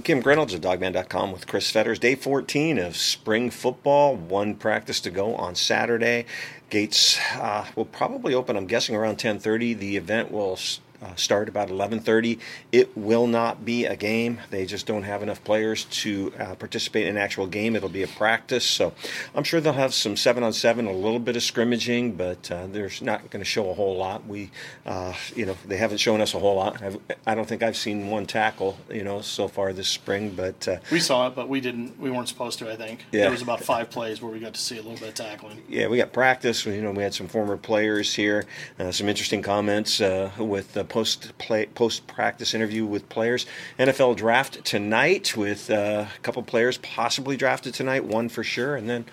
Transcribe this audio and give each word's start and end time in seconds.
I'm 0.00 0.04
Kim 0.04 0.22
Grinolds 0.22 0.54
of 0.54 0.62
Dawgman.com 0.62 1.30
with 1.30 1.46
Chris 1.46 1.70
Fetters. 1.70 1.98
Day 1.98 2.14
14 2.14 2.78
of 2.78 2.96
spring 2.96 3.50
football. 3.50 4.16
One 4.16 4.54
practice 4.54 4.98
to 5.00 5.10
go 5.10 5.34
on 5.34 5.54
Saturday. 5.54 6.24
Gates 6.70 7.18
uh, 7.34 7.66
will 7.76 7.84
probably 7.84 8.32
open. 8.32 8.56
I'm 8.56 8.66
guessing 8.66 8.96
around 8.96 9.18
10:30. 9.18 9.78
The 9.78 9.98
event 9.98 10.32
will 10.32 10.58
uh, 11.02 11.14
start 11.14 11.48
about 11.48 11.68
11:30. 11.68 12.38
It 12.72 12.96
will 12.96 13.26
not 13.26 13.64
be 13.64 13.86
a 13.86 13.96
game. 13.96 14.40
They 14.50 14.66
just 14.66 14.86
don't 14.86 15.02
have 15.04 15.22
enough 15.22 15.42
players 15.44 15.84
to 15.84 16.32
uh, 16.38 16.54
participate 16.56 17.06
in 17.06 17.16
an 17.16 17.22
actual 17.22 17.46
game. 17.46 17.74
It'll 17.76 17.88
be 17.88 18.02
a 18.02 18.08
practice. 18.08 18.64
So 18.64 18.92
I'm 19.34 19.44
sure 19.44 19.60
they'll 19.60 19.72
have 19.72 19.94
some 19.94 20.16
seven 20.16 20.42
on 20.42 20.52
seven, 20.52 20.86
a 20.86 20.92
little 20.92 21.18
bit 21.18 21.36
of 21.36 21.42
scrimmaging, 21.42 22.12
but 22.12 22.50
uh, 22.50 22.66
there's 22.66 23.00
not 23.00 23.30
going 23.30 23.40
to 23.40 23.48
show 23.48 23.70
a 23.70 23.74
whole 23.74 23.96
lot. 23.96 24.26
We, 24.26 24.50
uh, 24.84 25.14
you 25.34 25.46
know, 25.46 25.56
they 25.66 25.76
haven't 25.76 25.98
shown 25.98 26.20
us 26.20 26.34
a 26.34 26.38
whole 26.38 26.56
lot. 26.56 26.82
I've, 26.82 26.98
I 27.26 27.34
do 27.34 27.40
not 27.40 27.48
think 27.48 27.62
I've 27.62 27.76
seen 27.76 28.08
one 28.08 28.26
tackle, 28.26 28.78
you 28.90 29.04
know, 29.04 29.20
so 29.20 29.48
far 29.48 29.72
this 29.72 29.88
spring. 29.88 30.30
But 30.30 30.68
uh, 30.68 30.78
we 30.90 31.00
saw 31.00 31.28
it, 31.28 31.34
but 31.34 31.48
we 31.48 31.60
didn't. 31.60 31.98
We 31.98 32.10
weren't 32.10 32.28
supposed 32.28 32.58
to. 32.58 32.70
I 32.70 32.76
think 32.76 33.06
yeah. 33.12 33.22
there 33.22 33.30
was 33.30 33.42
about 33.42 33.62
five 33.62 33.90
plays 33.90 34.20
where 34.20 34.30
we 34.32 34.38
got 34.38 34.54
to 34.54 34.60
see 34.60 34.76
a 34.76 34.82
little 34.82 34.98
bit 34.98 35.08
of 35.08 35.14
tackling. 35.14 35.62
Yeah, 35.68 35.88
we 35.88 35.96
got 35.96 36.12
practice. 36.12 36.66
You 36.66 36.82
know, 36.82 36.92
we 36.92 37.02
had 37.02 37.14
some 37.14 37.28
former 37.28 37.56
players 37.56 38.14
here, 38.14 38.44
uh, 38.78 38.92
some 38.92 39.08
interesting 39.08 39.42
comments 39.42 40.00
with 40.00 40.72
the 40.74 40.84
post 40.90 41.32
play 41.38 41.66
post 41.66 42.06
practice 42.06 42.52
interview 42.52 42.84
with 42.84 43.08
players. 43.08 43.46
NFL 43.78 44.16
draft 44.16 44.62
tonight 44.64 45.34
with 45.36 45.70
uh, 45.70 46.06
a 46.14 46.20
couple 46.20 46.42
players 46.42 46.76
possibly 46.78 47.38
drafted 47.38 47.72
tonight, 47.72 48.04
one 48.04 48.28
for 48.28 48.44
sure, 48.44 48.76
and 48.76 48.90
then. 48.90 49.06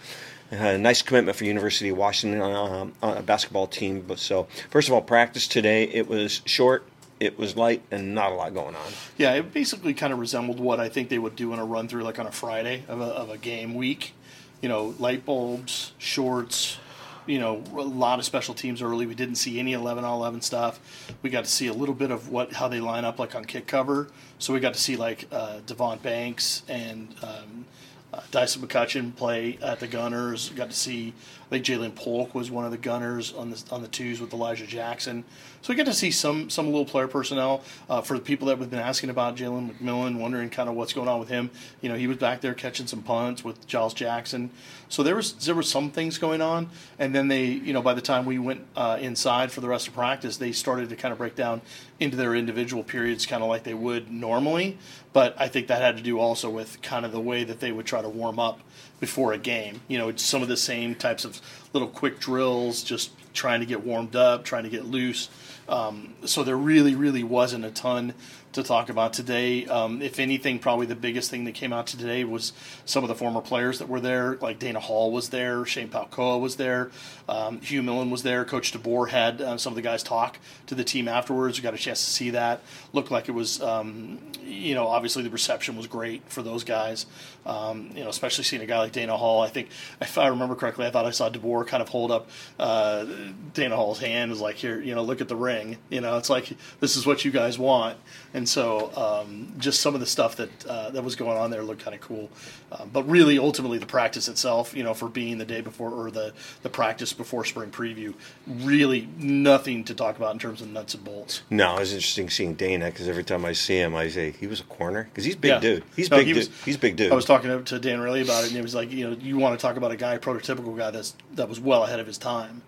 a 0.50 0.76
uh, 0.76 0.78
nice 0.78 1.02
commitment 1.02 1.38
for 1.38 1.44
University 1.44 1.90
of 1.90 1.98
Washington 1.98 2.40
uh, 2.42 2.88
on 3.02 3.18
a 3.18 3.22
basketball 3.22 3.68
team. 3.68 4.06
But 4.08 4.18
so, 4.18 4.48
first 4.70 4.88
of 4.88 4.94
all, 4.94 5.02
practice 5.02 5.46
today 5.46 5.84
it 5.84 6.08
was 6.08 6.42
short, 6.46 6.86
it 7.20 7.38
was 7.38 7.58
light, 7.58 7.82
and 7.92 8.16
not 8.16 8.32
a 8.32 8.36
lot 8.36 8.54
going 8.54 8.74
on. 8.74 8.92
Yeah, 9.18 9.34
it 9.34 9.54
basically 9.54 9.94
kind 9.94 10.14
of 10.14 10.20
resembled 10.20 10.62
what 10.62 10.80
I 10.80 10.88
think 10.88 11.10
they 11.10 11.20
would 11.20 11.36
do 11.36 11.52
in 11.52 11.60
a 11.60 11.66
run 11.66 11.90
through, 11.90 12.04
like 12.04 12.18
on 12.18 12.28
a 12.28 12.32
Friday 12.32 12.84
of 12.88 13.02
a, 13.02 13.06
of 13.06 13.30
a 13.30 13.38
game 13.38 13.74
week. 13.74 14.14
You 14.62 14.70
know, 14.70 14.96
light 15.00 15.26
bulbs, 15.26 15.92
shorts, 15.98 16.80
you 17.28 17.40
know 17.40 17.64
a 17.74 17.82
lot 17.82 18.20
of 18.20 18.26
special 18.26 18.54
teams 18.54 18.82
early. 18.82 19.06
We 19.06 19.16
didn't 19.16 19.36
see 19.36 19.60
any 19.60 19.74
11 19.74 20.04
on 20.04 20.14
11 20.14 20.42
stuff. 20.42 20.80
We 21.22 21.30
got 21.30 21.46
to 21.46 21.52
see 21.52 21.68
a 21.68 21.74
little 21.74 21.96
bit 21.96 22.12
of 22.12 22.30
what 22.30 22.54
how 22.54 22.68
they 22.68 22.80
line 22.80 23.06
up 23.06 23.20
like 23.20 23.36
on 23.36 23.46
kick 23.46 23.68
cover. 23.68 24.08
So 24.40 24.54
we 24.54 24.60
got 24.60 24.74
to 24.74 24.80
see 24.80 24.96
like 24.96 25.28
uh, 25.32 25.60
Devon 25.66 26.00
Banks 26.00 26.64
and 26.68 27.14
um, 27.22 27.66
uh, 28.14 28.22
Dyson 28.32 28.66
McCutcheon 28.66 29.16
play 29.16 29.58
at 29.62 29.80
the 29.80 29.88
Gunners. 29.88 30.50
Got 30.50 30.70
to 30.70 30.76
see 30.76 31.14
I 31.48 31.50
think 31.50 31.66
Jalen 31.66 31.96
Polk 31.96 32.36
was 32.36 32.52
one 32.52 32.66
of 32.66 32.72
the 32.72 32.78
Gunners 32.78 33.34
on 33.34 33.52
the 33.52 33.64
on 33.72 33.82
the 33.82 33.88
twos 33.88 34.20
with 34.20 34.34
Elijah 34.34 34.68
Jackson. 34.68 35.24
So 35.62 35.72
we 35.72 35.78
get 35.78 35.86
to 35.86 35.94
see 35.94 36.12
some 36.12 36.50
some 36.50 36.66
little 36.66 36.86
player 36.86 37.08
personnel 37.08 37.64
uh, 37.90 38.02
for 38.02 38.18
the 38.18 38.24
people 38.24 38.48
that 38.48 38.60
have 38.60 38.70
been 38.70 38.80
asking 38.80 39.10
about 39.10 39.38
Jalen 39.38 39.72
McMillan, 39.72 40.20
wondering 40.20 40.50
kind 40.50 40.68
of 40.68 40.76
what's 40.76 40.92
going 40.92 41.08
on 41.08 41.22
with 41.22 41.30
him. 41.30 41.50
You 41.80 41.88
know, 41.88 41.96
he 41.96 42.08
was 42.08 42.18
back 42.18 42.42
there 42.42 42.54
catching 42.54 42.86
some 42.86 43.02
punts 43.02 43.46
with 43.46 43.66
Giles 43.66 43.94
Jackson. 43.94 44.50
So 44.90 45.04
there 45.04 45.16
was 45.16 45.34
there 45.46 45.56
were 45.56 45.64
some 45.64 45.90
things 45.90 46.18
going 46.18 46.42
on, 46.42 46.70
and 47.00 47.16
then 47.16 47.30
they, 47.30 47.46
you 47.46 47.72
know, 47.72 47.82
by 47.82 47.94
the 47.94 48.02
time 48.02 48.26
we 48.26 48.40
went 48.40 48.66
uh, 48.76 48.98
inside 49.00 49.50
for 49.50 49.62
the 49.62 49.70
rest 49.70 49.88
of 49.88 49.94
practice, 49.94 50.36
they 50.36 50.52
started 50.52 50.90
to 50.90 50.98
kind 50.98 51.14
of 51.14 51.18
break 51.18 51.36
down 51.36 51.62
into 52.00 52.16
their 52.16 52.36
individual 52.36 52.84
periods, 52.84 53.26
kind 53.26 53.42
of 53.42 53.50
like 53.50 53.64
they 53.64 53.74
would 53.74 54.12
normally. 54.12 54.78
But 55.14 55.36
I 55.40 55.48
think 55.48 55.68
that 55.68 55.82
had 55.82 55.98
to 55.98 56.04
do 56.04 56.20
also 56.20 56.50
with 56.50 56.82
kind 56.82 57.06
of 57.06 57.12
the 57.12 57.20
way 57.20 57.44
that 57.44 57.60
they 57.60 57.72
would 57.72 57.86
try 57.86 58.02
to 58.02 58.10
warm 58.10 58.40
up 58.40 58.60
before 59.00 59.34
a 59.34 59.38
game. 59.38 59.82
You 59.88 59.98
know, 59.98 60.16
some 60.16 60.42
of 60.42 60.48
the 60.48 60.58
same 60.58 60.96
types 60.96 61.26
of 61.26 61.42
little 61.74 61.88
quick 61.88 62.20
drills, 62.20 62.84
just 62.84 63.12
trying 63.34 63.60
to 63.60 63.66
get 63.66 63.84
warmed 63.84 64.16
up, 64.16 64.44
trying 64.44 64.64
to 64.64 64.70
get 64.70 64.86
loose. 64.86 65.30
Um, 65.70 66.14
so 66.26 66.44
there 66.44 66.58
really, 66.58 66.96
really 66.96 67.24
wasn't 67.24 67.66
a 67.66 67.72
ton 67.72 68.14
to 68.58 68.64
talk 68.64 68.90
about 68.90 69.14
today. 69.14 69.66
Um, 69.66 70.02
if 70.02 70.20
anything, 70.20 70.60
probably 70.60 70.86
the 70.86 70.96
biggest 70.96 71.30
thing 71.30 71.46
that 71.46 71.54
came 71.54 71.72
out 71.72 71.88
today 71.88 72.24
was 72.24 72.54
some 72.86 73.04
of 73.04 73.08
the 73.08 73.16
former 73.16 73.40
players 73.40 73.80
that 73.80 73.88
were 73.88 74.00
there. 74.00 74.38
Like 74.42 74.60
Dana 74.60 74.80
Hall 74.80 75.12
was 75.12 75.30
there, 75.30 75.64
Shane 75.66 75.90
Pahukoa 75.90 76.42
was 76.42 76.56
there, 76.58 76.92
um, 77.30 77.62
Hugh 77.62 77.84
Millen 77.84 78.10
was 78.10 78.24
there. 78.24 78.46
Coach 78.46 78.74
DeBoer 78.74 79.10
had 79.10 79.42
uh, 79.42 79.58
some 79.58 79.72
of 79.72 79.76
the 79.76 79.82
guys 79.82 80.02
talk 80.04 80.40
to 80.68 80.76
the 80.76 80.84
team 80.84 81.08
afterwards. 81.08 81.58
We 81.58 81.64
got 81.64 81.74
a 81.74 81.78
chance 81.78 82.04
to 82.04 82.12
see 82.12 82.32
that. 82.32 82.62
Looked 82.94 83.12
like 83.12 83.30
it 83.30 83.34
was, 83.34 83.62
um, 83.62 84.20
you 84.44 84.74
know, 84.76 84.88
obviously 84.88 85.24
the 85.24 85.30
reception 85.30 85.78
was 85.78 85.88
great 85.88 86.24
for 86.28 86.42
those 86.42 86.64
guys. 86.64 87.06
Um, 87.46 87.92
you 87.96 88.04
know, 88.04 88.10
especially 88.10 88.44
seeing 88.44 88.62
a 88.62 88.66
guy 88.66 88.80
like 88.80 88.92
Dana 88.92 89.16
Hall. 89.16 89.42
I 89.42 89.48
think, 89.48 89.70
if 90.02 90.18
I 90.18 90.28
remember 90.28 90.56
correctly, 90.56 90.86
I 90.86 90.90
thought 90.90 91.06
I 91.06 91.12
saw 91.12 91.30
DeBoer 91.30 91.66
kind 91.66 91.82
of 91.82 91.88
hold 91.88 92.12
up 92.12 92.30
uh, 92.60 93.06
Dana 93.54 93.76
Hall's 93.78 94.00
hand, 94.00 94.32
was 94.32 94.42
like, 94.42 94.56
"Here, 94.56 94.82
you 94.82 94.94
know, 94.96 95.04
look 95.04 95.22
at 95.22 95.30
the 95.30 95.36
ring." 95.36 95.78
You 95.90 96.02
know, 96.02 96.18
it's 96.18 96.30
like 96.30 96.52
this 96.82 96.98
is 96.98 97.06
what 97.06 97.24
you 97.24 97.32
guys 97.32 97.58
want. 97.58 97.98
And 98.34 98.47
so, 98.48 98.92
um, 98.96 99.54
just 99.58 99.82
some 99.82 99.94
of 99.94 100.00
the 100.00 100.06
stuff 100.06 100.36
that 100.38 100.66
uh, 100.66 100.90
that 100.92 101.04
was 101.04 101.16
going 101.16 101.38
on 101.38 101.52
there 101.52 101.64
looked 101.64 101.84
kind 101.84 101.96
of 101.96 102.02
cool. 102.02 102.30
Um, 102.72 102.90
but 102.92 103.04
really, 103.04 103.38
ultimately, 103.38 103.78
the 103.78 103.86
practice 103.86 104.28
itself, 104.28 104.76
you 104.76 104.84
know, 104.84 104.94
for 104.94 105.08
being 105.08 105.38
the 105.38 105.46
day 105.46 105.62
before 105.62 105.92
or 105.92 106.12
the 106.12 106.34
the 106.64 106.70
practice 106.70 107.14
before 107.14 107.46
spring 107.46 107.72
preview, 107.72 108.14
really 108.48 109.08
nothing 109.18 109.84
to 109.86 109.94
talk 109.94 110.18
about 110.18 110.34
in 110.34 110.40
terms 110.40 110.62
of 110.62 110.70
nuts 110.70 110.94
and 110.94 111.04
bolts. 111.04 111.42
No, 111.50 111.76
it 111.76 111.80
was 111.80 111.94
interesting 111.94 112.30
seeing 112.30 112.54
Dana 112.54 112.86
because 112.88 113.08
every 113.08 113.24
time 113.24 113.46
I 113.46 113.54
see 113.54 113.78
him, 113.78 113.96
I 113.96 114.10
say 114.10 114.32
he 114.32 114.48
was 114.48 114.60
a 114.60 114.66
corner 114.66 115.04
because 115.04 115.26
he's 115.26 115.36
big 115.36 115.50
yeah. 115.50 115.60
dude. 115.60 115.84
He's 115.96 116.10
no, 116.10 116.18
big 116.18 116.28
he 116.28 116.34
was, 116.34 116.48
dude. 116.48 116.58
He's 116.66 116.78
big 116.78 116.96
dude. 116.96 117.12
I 117.12 117.16
was 117.16 117.26
talking 117.26 117.64
to 117.64 117.80
Dan 117.80 118.02
Riley 118.02 118.22
about 118.22 118.44
it, 118.44 118.48
and 118.48 118.56
he 118.56 118.62
was 118.62 118.76
like, 118.76 118.92
you 118.92 119.10
know, 119.10 119.16
you 119.18 119.38
want 119.38 119.58
to 119.58 119.62
talk 119.62 119.78
about 119.78 119.92
a 119.92 119.98
guy, 119.98 120.18
prototypical 120.18 120.78
guy 120.78 120.92
that's 120.92 121.16
that 121.36 121.50
was 121.50 121.60
well 121.60 121.84
ahead 121.84 122.00
of 122.00 122.08
his 122.08 122.18
time 122.18 122.62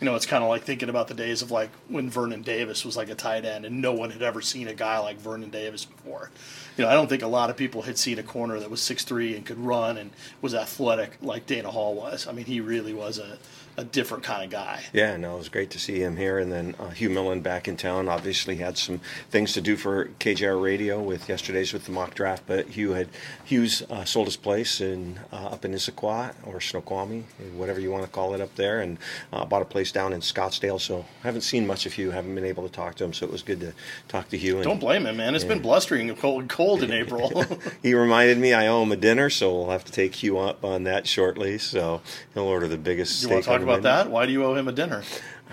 you 0.00 0.04
know, 0.04 0.14
it's 0.14 0.26
kind 0.26 0.42
of 0.42 0.50
like 0.50 0.62
thinking 0.62 0.88
about 0.88 1.08
the 1.08 1.14
days 1.14 1.42
of 1.42 1.50
like 1.50 1.70
when 1.88 2.10
Vernon 2.10 2.42
Davis 2.42 2.84
was 2.84 2.96
like 2.96 3.08
a 3.08 3.14
tight 3.14 3.44
end 3.44 3.64
and 3.64 3.80
no 3.80 3.92
one 3.92 4.10
had 4.10 4.22
ever 4.22 4.40
seen 4.40 4.68
a 4.68 4.74
guy 4.74 4.98
like 4.98 5.18
Vernon 5.18 5.50
Davis 5.50 5.84
before. 5.84 6.30
You 6.76 6.84
know, 6.84 6.90
I 6.90 6.94
don't 6.94 7.08
think 7.08 7.22
a 7.22 7.28
lot 7.28 7.50
of 7.50 7.56
people 7.56 7.82
had 7.82 7.98
seen 7.98 8.18
a 8.18 8.22
corner 8.22 8.58
that 8.58 8.70
was 8.70 8.80
six 8.80 9.04
three 9.04 9.36
and 9.36 9.46
could 9.46 9.58
run 9.58 9.96
and 9.96 10.10
was 10.42 10.54
athletic 10.54 11.18
like 11.22 11.46
Dana 11.46 11.70
Hall 11.70 11.94
was. 11.94 12.26
I 12.26 12.32
mean, 12.32 12.46
he 12.46 12.60
really 12.60 12.92
was 12.92 13.18
a 13.18 13.38
a 13.76 13.84
different 13.84 14.22
kind 14.22 14.44
of 14.44 14.50
guy. 14.50 14.82
Yeah, 14.92 15.16
no, 15.16 15.34
it 15.34 15.38
was 15.38 15.48
great 15.48 15.70
to 15.70 15.78
see 15.78 16.00
him 16.00 16.16
here. 16.16 16.38
And 16.38 16.52
then 16.52 16.74
uh, 16.78 16.90
Hugh 16.90 17.10
Millen 17.10 17.40
back 17.40 17.66
in 17.66 17.76
town. 17.76 18.08
Obviously, 18.08 18.56
had 18.56 18.78
some 18.78 19.00
things 19.30 19.52
to 19.54 19.60
do 19.60 19.76
for 19.76 20.06
KJR 20.20 20.62
Radio 20.62 21.02
with 21.02 21.28
yesterday's 21.28 21.72
with 21.72 21.86
the 21.86 21.92
mock 21.92 22.14
draft. 22.14 22.44
But 22.46 22.68
Hugh 22.68 22.92
had 22.92 23.08
Hugh's 23.44 23.82
uh, 23.82 24.04
sold 24.04 24.26
his 24.26 24.36
place 24.36 24.80
in 24.80 25.18
uh, 25.32 25.46
up 25.46 25.64
in 25.64 25.72
Issaquah 25.72 26.34
or 26.44 26.60
Snoqualmie, 26.60 27.24
whatever 27.56 27.80
you 27.80 27.90
want 27.90 28.04
to 28.04 28.10
call 28.10 28.34
it 28.34 28.40
up 28.40 28.54
there, 28.54 28.80
and 28.80 28.98
uh, 29.32 29.44
bought 29.44 29.62
a 29.62 29.66
place 29.66 29.90
down 29.90 30.12
in 30.12 30.20
Scottsdale. 30.20 30.80
So 30.80 31.04
I 31.22 31.26
haven't 31.26 31.42
seen 31.42 31.66
much 31.66 31.86
of 31.86 31.92
Hugh. 31.92 32.10
Haven't 32.10 32.34
been 32.34 32.44
able 32.44 32.66
to 32.66 32.72
talk 32.72 32.94
to 32.96 33.04
him. 33.04 33.12
So 33.12 33.26
it 33.26 33.32
was 33.32 33.42
good 33.42 33.60
to 33.60 33.72
talk 34.08 34.28
to 34.28 34.38
Hugh. 34.38 34.56
And, 34.56 34.64
Don't 34.64 34.80
blame 34.80 35.06
him, 35.06 35.16
man. 35.16 35.34
It's 35.34 35.44
been 35.44 35.62
blustering 35.62 36.08
and 36.10 36.18
cold, 36.18 36.48
cold 36.48 36.82
in 36.82 36.92
April. 36.92 37.44
he 37.82 37.94
reminded 37.94 38.38
me 38.38 38.52
I 38.52 38.68
owe 38.68 38.82
him 38.82 38.92
a 38.92 38.96
dinner, 38.96 39.30
so 39.30 39.52
we'll 39.52 39.70
have 39.70 39.84
to 39.84 39.92
take 39.92 40.14
Hugh 40.16 40.38
up 40.38 40.64
on 40.64 40.84
that 40.84 41.06
shortly. 41.06 41.58
So 41.58 42.02
he'll 42.34 42.44
order 42.44 42.68
the 42.68 42.78
biggest. 42.78 43.22
You 43.22 43.28
steak 43.28 43.44
about 43.64 43.82
that? 43.82 44.10
Why 44.10 44.26
do 44.26 44.32
you 44.32 44.44
owe 44.44 44.54
him 44.54 44.68
a 44.68 44.72
dinner? 44.72 45.02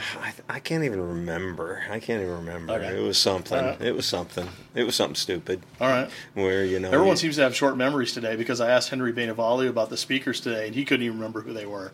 I, 0.21 0.33
I 0.49 0.59
can't 0.59 0.83
even 0.83 1.01
remember. 1.01 1.83
I 1.89 1.99
can't 1.99 2.21
even 2.21 2.35
remember. 2.35 2.73
Okay. 2.73 2.97
It 2.97 3.01
was 3.01 3.17
something. 3.17 3.57
Right. 3.57 3.81
It 3.81 3.95
was 3.95 4.05
something. 4.05 4.47
It 4.75 4.83
was 4.83 4.95
something 4.95 5.15
stupid. 5.15 5.61
All 5.79 5.89
right. 5.89 6.09
Where 6.33 6.65
you 6.65 6.79
know 6.79 6.91
everyone 6.91 7.17
seems 7.17 7.35
to 7.35 7.43
have 7.43 7.55
short 7.55 7.77
memories 7.77 8.13
today 8.13 8.35
because 8.35 8.61
I 8.61 8.71
asked 8.71 8.89
Henry 8.89 9.13
Bainivalu 9.13 9.69
about 9.69 9.89
the 9.89 9.97
speakers 9.97 10.39
today 10.39 10.67
and 10.67 10.75
he 10.75 10.85
couldn't 10.85 11.05
even 11.05 11.17
remember 11.17 11.41
who 11.41 11.53
they 11.53 11.65
were, 11.65 11.91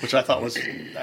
which 0.00 0.14
I 0.14 0.22
thought 0.22 0.42
was 0.42 0.58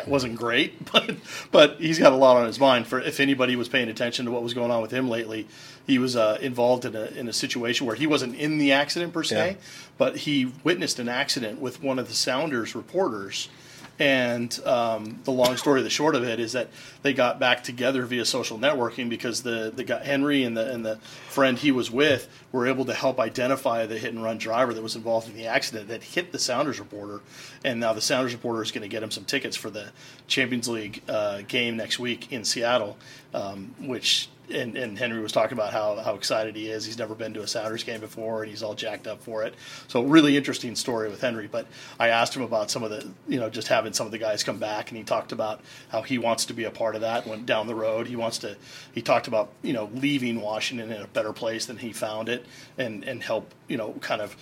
wasn't 0.08 0.36
great. 0.36 0.74
But 0.94 1.16
but 1.52 1.78
he's 1.80 1.98
got 1.98 2.14
a 2.14 2.16
lot 2.16 2.38
on 2.38 2.46
his 2.46 2.60
mind. 2.60 2.88
For 2.88 3.00
if 3.00 3.20
anybody 3.20 3.56
was 3.56 3.68
paying 3.70 3.90
attention 3.90 4.26
to 4.26 4.32
what 4.32 4.44
was 4.44 4.54
going 4.54 4.70
on 4.70 4.82
with 4.82 4.92
him 4.92 5.10
lately, 5.10 5.48
he 5.88 5.98
was 5.98 6.16
uh, 6.16 6.38
involved 6.42 6.86
in 6.86 6.96
a 6.96 7.06
in 7.06 7.28
a 7.28 7.34
situation 7.34 7.88
where 7.88 7.96
he 7.96 8.06
wasn't 8.06 8.36
in 8.36 8.58
the 8.58 8.72
accident 8.72 9.14
per 9.14 9.24
se, 9.24 9.52
yeah. 9.52 9.58
but 9.98 10.18
he 10.18 10.52
witnessed 10.64 11.00
an 11.00 11.10
accident 11.10 11.60
with 11.60 11.82
one 11.82 11.98
of 11.98 12.08
the 12.08 12.14
Sounders 12.14 12.76
reporters 12.76 13.50
and 14.00 14.60
um, 14.66 15.20
the 15.24 15.32
long 15.32 15.56
story, 15.56 15.84
the 15.84 15.90
short 15.90 16.16
of 16.16 16.24
it, 16.24 16.40
is 16.40 16.54
that 16.54 16.70
they 17.04 17.14
got 17.14 17.40
back 17.40 17.64
together 17.64 18.06
via 18.06 18.26
social 18.26 18.58
networking 18.58 19.08
because 19.08 19.44
the 19.44 19.72
the 19.76 19.84
guy, 19.84 20.04
Henry 20.04 20.44
and 20.44 20.58
the 20.58 20.74
and 20.74 20.84
the 20.84 20.98
friend 21.30 21.58
he 21.60 21.72
was 21.72 21.92
with 21.92 22.28
were 22.52 22.68
able 22.68 22.86
to 22.86 22.94
help 22.94 23.20
identify 23.20 23.86
the 23.86 23.98
hit 23.98 24.14
and 24.14 24.24
run 24.24 24.38
driver 24.38 24.74
that 24.74 24.82
was 24.82 24.96
involved 24.96 25.30
in 25.30 25.36
the 25.36 25.46
accident 25.46 25.90
that 25.90 26.04
hit 26.04 26.32
the 26.32 26.40
Sounders 26.40 26.80
reporter, 26.80 27.22
and 27.64 27.80
now 27.80 27.94
the 27.94 28.02
Sounders 28.02 28.34
reporter 28.34 28.64
is 28.64 28.72
going 28.72 28.82
to 28.82 28.88
get 28.88 29.04
him 29.04 29.12
some 29.12 29.26
tickets 29.26 29.56
for 29.56 29.70
the 29.70 29.92
Champions 30.28 30.68
League 30.68 31.04
uh, 31.08 31.42
game 31.48 31.78
next 31.78 32.00
week 32.00 32.32
in 32.32 32.44
Seattle, 32.44 32.98
um, 33.34 33.76
which 33.80 34.28
and, 34.50 34.78
and 34.78 34.98
Henry 34.98 35.22
was 35.22 35.32
talking 35.32 35.58
about 35.58 35.72
how, 35.72 35.96
how 35.98 36.16
excited 36.16 36.56
he 36.56 36.70
is. 36.70 36.86
He's 36.86 36.98
never 36.98 37.16
been 37.16 37.34
to 37.36 37.42
a 37.42 37.48
Sounders 37.48 37.84
game 37.84 38.02
before, 38.02 38.44
and 38.44 38.50
he's 38.50 38.62
all 38.64 38.74
jacked 38.74 39.08
up 39.08 39.22
for 39.22 39.44
it. 39.44 39.56
So 39.88 40.04
really 40.04 40.36
interesting 40.36 40.76
story 40.76 41.10
with 41.10 41.22
Henry. 41.22 41.48
But 41.48 41.68
I 42.00 42.10
asked 42.10 42.36
him 42.36 42.42
about 42.42 42.70
some 42.70 42.84
of 42.84 42.90
the, 42.90 43.10
you 43.28 43.40
know, 43.40 43.50
just 43.50 43.68
having 43.68 43.94
some 43.94 44.06
of 44.06 44.12
the 44.12 44.18
guys 44.18 44.44
come 44.44 44.60
back, 44.60 44.90
and 44.90 44.98
he 44.98 45.04
talked 45.04 45.32
about 45.32 45.62
how 45.90 46.02
he 46.02 46.18
wants 46.18 46.46
to 46.46 46.54
be 46.54 46.66
a 46.66 46.72
part 46.72 46.96
of 46.96 47.02
that. 47.02 47.26
Went 47.26 47.46
down 47.46 47.68
the 47.68 47.76
road. 47.76 48.08
He 48.08 48.16
wants 48.16 48.38
to. 48.40 48.58
He 48.94 49.02
talked 49.02 49.28
about 49.28 49.50
you 49.62 49.74
know 49.74 49.90
leaving 49.94 50.42
Washington 50.42 50.92
in 50.92 51.02
a 51.02 51.08
better 51.08 51.34
place 51.34 51.66
than 51.66 51.78
he 51.78 51.94
found 51.94 52.30
it, 52.30 52.46
and 52.78 53.04
and 53.04 53.24
help 53.24 53.52
you 53.68 53.78
know 53.78 53.94
kind 54.02 54.22
of 54.22 54.36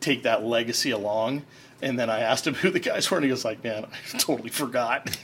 take 0.00 0.22
that 0.22 0.44
legacy 0.44 0.90
along. 0.90 1.42
And 1.82 1.98
then 1.98 2.08
I 2.08 2.20
asked 2.20 2.46
him 2.46 2.54
who 2.54 2.70
the 2.70 2.80
guys 2.80 3.10
were, 3.10 3.18
and 3.18 3.24
he 3.24 3.30
was 3.30 3.44
like, 3.44 3.62
"Man, 3.62 3.84
I 3.84 4.18
totally 4.18 4.50
forgot." 4.50 5.16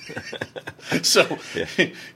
so 1.03 1.25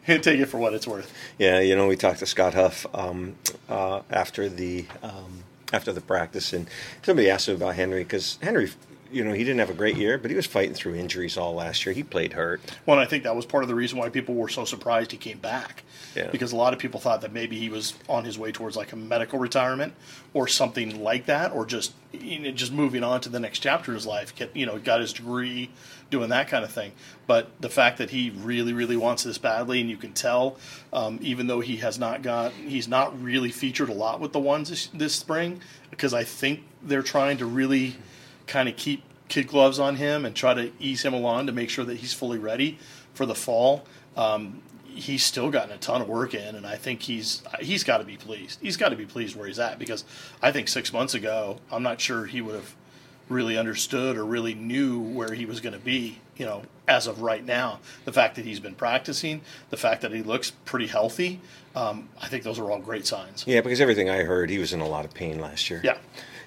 take 0.06 0.40
it 0.40 0.46
for 0.46 0.58
what 0.58 0.74
it's 0.74 0.86
worth. 0.86 1.12
Yeah, 1.38 1.60
you 1.60 1.76
know, 1.76 1.86
we 1.86 1.96
talked 1.96 2.18
to 2.18 2.26
Scott 2.26 2.54
Huff 2.54 2.86
um, 2.94 3.36
uh, 3.68 4.00
after 4.10 4.48
the 4.48 4.86
um, 5.02 5.44
after 5.72 5.92
the 5.92 6.00
practice, 6.00 6.52
and 6.52 6.68
somebody 7.02 7.30
asked 7.30 7.48
him 7.48 7.56
about 7.56 7.74
Henry 7.74 8.02
because 8.02 8.38
Henry, 8.42 8.70
you 9.14 9.24
know, 9.24 9.32
he 9.32 9.44
didn't 9.44 9.60
have 9.60 9.70
a 9.70 9.74
great 9.74 9.96
year, 9.96 10.18
but 10.18 10.30
he 10.30 10.36
was 10.36 10.44
fighting 10.46 10.74
through 10.74 10.96
injuries 10.96 11.36
all 11.36 11.54
last 11.54 11.86
year. 11.86 11.94
He 11.94 12.02
played 12.02 12.32
hurt. 12.32 12.60
Well, 12.84 12.98
and 12.98 13.06
I 13.06 13.08
think 13.08 13.22
that 13.22 13.36
was 13.36 13.46
part 13.46 13.62
of 13.62 13.68
the 13.68 13.74
reason 13.74 13.96
why 13.96 14.08
people 14.08 14.34
were 14.34 14.48
so 14.48 14.64
surprised 14.64 15.12
he 15.12 15.16
came 15.16 15.38
back. 15.38 15.84
Yeah. 16.16 16.30
Because 16.30 16.52
a 16.52 16.56
lot 16.56 16.72
of 16.72 16.78
people 16.78 17.00
thought 17.00 17.20
that 17.20 17.32
maybe 17.32 17.58
he 17.58 17.68
was 17.68 17.94
on 18.08 18.24
his 18.24 18.38
way 18.38 18.50
towards 18.50 18.76
like 18.76 18.92
a 18.92 18.96
medical 18.96 19.38
retirement 19.38 19.94
or 20.32 20.48
something 20.48 21.02
like 21.02 21.26
that, 21.26 21.52
or 21.52 21.64
just 21.64 21.92
you 22.12 22.40
know, 22.40 22.50
just 22.50 22.72
moving 22.72 23.04
on 23.04 23.20
to 23.20 23.28
the 23.28 23.40
next 23.40 23.60
chapter 23.60 23.92
of 23.92 23.94
his 23.96 24.06
life. 24.06 24.34
Get 24.34 24.54
you 24.56 24.66
know, 24.66 24.78
got 24.78 25.00
his 25.00 25.12
degree, 25.12 25.70
doing 26.10 26.30
that 26.30 26.48
kind 26.48 26.64
of 26.64 26.72
thing. 26.72 26.92
But 27.26 27.50
the 27.60 27.68
fact 27.70 27.98
that 27.98 28.10
he 28.10 28.30
really, 28.30 28.72
really 28.72 28.96
wants 28.96 29.22
this 29.22 29.38
badly, 29.38 29.80
and 29.80 29.88
you 29.88 29.96
can 29.96 30.12
tell, 30.12 30.58
um, 30.92 31.18
even 31.22 31.46
though 31.46 31.60
he 31.60 31.76
has 31.76 31.98
not 31.98 32.22
got, 32.22 32.52
he's 32.52 32.88
not 32.88 33.20
really 33.22 33.50
featured 33.50 33.88
a 33.88 33.94
lot 33.94 34.20
with 34.20 34.32
the 34.32 34.40
ones 34.40 34.70
this, 34.70 34.86
this 34.88 35.14
spring, 35.14 35.60
because 35.90 36.12
I 36.12 36.24
think 36.24 36.60
they're 36.82 37.02
trying 37.02 37.38
to 37.38 37.46
really 37.46 37.96
kind 38.46 38.68
of 38.68 38.76
keep 38.76 39.02
kid 39.28 39.46
gloves 39.46 39.78
on 39.78 39.96
him 39.96 40.24
and 40.24 40.34
try 40.36 40.54
to 40.54 40.70
ease 40.78 41.02
him 41.04 41.14
along 41.14 41.46
to 41.46 41.52
make 41.52 41.70
sure 41.70 41.84
that 41.84 41.96
he's 41.96 42.12
fully 42.12 42.38
ready 42.38 42.78
for 43.14 43.26
the 43.26 43.34
fall. 43.34 43.84
Um, 44.16 44.62
he's 44.86 45.24
still 45.24 45.50
gotten 45.50 45.72
a 45.72 45.78
ton 45.78 46.00
of 46.02 46.08
work 46.08 46.34
in, 46.34 46.54
and 46.54 46.66
I 46.66 46.76
think 46.76 47.02
he's 47.02 47.42
he's 47.60 47.84
got 47.84 47.98
to 47.98 48.04
be 48.04 48.16
pleased. 48.16 48.60
He's 48.60 48.76
got 48.76 48.90
to 48.90 48.96
be 48.96 49.06
pleased 49.06 49.36
where 49.36 49.46
he's 49.46 49.58
at 49.58 49.78
because 49.78 50.04
I 50.42 50.52
think 50.52 50.68
six 50.68 50.92
months 50.92 51.14
ago, 51.14 51.58
I'm 51.70 51.82
not 51.82 52.00
sure 52.00 52.26
he 52.26 52.40
would 52.40 52.54
have 52.54 52.74
really 53.28 53.56
understood 53.56 54.16
or 54.16 54.24
really 54.24 54.54
knew 54.54 55.00
where 55.00 55.32
he 55.32 55.46
was 55.46 55.60
going 55.60 55.72
to 55.72 55.84
be. 55.84 56.18
You 56.36 56.46
know, 56.46 56.62
as 56.88 57.06
of 57.06 57.22
right 57.22 57.44
now, 57.44 57.78
the 58.04 58.12
fact 58.12 58.36
that 58.36 58.44
he's 58.44 58.60
been 58.60 58.74
practicing, 58.74 59.40
the 59.70 59.76
fact 59.76 60.02
that 60.02 60.12
he 60.12 60.22
looks 60.22 60.50
pretty 60.64 60.88
healthy, 60.88 61.40
um, 61.76 62.08
I 62.20 62.28
think 62.28 62.42
those 62.42 62.58
are 62.58 62.70
all 62.70 62.80
great 62.80 63.06
signs. 63.06 63.44
Yeah, 63.46 63.60
because 63.60 63.80
everything 63.80 64.10
I 64.10 64.24
heard, 64.24 64.50
he 64.50 64.58
was 64.58 64.72
in 64.72 64.80
a 64.80 64.88
lot 64.88 65.04
of 65.04 65.14
pain 65.14 65.40
last 65.40 65.70
year. 65.70 65.80
Yeah. 65.84 65.98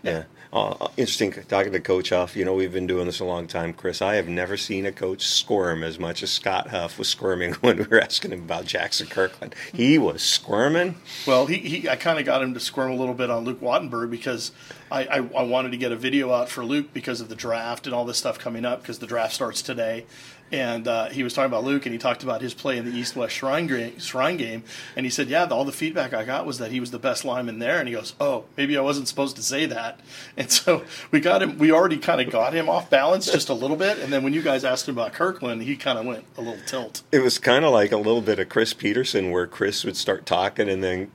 Yeah. 0.04 0.24
Uh, 0.52 0.88
interesting 0.96 1.32
talking 1.48 1.72
to 1.74 1.80
Coach 1.80 2.10
Huff. 2.10 2.36
You 2.36 2.46
know, 2.46 2.54
we've 2.54 2.72
been 2.72 2.88
doing 2.88 3.06
this 3.06 3.20
a 3.20 3.26
long 3.26 3.48
time, 3.48 3.74
Chris. 3.74 4.02
I 4.02 4.16
have 4.16 4.28
never 4.28 4.56
seen 4.58 4.86
a 4.86 4.92
coach 4.92 5.26
squirm 5.26 5.84
as 5.84 6.00
much 6.00 6.24
as 6.24 6.32
Scott 6.32 6.70
Huff 6.70 6.98
was 6.98 7.10
squirming 7.10 7.54
when 7.62 7.78
we 7.78 7.84
were 7.84 8.00
asking 8.00 8.32
him 8.32 8.44
about 8.44 8.66
Jackson 8.66 9.08
Kirkland. 9.08 9.56
He 9.74 9.98
was 9.98 10.22
squirming. 10.22 10.96
Well, 11.26 11.46
he, 11.48 11.58
he 11.58 11.90
I 11.90 11.96
kind 11.96 12.20
of 12.20 12.26
got 12.26 12.42
him 12.42 12.54
to 12.54 12.60
squirm 12.60 12.92
a 12.92 12.96
little 12.96 13.14
bit 13.14 13.30
on 13.30 13.44
Luke 13.44 13.60
Wattenberg 13.60 14.10
because 14.10 14.52
I, 14.92 15.06
I, 15.06 15.18
I 15.18 15.44
wanted 15.44 15.72
to 15.72 15.78
get 15.78 15.92
a 15.92 15.98
video 15.98 16.32
out 16.32 16.50
for 16.50 16.64
Luke 16.64 16.94
because 16.94 17.20
of 17.20 17.30
the 17.30 17.36
draft 17.36 17.86
and 17.86 17.94
all 17.94 18.06
this 18.06 18.18
stuff 18.18 18.40
coming 18.40 18.66
up 18.66 18.82
because 18.82 19.00
the 19.00 19.08
draft 19.08 19.34
starts 19.34 19.62
today. 19.62 20.06
And 20.52 20.88
uh, 20.88 21.10
he 21.10 21.24
was 21.24 21.34
talking 21.34 21.52
about 21.52 21.64
Luke, 21.64 21.86
and 21.86 21.94
he 21.94 22.00
talked 22.00 22.24
about 22.24 22.42
his 22.42 22.54
play 22.54 22.78
in 22.78 22.86
the 22.86 22.98
East 22.98 23.16
West 23.16 23.36
Shrine, 23.36 23.68
game, 23.68 24.00
Shrine 24.00 24.38
game. 24.38 24.64
And 24.96 25.06
he 25.06 25.10
said, 25.10 25.28
Yeah, 25.28 25.46
all 25.46 25.66
the 25.66 25.72
feedback 25.72 26.14
I 26.14 26.24
got 26.24 26.46
was 26.46 26.58
that 26.60 26.72
he 26.72 26.80
was 26.80 26.92
the 26.92 27.00
best 27.00 27.26
lineman 27.26 27.60
there. 27.60 27.80
And 27.80 27.88
he 27.88 27.94
goes, 27.96 28.14
Oh, 28.20 28.46
maybe 28.56 28.78
I 28.78 28.82
wasn't 28.82 29.08
supposed 29.08 29.36
to 29.36 29.44
say 29.44 29.66
that. 29.66 30.00
And 30.38 30.52
so 30.52 30.84
we 31.10 31.20
got 31.20 31.42
him, 31.42 31.58
we 31.58 31.72
already 31.72 31.98
kind 31.98 32.22
of 32.22 32.32
got 32.32 32.54
him 32.54 32.70
off 32.70 32.92
balance 32.92 33.32
just 33.32 33.50
a 33.50 33.54
little 33.54 33.76
bit. 33.76 33.98
And 33.98 34.14
then 34.14 34.24
when 34.24 34.34
you 34.34 34.42
guys 34.44 34.64
asked 34.64 34.88
him 34.88 34.96
about 34.96 35.14
Kirkland, 35.14 35.64
he 35.64 35.76
kind 35.76 35.98
of 35.98 36.06
went 36.06 36.26
a 36.38 36.42
little 36.42 36.60
tilt. 36.68 37.02
It 37.12 37.20
was 37.20 37.40
kind 37.40 37.66
of 37.66 37.72
like 37.72 37.92
a 37.92 37.98
little 37.98 38.22
bit 38.22 38.38
of 38.38 38.48
Chris 38.48 38.74
Petersen, 38.74 39.32
where 39.32 39.48
Chris 39.48 39.84
would 39.84 39.98
start 39.98 40.28
talking 40.28 40.70
and 40.70 40.84
then 40.84 41.12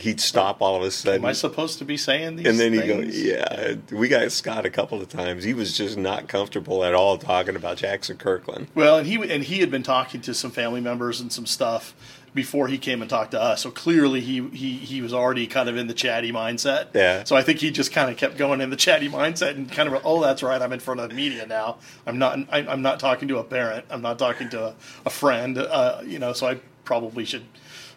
he'd 0.00 0.20
stop 0.20 0.60
all 0.60 0.76
of 0.76 0.82
a 0.82 0.90
sudden. 0.90 1.22
Am 1.22 1.26
I 1.26 1.32
supposed 1.32 1.78
to 1.78 1.84
be 1.84 1.96
saying 1.96 2.36
these 2.36 2.46
things 2.46 2.60
and 2.60 2.74
then 2.74 2.80
he'd 2.80 2.88
go, 2.88 3.00
yeah. 3.00 3.74
We 3.90 4.08
got 4.08 4.30
Scott 4.32 4.66
a 4.66 4.70
couple 4.70 5.00
of 5.00 5.08
times. 5.08 5.44
He 5.44 5.54
was 5.54 5.76
just 5.76 5.96
not 5.96 6.28
comfortable 6.28 6.84
at 6.84 6.94
all 6.94 7.18
talking 7.18 7.56
about 7.56 7.78
Jackson 7.78 8.16
Kirkland. 8.16 8.68
Well, 8.74 8.98
and 8.98 9.06
he 9.06 9.16
and 9.16 9.44
he 9.44 9.60
had 9.60 9.70
been 9.70 9.82
talking 9.82 10.20
to 10.22 10.34
some 10.34 10.50
family 10.50 10.80
members 10.80 11.20
and 11.20 11.32
some 11.32 11.46
stuff 11.46 11.94
before 12.34 12.68
he 12.68 12.78
came 12.78 13.00
and 13.00 13.10
talked 13.10 13.32
to 13.32 13.40
us. 13.40 13.62
So 13.62 13.70
clearly 13.70 14.20
he 14.20 14.46
he 14.48 14.76
he 14.76 15.02
was 15.02 15.12
already 15.12 15.46
kind 15.46 15.68
of 15.68 15.76
in 15.76 15.86
the 15.86 15.94
chatty 15.94 16.32
mindset. 16.32 16.88
Yeah. 16.94 17.24
So 17.24 17.36
I 17.36 17.42
think 17.42 17.58
he 17.60 17.70
just 17.70 17.92
kind 17.92 18.10
of 18.10 18.16
kept 18.16 18.36
going 18.36 18.60
in 18.60 18.70
the 18.70 18.76
chatty 18.76 19.08
mindset 19.08 19.56
and 19.56 19.70
kind 19.70 19.92
of 19.92 20.00
oh 20.04 20.20
that's 20.20 20.42
right 20.42 20.60
I'm 20.60 20.72
in 20.72 20.80
front 20.80 21.00
of 21.00 21.08
the 21.08 21.14
media 21.14 21.46
now. 21.46 21.78
I'm 22.06 22.18
not 22.18 22.38
I, 22.50 22.58
I'm 22.58 22.82
not 22.82 23.00
talking 23.00 23.28
to 23.28 23.38
a 23.38 23.44
parent. 23.44 23.86
I'm 23.90 24.02
not 24.02 24.18
talking 24.18 24.48
to 24.50 24.68
a, 24.68 24.74
a 25.06 25.10
friend. 25.10 25.58
Uh, 25.58 26.02
you 26.04 26.18
know, 26.18 26.32
so 26.32 26.48
I 26.48 26.60
probably 26.88 27.22
should 27.26 27.44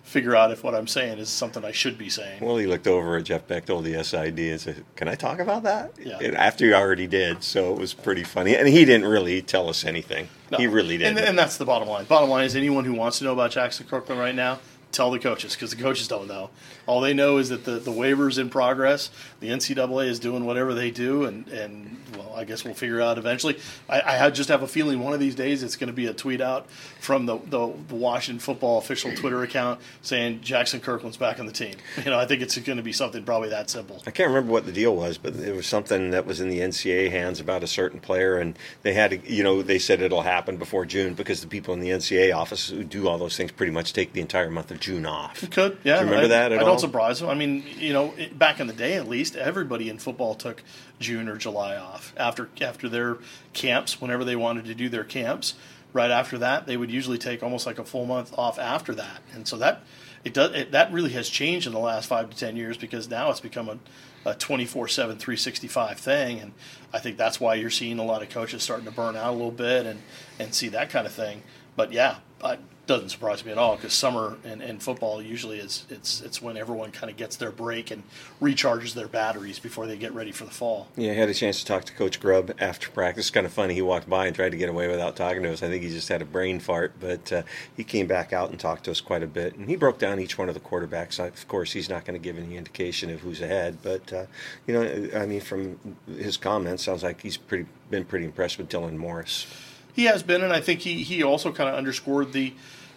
figure 0.04 0.36
out 0.36 0.52
if 0.52 0.66
what 0.66 0.76
I'm 0.76 0.86
saying 0.86 1.18
is 1.18 1.30
something 1.30 1.64
I 1.64 1.72
should 1.72 1.98
be 1.98 2.10
saying. 2.10 2.44
Well, 2.44 2.58
he 2.58 2.68
looked 2.68 2.88
over 2.88 3.16
at 3.16 3.24
Jeff 3.24 3.48
Bechtel, 3.48 3.82
the 3.82 4.04
SID, 4.04 4.38
and 4.38 4.60
said, 4.60 4.84
"Can 4.98 5.08
I 5.08 5.16
talk 5.16 5.40
about 5.40 5.64
that?" 5.64 5.94
Yeah. 5.98 6.20
And 6.20 6.36
after 6.36 6.66
he 6.66 6.74
already 6.74 7.08
did, 7.08 7.42
so 7.42 7.72
it 7.72 7.80
was 7.80 7.94
pretty 7.94 8.26
funny. 8.26 8.54
And 8.54 8.68
he 8.68 8.84
didn't 8.84 9.08
really 9.08 9.42
tell 9.42 9.70
us 9.70 9.86
anything. 9.86 10.28
No. 10.52 10.58
He 10.58 10.68
really 10.68 10.98
didn't. 10.98 11.20
And, 11.20 11.28
and 11.30 11.40
that's 11.40 11.56
the 11.56 11.64
bottom 11.64 11.88
line. 11.88 12.04
Bottom 12.04 12.30
line 12.30 12.44
is 12.44 12.58
anyone 12.58 12.84
who 12.84 12.94
wants 12.94 13.20
to 13.20 13.24
know 13.24 13.32
about 13.32 13.52
Jackson 13.52 13.88
Kirkland 13.88 14.20
right 14.20 14.36
now, 14.36 14.60
tell 14.92 15.12
the 15.12 15.20
coaches 15.20 15.54
because 15.54 15.72
the 15.72 15.82
coaches 15.82 16.08
don't 16.08 16.28
know. 16.28 16.50
All 16.86 17.02
they 17.02 17.14
know 17.14 17.38
is 17.38 17.50
that 17.50 17.64
the, 17.66 17.74
the 17.74 17.92
waiver's 17.92 18.38
in 18.38 18.50
progress. 18.50 19.10
The 19.40 19.50
NCAA 19.50 20.08
is 20.08 20.20
doing 20.20 20.46
whatever 20.46 20.74
they 20.74 20.92
do, 20.92 21.26
and, 21.26 21.48
and 21.48 21.98
well, 22.18 22.34
I 22.36 22.44
guess 22.44 22.64
we'll 22.64 22.74
figure 22.74 23.02
out 23.02 23.18
eventually. 23.18 23.60
I, 23.90 24.26
I 24.26 24.30
just 24.30 24.50
have 24.50 24.64
a 24.64 24.68
feeling 24.68 25.00
one 25.00 25.14
of 25.14 25.20
these 25.20 25.36
days 25.36 25.64
it's 25.64 25.76
going 25.76 25.88
to 25.88 25.94
be 25.94 26.08
a 26.08 26.14
tweet 26.14 26.42
out 26.42 26.70
from 27.00 27.26
the, 27.26 27.38
the, 27.38 27.74
the 27.88 27.96
Washington 27.96 28.40
football 28.40 28.78
official 28.78 29.14
Twitter 29.16 29.42
account 29.44 29.80
saying 30.02 30.42
Jackson 30.42 30.80
Kirkland's 30.80 31.18
back 31.18 31.40
on 31.40 31.46
the 31.46 31.52
team. 31.52 31.76
You 32.04 32.12
know, 32.12 32.20
I 32.20 32.26
think 32.26 32.42
it's 32.42 32.58
going 32.58 32.78
to 32.78 32.84
be 32.84 32.94
something 32.94 33.24
probably 33.24 33.50
that 33.50 33.70
simple. 33.70 34.02
I 34.06 34.12
can't 34.12 34.30
remember 34.30 34.52
what 34.52 34.66
the 34.66 34.72
deal 34.72 34.96
was, 34.96 35.18
but 35.18 35.36
it 35.36 35.56
was 35.56 35.68
something 35.68 36.12
that 36.12 36.26
was 36.26 36.42
in 36.42 36.50
the 36.50 36.60
NCAA 36.60 37.12
hands 37.12 37.40
about 37.40 37.64
a 37.64 37.68
certain 37.68 38.00
player, 38.00 38.38
and 38.38 38.58
they 38.82 38.94
had 38.94 39.12
to, 39.12 39.32
you 39.32 39.44
know, 39.44 39.62
they 39.62 39.80
said 39.80 40.02
it'll 40.02 40.24
happen 40.24 40.58
before 40.58 40.86
June 40.86 41.14
because 41.14 41.42
the 41.42 41.48
people 41.48 41.74
in 41.74 41.80
the 41.80 41.90
NCAA 41.90 42.36
office 42.36 42.70
who 42.70 42.84
do 42.84 43.08
all 43.08 43.18
those 43.18 43.38
things 43.38 43.52
pretty 43.52 43.72
much 43.72 43.94
take 43.94 44.14
the 44.14 44.22
entire 44.22 44.50
month 44.50 44.72
of 44.72 44.80
June 44.82 45.06
off. 45.06 45.50
Could 45.50 45.78
yeah. 45.84 46.00
Do 46.00 46.06
you 46.06 46.12
remember 46.12 46.26
I, 46.26 46.40
that 46.40 46.52
at 46.52 46.58
I 46.58 46.62
all? 46.62 46.72
don't 46.72 46.80
surprise 46.80 47.20
them. 47.22 47.30
I 47.30 47.36
mean, 47.36 47.64
you 47.78 47.94
know, 47.94 48.14
it, 48.18 48.38
back 48.38 48.60
in 48.60 48.68
the 48.68 48.74
day, 48.74 48.96
at 48.96 49.08
least, 49.08 49.36
everybody 49.36 49.90
in 49.90 49.98
football 49.98 50.36
took 50.36 50.62
June 51.00 51.30
or 51.30 51.38
July 51.38 51.78
off 51.78 52.14
after 52.18 52.50
after 52.60 52.90
their 52.90 53.18
camps, 53.54 54.02
whenever 54.02 54.26
they 54.26 54.36
wanted 54.36 54.66
to 54.66 54.76
do 54.76 54.90
their 54.90 55.06
camps. 55.06 55.54
Right 55.94 56.12
after 56.12 56.38
that, 56.38 56.68
they 56.68 56.78
would 56.78 56.90
usually 56.90 57.18
take 57.18 57.44
almost 57.44 57.66
like 57.66 57.78
a 57.78 57.84
full 57.84 58.06
month 58.06 58.34
off 58.38 58.58
after 58.58 58.96
that, 58.96 59.22
and 59.34 59.48
so 59.48 59.58
that 59.58 59.84
it 60.24 60.34
does 60.34 60.52
it, 60.56 60.72
that 60.72 60.92
really 60.92 61.12
has 61.12 61.30
changed 61.30 61.68
in 61.68 61.74
the 61.74 61.80
last 61.80 62.08
five 62.08 62.30
to 62.30 62.38
ten 62.38 62.56
years 62.56 62.78
because 62.78 63.10
now 63.10 63.30
it's 63.30 63.40
become 63.40 63.70
a 63.70 63.78
a 64.24 64.36
24 64.36 64.88
7 64.88 65.18
365 65.18 65.98
thing 65.98 66.40
and 66.40 66.52
i 66.94 67.00
think 67.00 67.18
that's 67.18 67.40
why 67.40 67.56
you're 67.56 67.72
seeing 67.72 67.98
a 67.98 68.04
lot 68.04 68.22
of 68.22 68.30
coaches 68.30 68.62
starting 68.62 68.86
to 68.86 68.92
burn 68.92 69.16
out 69.16 69.30
a 69.30 69.32
little 69.32 69.50
bit 69.50 69.88
and 69.88 70.00
and 70.38 70.54
see 70.54 70.68
that 70.68 70.92
kind 70.92 71.08
of 71.08 71.12
thing 71.12 71.42
but 71.76 71.92
yeah 71.92 72.18
it 72.44 72.60
doesn't 72.92 73.08
surprise 73.08 73.46
me 73.46 73.54
at 73.54 73.58
all 73.58 73.78
because 73.78 73.94
summer 73.94 74.36
and, 74.44 74.62
and 74.62 74.84
football 74.84 75.22
usually 75.22 75.58
is 75.60 75.86
it's 75.90 76.20
it's 76.20 76.42
when 76.42 76.58
everyone 76.58 76.92
kind 76.92 77.10
of 77.10 77.16
gets 77.16 77.38
their 77.38 77.50
break 77.50 77.90
and 77.90 78.04
recharges 78.42 78.94
their 78.94 79.08
batteries 79.08 79.60
before 79.60 79.88
they 79.88 79.96
get 79.96 80.14
ready 80.14 80.34
for 80.34 80.44
the 80.44 80.52
fall 80.52 80.90
Yeah, 80.98 81.12
I 81.12 81.14
had 81.14 81.30
a 81.30 81.34
chance 81.34 81.62
to 81.62 81.66
talk 81.66 81.86
to 81.86 81.94
Coach 81.94 82.20
Grubb 82.20 82.54
after 82.60 82.90
practice. 82.90 83.30
Kind 83.30 83.46
of 83.46 83.54
funny. 83.54 83.76
He 83.76 83.82
walked 83.82 84.10
by 84.10 84.28
and 84.28 84.36
tried 84.36 84.50
to 84.50 84.58
get 84.58 84.68
away 84.68 84.90
without 84.90 85.16
talking 85.16 85.42
to 85.44 85.54
us. 85.54 85.64
I 85.64 85.70
think 85.70 85.84
he 85.84 85.90
just 85.90 86.10
had 86.10 86.22
a 86.22 86.26
brain 86.26 86.60
fart, 86.60 86.96
but 87.00 87.32
uh, 87.32 87.44
he 87.78 87.86
came 87.86 88.08
back 88.08 88.34
out 88.34 88.50
and 88.50 88.60
talked 88.60 88.84
to 88.86 88.92
us 88.92 89.00
quite 89.00 89.24
a 89.24 89.28
bit. 89.28 89.56
And 89.56 89.70
he 89.70 89.78
broke 89.78 89.98
down 89.98 90.20
each 90.20 90.38
one 90.38 90.50
of 90.50 90.54
the 90.54 90.60
quarterbacks. 90.60 91.18
Of 91.26 91.48
course, 91.48 91.72
he's 91.72 91.90
not 91.90 92.04
going 92.04 92.20
to 92.20 92.24
give 92.24 92.38
any 92.38 92.58
indication 92.58 93.10
of 93.10 93.22
who's 93.22 93.40
ahead, 93.40 93.78
but 93.82 94.12
uh, 94.12 94.26
you 94.68 94.74
know, 94.74 95.10
I 95.18 95.26
mean, 95.26 95.40
from 95.40 95.80
his 96.08 96.36
comments, 96.36 96.84
sounds 96.84 97.04
like 97.04 97.22
he's 97.22 97.38
pretty 97.38 97.68
been 97.90 98.04
pretty 98.04 98.26
impressed 98.26 98.58
with 98.58 98.68
Dylan 98.68 98.98
Morris. 98.98 99.48
He 99.94 100.06
has 100.06 100.24
been, 100.24 100.42
and 100.42 100.54
I 100.54 100.62
think 100.62 100.82
he, 100.82 101.04
he 101.04 101.24
also 101.24 101.52
kind 101.52 101.70
of 101.70 101.76
underscored 101.76 102.34
the 102.34 102.54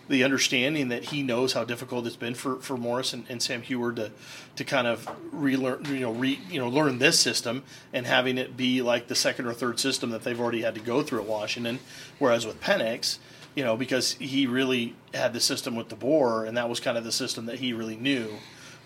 the 0.09 0.25
understanding 0.25 0.89
that 0.89 1.05
he 1.05 1.23
knows 1.23 1.53
how 1.53 1.65
difficult 1.65 2.07
it's 2.07 2.17
been 2.17 2.35
for, 2.35 2.57
for 2.57 2.77
Morris 2.77 3.13
and, 3.13 3.25
and 3.29 3.43
Sam 3.43 3.63
Huard 3.63 3.97
to 3.97 4.11
to 4.57 4.65
kind 4.65 4.87
of 4.87 5.09
relearn 5.33 5.85
you 5.87 6.01
know 6.01 6.13
re 6.13 6.39
you 6.51 6.59
know 6.59 6.69
learn 6.69 6.99
this 6.99 7.19
system 7.19 7.63
and 7.93 8.07
having 8.07 8.39
it 8.39 8.57
be 8.57 8.83
like 8.83 9.09
the 9.09 9.15
second 9.15 9.47
or 9.47 9.53
third 9.53 9.81
system 9.81 10.11
that 10.11 10.23
they've 10.23 10.41
already 10.41 10.63
had 10.63 10.75
to 10.75 10.81
go 10.81 11.03
through 11.03 11.21
at 11.21 11.27
Washington, 11.27 11.79
whereas 12.19 12.47
with 12.47 12.61
Penix, 12.61 13.19
you 13.55 13.65
know, 13.65 13.77
because 13.77 14.13
he 14.15 14.47
really 14.47 14.95
had 15.13 15.33
the 15.33 15.41
system 15.41 15.77
with 15.77 15.89
DeBoer, 15.89 16.47
and 16.47 16.57
that 16.57 16.69
was 16.69 16.81
kind 16.81 16.99
of 16.99 17.05
the 17.05 17.13
system 17.13 17.47
that 17.47 17.59
he 17.59 17.73
really 17.73 17.97
knew. 17.97 18.29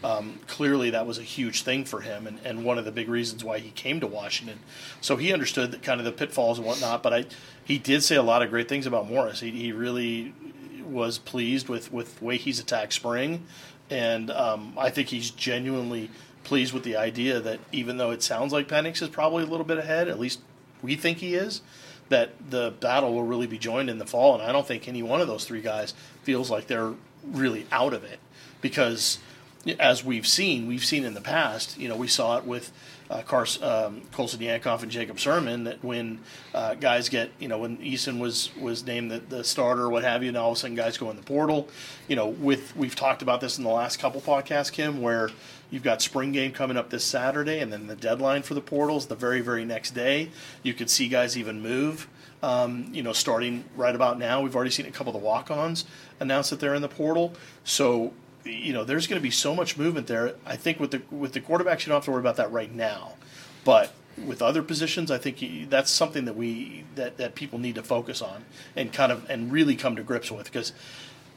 Um, 0.04 0.38
clearly, 0.46 0.90
that 0.90 1.08
was 1.08 1.18
a 1.18 1.22
huge 1.22 1.62
thing 1.62 1.84
for 1.84 2.00
him, 2.00 2.28
and, 2.28 2.38
and 2.44 2.64
one 2.64 2.78
of 2.78 2.84
the 2.84 2.92
big 2.92 3.08
reasons 3.08 3.42
why 3.42 3.58
he 3.58 3.70
came 3.70 3.98
to 3.98 4.06
Washington. 4.06 4.60
So 5.00 5.16
he 5.16 5.32
understood 5.32 5.72
that 5.72 5.82
kind 5.82 6.00
of 6.00 6.04
the 6.04 6.12
pitfalls 6.12 6.58
and 6.58 6.66
whatnot. 6.66 7.02
But 7.02 7.12
I, 7.12 7.24
he 7.64 7.78
did 7.78 8.04
say 8.04 8.14
a 8.14 8.22
lot 8.22 8.42
of 8.42 8.50
great 8.50 8.68
things 8.68 8.86
about 8.86 9.10
Morris. 9.10 9.40
He, 9.40 9.50
he 9.50 9.72
really 9.72 10.34
was 10.88 11.18
pleased 11.18 11.68
with 11.68 11.92
with 11.92 12.18
the 12.18 12.24
way 12.24 12.36
he's 12.36 12.58
attacked 12.58 12.92
spring, 12.92 13.46
and 13.90 14.30
um, 14.30 14.74
I 14.76 14.90
think 14.90 15.08
he's 15.08 15.30
genuinely 15.30 16.10
pleased 16.44 16.72
with 16.72 16.84
the 16.84 16.96
idea 16.96 17.40
that 17.40 17.60
even 17.72 17.98
though 17.98 18.10
it 18.10 18.22
sounds 18.22 18.52
like 18.52 18.68
Penix 18.68 19.02
is 19.02 19.08
probably 19.08 19.42
a 19.42 19.46
little 19.46 19.66
bit 19.66 19.78
ahead, 19.78 20.08
at 20.08 20.18
least 20.18 20.40
we 20.82 20.96
think 20.96 21.18
he 21.18 21.34
is. 21.34 21.60
That 22.08 22.30
the 22.50 22.72
battle 22.80 23.12
will 23.12 23.24
really 23.24 23.46
be 23.46 23.58
joined 23.58 23.90
in 23.90 23.98
the 23.98 24.06
fall, 24.06 24.32
and 24.32 24.42
I 24.42 24.50
don't 24.50 24.66
think 24.66 24.88
any 24.88 25.02
one 25.02 25.20
of 25.20 25.26
those 25.26 25.44
three 25.44 25.60
guys 25.60 25.92
feels 26.22 26.50
like 26.50 26.66
they're 26.66 26.94
really 27.22 27.66
out 27.70 27.92
of 27.92 28.02
it 28.02 28.18
because 28.62 29.18
as 29.78 30.04
we've 30.04 30.26
seen, 30.26 30.66
we've 30.66 30.84
seen 30.84 31.04
in 31.04 31.14
the 31.14 31.20
past, 31.20 31.78
you 31.78 31.88
know, 31.88 31.96
we 31.96 32.08
saw 32.08 32.38
it 32.38 32.44
with 32.44 32.72
uh, 33.10 33.22
Cars, 33.22 33.62
um, 33.62 34.02
Colson 34.12 34.40
Yankoff 34.40 34.82
and 34.82 34.90
Jacob 34.90 35.16
Sirmon 35.16 35.64
that 35.64 35.82
when 35.82 36.20
uh, 36.54 36.74
guys 36.74 37.08
get, 37.08 37.30
you 37.38 37.48
know, 37.48 37.58
when 37.58 37.78
Eason 37.78 38.18
was 38.18 38.50
was 38.60 38.84
named 38.86 39.10
the, 39.10 39.18
the 39.18 39.44
starter 39.44 39.82
or 39.82 39.90
what 39.90 40.04
have 40.04 40.22
you, 40.22 40.28
and 40.28 40.36
all 40.36 40.52
of 40.52 40.56
a 40.56 40.60
sudden 40.60 40.76
guys 40.76 40.98
go 40.98 41.10
in 41.10 41.16
the 41.16 41.22
portal, 41.22 41.68
you 42.06 42.16
know, 42.16 42.28
with 42.28 42.76
we've 42.76 42.96
talked 42.96 43.22
about 43.22 43.40
this 43.40 43.58
in 43.58 43.64
the 43.64 43.70
last 43.70 43.98
couple 43.98 44.20
podcasts, 44.20 44.72
Kim, 44.72 45.00
where 45.00 45.30
You've 45.70 45.82
got 45.82 46.00
spring 46.00 46.32
game 46.32 46.52
coming 46.52 46.76
up 46.76 46.88
this 46.88 47.04
Saturday, 47.04 47.60
and 47.60 47.72
then 47.72 47.88
the 47.88 47.96
deadline 47.96 48.42
for 48.42 48.54
the 48.54 48.60
portals 48.60 49.06
the 49.06 49.14
very, 49.14 49.40
very 49.40 49.64
next 49.64 49.90
day. 49.90 50.30
You 50.62 50.72
could 50.72 50.88
see 50.88 51.08
guys 51.08 51.36
even 51.36 51.60
move. 51.60 52.08
Um, 52.42 52.88
you 52.92 53.02
know, 53.02 53.12
starting 53.12 53.64
right 53.76 53.94
about 53.94 54.18
now, 54.18 54.40
we've 54.40 54.54
already 54.56 54.70
seen 54.70 54.86
a 54.86 54.90
couple 54.90 55.14
of 55.14 55.20
the 55.20 55.26
walk-ons 55.26 55.84
announce 56.20 56.50
that 56.50 56.60
they're 56.60 56.74
in 56.74 56.82
the 56.82 56.88
portal. 56.88 57.34
So, 57.64 58.12
you 58.48 58.72
know, 58.72 58.84
there's 58.84 59.06
going 59.06 59.20
to 59.20 59.22
be 59.22 59.30
so 59.30 59.54
much 59.54 59.76
movement 59.76 60.06
there. 60.06 60.34
I 60.46 60.56
think 60.56 60.80
with 60.80 60.90
the 60.90 61.02
with 61.10 61.32
the 61.32 61.40
quarterbacks, 61.40 61.80
you 61.80 61.90
don't 61.90 61.96
have 61.96 62.04
to 62.04 62.10
worry 62.10 62.20
about 62.20 62.36
that 62.36 62.50
right 62.50 62.72
now. 62.72 63.14
But 63.64 63.92
with 64.26 64.42
other 64.42 64.62
positions, 64.62 65.10
I 65.10 65.18
think 65.18 65.40
you, 65.42 65.66
that's 65.66 65.90
something 65.90 66.24
that 66.24 66.36
we 66.36 66.84
that, 66.94 67.18
that 67.18 67.34
people 67.34 67.58
need 67.58 67.76
to 67.76 67.82
focus 67.82 68.22
on 68.22 68.44
and 68.74 68.92
kind 68.92 69.12
of 69.12 69.28
and 69.30 69.52
really 69.52 69.76
come 69.76 69.96
to 69.96 70.02
grips 70.02 70.30
with 70.30 70.44
because 70.44 70.72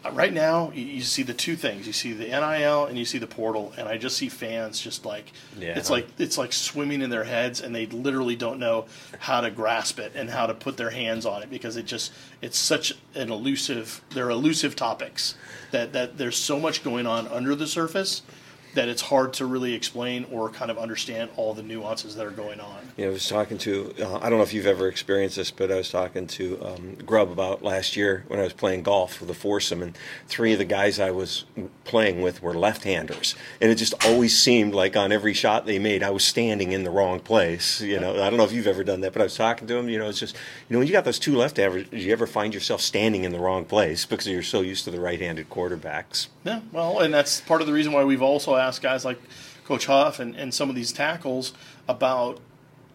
Uh, 0.04 0.10
right 0.14 0.34
now 0.34 0.72
you, 0.74 0.84
you 0.84 1.02
see 1.02 1.22
the 1.22 1.34
two 1.34 1.56
things 1.56 1.86
you 1.86 1.94
see 1.94 2.12
the 2.14 2.26
nil 2.26 2.86
and 2.86 2.98
you 2.98 3.06
see 3.06 3.20
the 3.20 3.28
portal 3.28 3.72
and 3.78 3.88
i 3.88 3.98
just 3.98 4.18
see 4.18 4.30
fans 4.30 4.80
just 4.80 5.06
like 5.06 5.32
Yeah. 5.60 5.78
it's 5.78 5.92
like 5.92 6.08
it's 6.18 6.40
like 6.40 6.54
swimming 6.54 7.04
in 7.04 7.12
their 7.12 7.24
heads 7.24 7.62
and 7.62 7.76
they 7.76 7.86
literally 7.86 8.36
don't 8.36 8.58
know 8.60 8.86
how 9.20 9.42
to 9.42 9.52
grasp 9.52 10.00
it 10.00 10.14
and 10.16 10.28
how 10.32 10.48
to 10.48 10.56
put 10.56 10.76
their 10.78 10.90
hands 10.90 11.26
on 11.28 11.44
it 11.44 11.52
because 11.52 11.78
it 11.78 11.86
just 11.86 12.12
it's 12.42 12.58
such 12.58 12.94
an 13.14 13.32
elusive 13.32 14.02
they're 14.16 14.32
elusive 14.32 14.76
topics 14.76 15.36
that 15.70 15.94
that 15.94 16.18
there's 16.18 16.38
so 16.38 16.60
much 16.60 16.84
going 16.84 17.06
on 17.06 17.28
under 17.28 17.54
the 17.54 17.68
surface 17.68 18.24
that 18.74 18.88
it's 18.88 19.02
hard 19.02 19.34
to 19.34 19.46
really 19.46 19.74
explain 19.74 20.26
or 20.32 20.50
kind 20.50 20.72
of 20.72 20.78
understand 20.78 21.30
all 21.36 21.54
the 21.54 21.64
nuances 21.64 22.16
that 22.16 22.26
are 22.26 22.32
going 22.32 22.60
on 22.60 22.82
know, 22.98 23.10
I 23.10 23.14
was 23.14 23.28
talking 23.28 23.58
to, 23.60 23.94
uh, 24.00 24.18
I 24.18 24.30
don't 24.30 24.38
know 24.38 24.44
if 24.44 24.54
you've 24.54 24.68
ever 24.68 24.88
experienced 24.88 25.36
this, 25.36 25.52
but 25.52 25.72
I 25.72 25.76
was 25.76 25.90
talking 25.90 26.28
to 26.28 26.64
um, 26.64 26.96
Grubb 27.06 27.32
about 27.32 27.64
last 27.64 27.96
year 27.96 28.24
when 28.28 28.40
I 28.40 28.44
was 28.44 28.54
playing 28.54 28.84
golf 28.84 29.20
with 29.20 29.30
a 29.30 29.34
foursome, 29.34 29.82
and 29.82 29.98
three 30.28 30.54
of 30.54 30.60
the 30.60 30.66
guys 30.66 31.00
I 31.00 31.12
was 31.12 31.46
playing 31.84 32.22
with 32.22 32.42
were 32.42 32.54
left 32.54 32.84
handers. 32.84 33.36
And 33.60 33.72
it 33.72 33.76
just 33.76 33.94
always 34.06 34.38
seemed 34.38 34.74
like 34.74 34.96
on 34.96 35.12
every 35.12 35.34
shot 35.34 35.66
they 35.66 35.80
made, 35.80 36.04
I 36.04 36.10
was 36.10 36.24
standing 36.24 36.72
in 36.72 36.84
the 36.84 36.90
wrong 36.90 37.20
place. 37.20 37.82
You 37.82 38.00
know, 38.00 38.22
I 38.22 38.30
don't 38.30 38.38
know 38.38 38.46
if 38.46 38.52
you've 38.52 38.68
ever 38.68 38.84
done 38.84 39.02
that, 39.02 39.14
but 39.14 39.22
I 39.22 39.26
was 39.26 39.36
talking 39.36 39.68
to 39.68 39.74
them, 39.74 39.90
you 39.90 40.00
know, 40.00 40.10
it's 40.10 40.20
just, 40.20 40.36
you 40.70 40.74
know, 40.74 40.80
when 40.80 40.88
you 40.88 40.94
got 40.94 41.06
those 41.06 41.20
two 41.20 41.36
left 41.36 41.58
handers, 41.58 41.88
do 41.90 41.98
you 41.98 42.12
ever 42.12 42.28
find 42.28 42.54
yourself 42.54 42.82
standing 42.82 43.24
in 43.24 43.32
the 43.32 43.40
wrong 43.40 43.66
place 43.66 44.06
because 44.06 44.28
you're 44.28 44.44
so 44.44 44.62
used 44.62 44.86
to 44.86 44.92
the 44.92 45.00
right 45.00 45.20
handed 45.20 45.50
quarterbacks? 45.50 46.28
Yeah, 46.44 46.62
well, 46.72 47.00
and 47.00 47.14
that's 47.14 47.42
part 47.42 47.62
of 47.62 47.68
the 47.68 47.74
reason 47.74 47.92
why 47.92 48.04
we've 48.04 48.22
also 48.22 48.56
asked 48.62 48.82
guys 48.82 49.04
like 49.06 49.20
Coach 49.66 49.86
Huff 49.86 50.20
and, 50.20 50.36
and 50.36 50.54
some 50.54 50.70
of 50.70 50.76
these 50.76 50.92
tackles 50.92 51.54
about, 51.88 52.40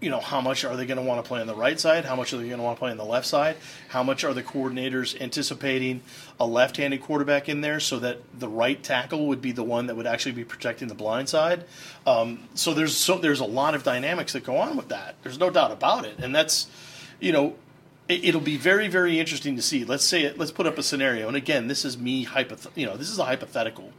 you 0.00 0.10
know, 0.10 0.20
how 0.20 0.40
much 0.40 0.64
are 0.64 0.76
they 0.76 0.84
going 0.86 0.98
to 0.98 1.02
want 1.02 1.24
to 1.24 1.26
play 1.26 1.40
on 1.40 1.46
the 1.46 1.54
right 1.54 1.78
side? 1.80 2.04
How 2.04 2.14
much 2.16 2.32
are 2.32 2.36
they 2.36 2.46
going 2.48 2.58
to 2.58 2.62
want 2.64 2.76
to 2.76 2.78
play 2.78 2.90
on 2.90 2.96
the 2.98 3.04
left 3.04 3.26
side? 3.26 3.56
How 3.88 4.02
much 4.02 4.24
are 4.24 4.34
the 4.34 4.42
coordinators 4.42 5.18
anticipating 5.20 6.02
a 6.38 6.46
left 6.46 6.76
handed 6.76 7.00
quarterback 7.02 7.48
in 7.48 7.62
there 7.62 7.80
so 7.80 7.98
that 8.00 8.18
the 8.38 8.48
right 8.48 8.82
tackle 8.82 9.26
would 9.28 9.40
be 9.40 9.52
the 9.52 9.62
one 9.64 9.86
that 9.86 9.96
would 9.96 10.06
actually 10.06 10.32
be 10.32 10.44
protecting 10.44 10.88
the 10.88 10.94
blind 10.94 11.28
side? 11.28 11.64
Um, 12.06 12.40
so 12.54 12.74
there's 12.74 12.94
so 12.96 13.16
there's 13.18 13.40
a 13.40 13.46
lot 13.46 13.74
of 13.74 13.82
dynamics 13.84 14.34
that 14.34 14.44
go 14.44 14.56
on 14.58 14.76
with 14.76 14.88
that. 14.88 15.14
There's 15.22 15.38
no 15.38 15.48
doubt 15.50 15.72
about 15.72 16.04
it. 16.04 16.18
And 16.18 16.34
that's, 16.34 16.66
you 17.20 17.32
know, 17.32 17.54
it- 18.08 18.22
it'll 18.26 18.40
be 18.42 18.56
very 18.58 18.86
very 18.88 19.18
interesting 19.18 19.56
to 19.56 19.62
see 19.62 19.84
let's 19.84 20.04
say 20.04 20.22
it 20.24 20.38
let's 20.38 20.52
put 20.52 20.64
up 20.66 20.78
a 20.78 20.82
scenario 20.82 21.26
and 21.26 21.36
again 21.36 21.66
this 21.66 21.84
is 21.84 21.98
me 21.98 22.24
hypoth- 22.24 22.68
you 22.76 22.86
know 22.86 22.96
this 22.96 23.10
is 23.10 23.18
a 23.18 23.24
hypothetical 23.24 23.90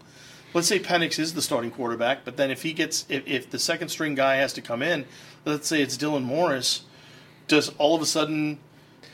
let's 0.57 0.67
say 0.67 0.79
Penix 0.79 1.19
is 1.19 1.35
the 1.35 1.41
starting 1.41 1.69
quarterback 1.69 2.25
but 2.25 2.35
then 2.35 2.49
if 2.49 2.63
he 2.63 2.73
gets 2.73 3.05
if, 3.09 3.25
if 3.27 3.49
the 3.49 3.59
second 3.59 3.89
string 3.89 4.15
guy 4.15 4.37
has 4.37 4.53
to 4.53 4.61
come 4.61 4.81
in 4.81 5.05
let's 5.45 5.67
say 5.67 5.81
it's 5.81 5.95
Dylan 5.95 6.23
Morris 6.23 6.81
does 7.47 7.69
all 7.77 7.95
of 7.95 8.01
a 8.01 8.07
sudden 8.07 8.57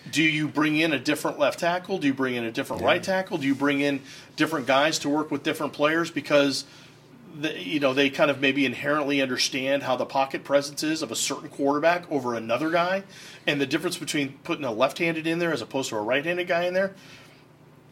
do 0.09 0.23
you 0.23 0.47
bring 0.47 0.77
in 0.77 0.93
a 0.93 0.99
different 0.99 1.39
left 1.39 1.59
tackle? 1.59 1.97
Do 1.97 2.07
you 2.07 2.13
bring 2.13 2.35
in 2.35 2.43
a 2.43 2.51
different 2.51 2.81
right 2.81 3.01
tackle? 3.01 3.37
Do 3.37 3.47
you 3.47 3.55
bring 3.55 3.79
in 3.81 4.01
different 4.35 4.67
guys 4.67 4.99
to 4.99 5.09
work 5.09 5.31
with 5.31 5.43
different 5.43 5.73
players? 5.73 6.11
Because 6.11 6.65
the, 7.39 7.57
you 7.59 7.79
know 7.79 7.93
they 7.93 8.09
kind 8.09 8.29
of 8.29 8.39
maybe 8.39 8.65
inherently 8.65 9.21
understand 9.21 9.83
how 9.83 9.95
the 9.95 10.05
pocket 10.05 10.43
presence 10.43 10.83
is 10.83 11.01
of 11.01 11.11
a 11.11 11.15
certain 11.15 11.49
quarterback 11.49 12.09
over 12.11 12.35
another 12.35 12.69
guy, 12.69 13.03
and 13.47 13.59
the 13.59 13.65
difference 13.65 13.97
between 13.97 14.37
putting 14.43 14.65
a 14.65 14.71
left-handed 14.71 15.25
in 15.25 15.39
there 15.39 15.53
as 15.53 15.61
opposed 15.61 15.89
to 15.89 15.95
a 15.95 16.01
right-handed 16.01 16.47
guy 16.47 16.65
in 16.65 16.73
there. 16.73 16.93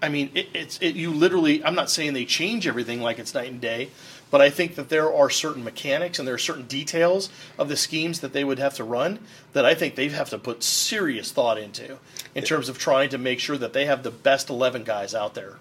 I 0.02 0.10
mean, 0.10 0.32
it, 0.34 0.48
it's 0.54 0.80
it, 0.80 0.96
you 0.96 1.12
literally. 1.12 1.64
I'm 1.64 1.76
not 1.76 1.90
saying 1.90 2.14
they 2.14 2.26
change 2.26 2.68
everything 2.68 3.02
like 3.02 3.20
it's 3.20 3.34
night 3.34 3.52
and 3.52 3.62
day, 3.62 3.90
but 4.32 4.42
I 4.42 4.50
think 4.50 4.76
that 4.76 4.90
there 4.90 5.14
are 5.14 5.30
certain 5.30 5.64
mechanics 5.64 6.18
and 6.18 6.28
there 6.28 6.36
are 6.36 6.40
certain 6.40 6.66
details 6.66 7.30
of 7.60 7.68
the 7.70 7.78
schemes 7.78 8.22
that 8.22 8.34
they 8.34 8.44
would 8.44 8.60
have 8.60 8.74
to 8.76 8.84
run 8.84 9.20
that 9.54 9.66
I 9.66 9.76
think 9.76 9.96
they 9.96 10.08
have 10.10 10.30
to 10.30 10.40
put 10.40 10.64
serious 10.64 11.32
thought 11.32 11.58
into 11.58 11.98
in 12.34 12.44
terms 12.44 12.70
of 12.70 12.80
trying 12.80 13.10
to 13.10 13.18
make 13.18 13.40
sure 13.40 13.58
that 13.58 13.74
they 13.74 13.86
have 13.86 14.04
the 14.04 14.12
best 14.12 14.50
11 14.50 14.86
guys 14.86 15.14
out 15.14 15.36
there. 15.36 15.58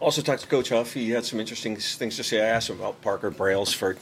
Also 0.00 0.22
talked 0.22 0.42
to 0.42 0.48
Coach 0.48 0.68
Huff. 0.68 0.92
He 0.94 1.10
had 1.10 1.24
some 1.24 1.40
interesting 1.40 1.76
things 1.76 2.16
to 2.16 2.24
say. 2.24 2.40
I 2.40 2.46
asked 2.46 2.70
him 2.70 2.78
about 2.78 3.02
Parker 3.02 3.30
Brailsford. 3.30 3.98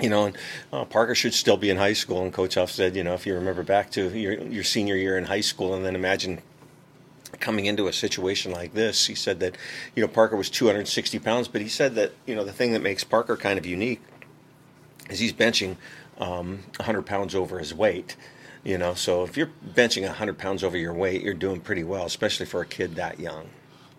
You 0.00 0.10
know, 0.10 0.26
and 0.26 0.36
uh, 0.72 0.84
Parker 0.84 1.14
should 1.14 1.34
still 1.34 1.56
be 1.56 1.70
in 1.70 1.76
high 1.76 1.92
school. 1.92 2.22
And 2.22 2.32
Coach 2.32 2.54
Huff 2.54 2.70
said, 2.70 2.94
you 2.94 3.02
know, 3.02 3.14
if 3.14 3.26
you 3.26 3.34
remember 3.34 3.64
back 3.64 3.90
to 3.92 4.16
your, 4.16 4.34
your 4.34 4.62
senior 4.62 4.94
year 4.94 5.18
in 5.18 5.24
high 5.24 5.40
school, 5.40 5.74
and 5.74 5.84
then 5.84 5.96
imagine 5.96 6.40
coming 7.40 7.66
into 7.66 7.86
a 7.86 7.92
situation 7.92 8.52
like 8.52 8.74
this, 8.74 9.06
he 9.06 9.14
said 9.14 9.40
that, 9.40 9.56
you 9.94 10.02
know, 10.02 10.08
Parker 10.08 10.36
was 10.36 10.50
260 10.50 11.18
pounds, 11.18 11.48
but 11.48 11.60
he 11.60 11.68
said 11.68 11.94
that, 11.94 12.12
you 12.26 12.34
know, 12.34 12.44
the 12.44 12.52
thing 12.52 12.72
that 12.72 12.82
makes 12.82 13.04
Parker 13.04 13.36
kind 13.36 13.58
of 13.58 13.66
unique 13.66 14.00
is 15.10 15.18
he's 15.18 15.32
benching 15.32 15.76
um, 16.18 16.64
100 16.76 17.02
pounds 17.02 17.34
over 17.34 17.58
his 17.58 17.74
weight. 17.74 18.16
You 18.64 18.76
know, 18.76 18.94
so 18.94 19.22
if 19.22 19.36
you're 19.36 19.50
benching 19.74 20.02
100 20.02 20.36
pounds 20.36 20.64
over 20.64 20.76
your 20.76 20.92
weight, 20.92 21.22
you're 21.22 21.32
doing 21.32 21.60
pretty 21.60 21.84
well, 21.84 22.04
especially 22.04 22.44
for 22.44 22.60
a 22.60 22.66
kid 22.66 22.96
that 22.96 23.20
young. 23.20 23.48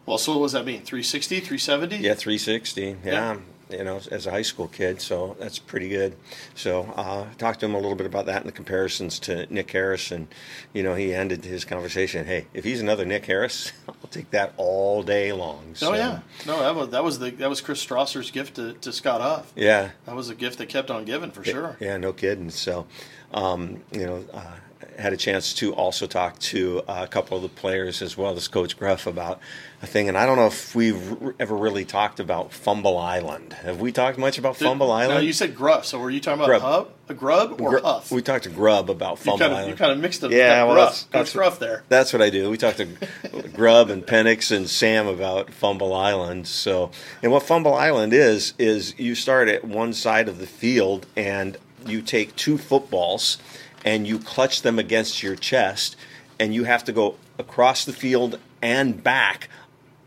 Well, 0.06 0.18
so 0.18 0.38
what 0.38 0.46
does 0.46 0.52
that 0.54 0.66
mean? 0.66 0.82
360, 0.82 1.40
370? 1.40 1.98
Yeah, 1.98 2.14
360. 2.14 2.82
Yeah. 2.82 2.96
Yeah. 3.04 3.38
You 3.70 3.84
know, 3.84 4.00
as 4.12 4.26
a 4.26 4.32
high 4.32 4.42
school 4.42 4.68
kid, 4.68 5.00
so 5.00 5.36
that's 5.40 5.60
pretty 5.60 5.90
good. 5.90 6.16
So, 6.56 6.92
uh, 6.96 7.26
talked 7.38 7.60
to 7.60 7.68
him 7.68 7.76
a 7.76 7.80
little 7.80 7.96
bit 7.96 8.08
about 8.08 8.26
that 8.26 8.38
and 8.42 8.46
the 8.48 8.52
comparisons 8.52 9.20
to 9.20 9.46
Nick 9.54 9.70
Harris, 9.72 10.12
and 10.12 10.28
you 10.74 10.82
know, 10.82 10.96
he 10.96 11.14
ended 11.14 11.46
his 11.46 11.66
conversation. 11.66 12.26
Hey, 12.26 12.48
if 12.54 12.64
he's 12.64 12.82
another 12.82 13.06
Nick 13.06 13.26
Harris, 13.26 13.72
I'll 13.88 13.96
take 14.10 14.32
that 14.32 14.54
all 14.58 15.04
day 15.04 15.32
long. 15.34 15.76
So, 15.76 15.92
Oh 15.92 15.94
yeah, 15.94 16.22
no, 16.48 16.60
that 16.60 16.76
was 16.76 16.90
that 16.90 17.04
was 17.04 17.20
the 17.20 17.30
that 17.32 17.50
was 17.50 17.62
Chris 17.62 17.80
Strausser's 17.86 18.32
gift 18.32 18.56
to, 18.56 18.74
to 18.74 18.92
Scott 18.92 19.22
Huff. 19.22 19.52
yeah, 19.56 19.92
That 20.06 20.16
was 20.16 20.30
a 20.30 20.36
gift 20.36 20.58
that 20.58 20.70
kept 20.70 20.90
on 20.90 21.06
giving 21.06 21.30
for 21.32 21.44
sure. 21.44 21.78
Yeah, 21.80 21.98
no 21.98 22.12
kidding. 22.12 22.50
So, 22.50 22.88
um, 23.34 23.82
you 23.92 24.06
know, 24.08 24.26
uh, 24.34 24.56
had 24.98 25.12
a 25.14 25.18
chance 25.18 25.54
to 25.54 25.74
also 25.74 26.08
talk 26.08 26.40
to 26.40 26.82
uh, 26.88 27.02
a 27.04 27.08
couple 27.08 27.36
of 27.38 27.44
the 27.44 27.50
players 27.50 28.02
as 28.02 28.18
well 28.18 28.36
as 28.36 28.48
Coach 28.48 28.78
Gruff 28.78 29.08
about 29.08 29.40
a 29.82 29.88
thing. 29.88 30.08
And 30.08 30.18
I 30.18 30.26
don't 30.26 30.38
know 30.38 30.48
if 30.48 30.74
we've 30.76 31.34
ever 31.40 31.56
really 31.56 31.84
talked 31.86 32.20
about 32.20 32.52
Fumble 32.54 32.98
Island. 32.98 33.54
Have 33.54 33.80
we 33.82 33.92
talked 33.92 34.18
much 34.18 34.38
about 34.38 34.56
Fumble 34.58 34.92
Island? 34.92 35.16
No, 35.16 35.22
you 35.22 35.34
said 35.34 35.56
Gruff. 35.56 35.86
So 35.86 36.00
were 36.00 36.10
you 36.10 36.20
talking 36.20 36.40
about 36.40 36.48
Grub. 36.48 36.62
Hub, 36.62 36.92
a 37.10 37.14
Grub, 37.14 37.62
or 37.62 37.72
Gr- 37.72 37.78
Huff? 37.86 38.12
We 38.12 38.22
talked 38.22 38.44
to 38.46 38.50
Grub 38.50 38.90
about 38.90 39.12
you 39.12 39.18
Fumble 39.18 39.40
kind 39.40 39.52
of 39.52 39.58
Island. 39.60 39.72
you 39.72 39.78
kind 39.78 39.92
of 39.92 40.00
mixed 40.00 40.24
it. 40.24 40.32
Yeah, 40.32 40.64
well, 40.64 40.76
Gruff, 40.76 40.86
that's- 40.90 41.04
Coach 41.04 41.12
that's- 41.12 41.34
Gruff 41.34 41.60
there. 41.60 41.84
That's 41.90 42.14
what 42.14 42.22
I 42.22 42.30
do. 42.30 42.50
We 42.50 42.58
talked 42.58 42.78
to 42.78 42.86
Grub 43.54 43.90
and 43.90 44.06
Penix 44.06 44.56
and 44.56 44.70
Sam 44.70 45.08
about 45.08 45.52
Fumble 45.52 45.94
Island. 45.94 46.48
So, 46.48 46.92
and 47.22 47.32
what 47.32 47.44
Fumble 47.44 47.74
Island 47.74 48.14
is 48.14 48.54
is 48.58 48.98
you 48.98 49.16
start 49.16 49.50
at 49.50 49.66
one 49.66 49.94
side 49.94 50.28
of 50.30 50.40
the 50.40 50.48
field 50.48 51.06
and 51.16 51.58
you 51.86 52.02
take 52.02 52.36
two 52.36 52.58
footballs 52.58 53.38
and 53.86 54.08
you 54.08 54.20
clutch 54.20 54.62
them 54.62 54.80
against 54.80 55.24
your 55.24 55.36
chest 55.36 55.96
and 56.40 56.54
you 56.54 56.64
have 56.64 56.84
to 56.86 56.92
go 56.92 57.16
across 57.38 57.86
the 57.86 57.94
field 57.94 58.40
and 58.62 59.04
back 59.04 59.50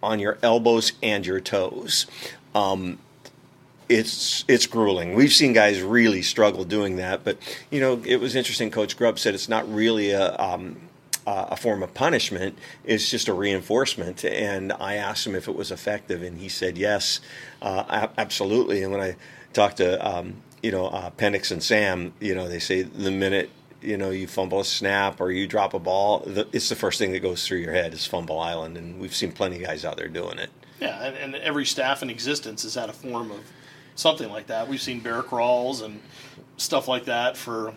on 0.03 0.19
your 0.19 0.39
elbows 0.43 0.93
and 1.03 1.25
your 1.25 1.41
toes. 1.41 2.07
Um, 2.55 2.99
it's 3.89 4.45
it's 4.49 4.67
grueling. 4.67 5.15
We've 5.15 5.33
seen 5.33 5.53
guys 5.53 5.83
really 5.83 6.23
struggle 6.23 6.65
doing 6.65 6.97
that, 6.97 7.25
but 7.25 7.39
you 7.71 7.81
know 7.81 8.01
it 8.05 8.17
was 8.21 8.35
interesting. 8.35 8.71
Coach 8.71 8.97
Grubb 8.97 9.19
said 9.19 9.35
it's 9.35 9.49
not 9.49 9.71
really 9.73 10.11
a 10.11 10.37
um, 10.39 10.81
a 11.27 11.57
form 11.57 11.83
of 11.83 11.93
punishment; 11.93 12.57
it's 12.85 13.11
just 13.11 13.29
a 13.29 13.35
reinforcement. 13.35 14.25
And 14.25 14.73
I 14.73 14.95
asked 14.95 15.27
him 15.27 15.35
if 15.35 15.47
it 15.47 15.55
was 15.55 15.71
effective, 15.71 16.23
and 16.23 16.39
he 16.39 16.49
said 16.49 16.79
yes, 16.79 17.21
uh, 17.61 17.85
ab- 17.89 18.15
absolutely. 18.17 18.83
And 18.83 18.93
when 18.93 19.01
I 19.03 19.17
talked 19.53 19.77
to 19.79 20.09
um, 20.09 20.37
you 20.63 20.73
know 20.73 20.87
uh, 20.87 21.11
Penix 21.11 21.51
and 21.51 21.63
Sam, 21.63 22.15
you 22.19 22.35
know 22.35 22.49
they 22.49 22.61
say 22.61 22.83
the 22.83 23.11
minute 23.11 23.51
you 23.83 23.97
know 23.97 24.11
you 24.11 24.27
fumble 24.27 24.61
a 24.61 24.65
snap 24.65 25.21
or 25.21 25.31
you 25.31 25.47
drop 25.47 25.75
a 25.75 25.79
ball, 25.79 26.21
the, 26.21 26.47
it's 26.53 26.69
the 26.69 26.77
first 26.77 26.99
thing 26.99 27.13
that 27.13 27.21
goes 27.21 27.47
through 27.47 27.59
your 27.59 27.73
head 27.73 27.93
is 27.93 28.07
Fumble 28.07 28.39
Island, 28.41 28.77
and 28.77 28.99
we've 29.01 29.15
seen 29.15 29.33
plenty 29.33 29.57
of 29.57 29.63
guys 29.63 29.85
out 29.85 29.97
there 29.97 30.09
doing 30.09 30.39
it. 30.39 30.51
Yeah, 30.81 31.01
and, 31.03 31.17
and 31.17 31.35
every 31.37 31.65
staff 31.67 32.03
in 32.03 32.11
existence 32.11 32.63
has 32.65 32.75
had 32.75 32.89
a 32.89 32.93
form 32.93 33.31
of 33.31 33.41
something 33.95 34.31
like 34.31 34.49
that. 34.49 34.69
We've 34.69 34.81
seen 34.83 35.01
bear 35.01 35.23
crawls 35.23 35.81
and 35.81 36.01
stuff 36.57 36.89
like 36.89 37.05
that 37.07 37.37
for 37.37 37.75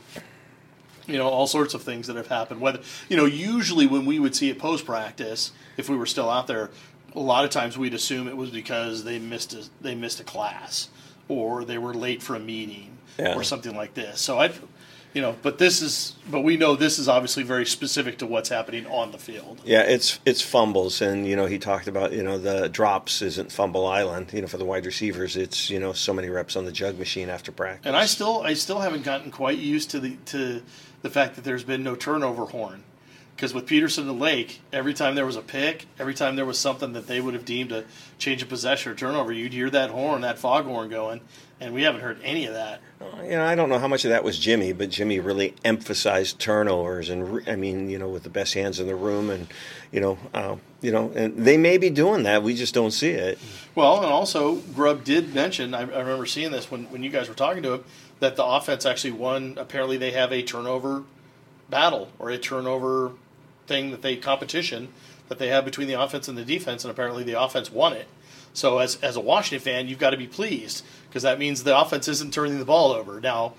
you 1.07 1.17
know 1.17 1.27
all 1.27 1.47
sorts 1.47 1.73
of 1.73 1.83
things 1.83 2.07
that 2.07 2.15
have 2.15 2.27
happened. 2.27 2.61
Whether 2.61 2.79
you 3.09 3.17
know, 3.17 3.25
usually 3.25 3.85
when 3.87 4.05
we 4.05 4.19
would 4.19 4.35
see 4.35 4.49
it 4.49 4.57
post 4.59 4.85
practice, 4.85 5.51
if 5.77 5.89
we 5.89 5.95
were 5.97 6.05
still 6.07 6.29
out 6.29 6.47
there, 6.47 6.71
a 7.13 7.19
lot 7.19 7.45
of 7.45 7.51
times 7.51 7.77
we'd 7.77 7.93
assume 7.93 8.27
it 8.27 8.37
was 8.37 8.49
because 8.49 9.03
they 9.03 9.19
missed 9.19 9.53
a 9.53 9.63
they 9.81 9.95
missed 9.95 10.19
a 10.19 10.23
class 10.23 10.89
or 11.27 11.63
they 11.63 11.77
were 11.77 11.93
late 11.93 12.21
for 12.21 12.35
a 12.35 12.39
meeting 12.39 12.97
Yeah. 13.17 13.35
or 13.35 13.43
something 13.43 13.75
like 13.75 13.93
this. 13.93 14.19
So 14.21 14.39
I. 14.39 14.51
you 15.15 15.21
know, 15.21 15.33
but 15.41 15.57
this 15.57 15.81
is, 15.81 16.13
but 16.29 16.41
we 16.41 16.57
know 16.57 16.75
this 16.75 16.99
is 16.99 17.07
obviously 17.07 17.41
very 17.41 17.65
specific 17.65 18.17
to 18.17 18.27
what's 18.27 18.49
happening 18.49 18.85
on 18.87 19.13
the 19.13 19.17
field. 19.17 19.61
Yeah, 19.63 19.83
it's 19.83 20.19
it's 20.25 20.41
fumbles, 20.41 21.01
and 21.01 21.25
you 21.25 21.37
know 21.37 21.45
he 21.45 21.57
talked 21.57 21.87
about 21.87 22.11
you 22.11 22.21
know 22.21 22.37
the 22.37 22.67
drops 22.67 23.21
isn't 23.21 23.49
fumble 23.49 23.87
island. 23.87 24.33
You 24.33 24.41
know 24.41 24.47
for 24.47 24.57
the 24.57 24.65
wide 24.65 24.85
receivers, 24.85 25.37
it's 25.37 25.69
you 25.69 25.79
know 25.79 25.93
so 25.93 26.13
many 26.13 26.27
reps 26.27 26.57
on 26.57 26.65
the 26.65 26.71
jug 26.73 26.99
machine 26.99 27.29
after 27.29 27.53
practice. 27.53 27.87
And 27.87 27.95
I 27.95 28.07
still 28.07 28.41
I 28.41 28.55
still 28.55 28.79
haven't 28.79 29.05
gotten 29.05 29.31
quite 29.31 29.57
used 29.57 29.89
to 29.91 30.01
the 30.01 30.17
to 30.25 30.61
the 31.01 31.09
fact 31.09 31.35
that 31.35 31.45
there's 31.45 31.63
been 31.63 31.81
no 31.81 31.95
turnover 31.95 32.45
horn. 32.47 32.83
Because 33.37 33.53
with 33.53 33.65
Petersen 33.65 34.07
and 34.09 34.19
Lake, 34.19 34.61
every 34.71 34.93
time 34.93 35.15
there 35.15 35.25
was 35.25 35.35
a 35.35 35.41
pick, 35.41 35.87
every 35.99 36.13
time 36.13 36.37
there 36.37 36.45
was 36.45 36.57
something 36.57 36.93
that 36.93 37.07
they 37.07 37.19
would 37.19 37.33
have 37.33 37.43
deemed 37.43 37.71
a 37.73 37.83
change 38.17 38.41
of 38.41 38.47
possession 38.47 38.93
or 38.93 38.95
turnover, 38.95 39.33
you'd 39.33 39.51
hear 39.51 39.69
that 39.69 39.89
horn, 39.89 40.21
that 40.21 40.39
foghorn 40.39 40.89
going, 40.89 41.19
and 41.59 41.73
we 41.73 41.83
haven't 41.83 42.01
heard 42.01 42.19
any 42.23 42.45
of 42.45 42.53
that. 42.53 42.81
You 43.23 43.31
know, 43.31 43.45
I 43.45 43.55
don't 43.55 43.69
know 43.69 43.79
how 43.79 43.87
much 43.87 44.03
of 44.05 44.09
that 44.11 44.23
was 44.23 44.37
Jimmy, 44.37 44.73
but 44.73 44.89
Jimmy 44.89 45.19
really 45.19 45.53
emphasized 45.63 46.39
turnovers, 46.39 47.09
and 47.09 47.47
I 47.47 47.55
mean, 47.55 47.89
you 47.89 47.97
know, 47.97 48.09
with 48.09 48.23
the 48.23 48.29
best 48.29 48.53
hands 48.53 48.79
in 48.79 48.87
the 48.87 48.95
room, 48.95 49.29
and 49.29 49.47
you 49.91 50.01
know, 50.01 50.17
uh, 50.33 50.55
you 50.81 50.91
know, 50.91 51.11
and 51.15 51.37
they 51.37 51.57
may 51.57 51.77
be 51.77 51.89
doing 51.89 52.23
that. 52.23 52.43
We 52.43 52.55
just 52.55 52.73
don't 52.73 52.91
see 52.91 53.11
it. 53.11 53.39
Well, 53.73 53.97
and 53.97 54.11
also 54.11 54.55
Grubb 54.55 55.03
did 55.03 55.33
mention. 55.33 55.73
I, 55.73 55.81
I 55.81 55.99
remember 55.99 56.25
seeing 56.25 56.51
this 56.51 56.69
when 56.69 56.85
when 56.85 57.03
you 57.03 57.09
guys 57.09 57.29
were 57.29 57.35
talking 57.35 57.63
to 57.63 57.73
him 57.73 57.83
that 58.19 58.35
the 58.35 58.45
offense 58.45 58.85
actually 58.85 59.11
won. 59.11 59.55
Apparently, 59.57 59.97
they 59.97 60.11
have 60.11 60.31
a 60.31 60.41
turnover 60.41 61.03
battle 61.69 62.09
or 62.19 62.29
a 62.29 62.37
turnover 62.37 63.13
thing 63.67 63.91
that 63.91 64.01
they 64.01 64.15
competition 64.15 64.89
that 65.27 65.39
they 65.39 65.47
have 65.47 65.65
between 65.65 65.87
the 65.87 65.99
offense 65.99 66.27
and 66.27 66.37
the 66.37 66.45
defense, 66.45 66.83
and 66.83 66.91
apparently 66.91 67.23
the 67.23 67.39
offense 67.39 67.71
won 67.71 67.93
it. 67.93 68.07
So 68.53 68.79
as 68.79 68.95
as 69.01 69.15
a 69.15 69.21
Washington 69.21 69.63
fan, 69.63 69.87
you've 69.87 69.99
got 69.99 70.11
to 70.11 70.17
be 70.17 70.27
pleased 70.27 70.83
because 71.15 71.23
that 71.23 71.39
means 71.39 71.63
the 71.63 71.79
offense 71.79 72.09
isn't 72.09 72.33
turning 72.33 72.59
the 72.59 72.65
ball 72.65 72.91
over. 72.91 73.21
Now, 73.21 73.53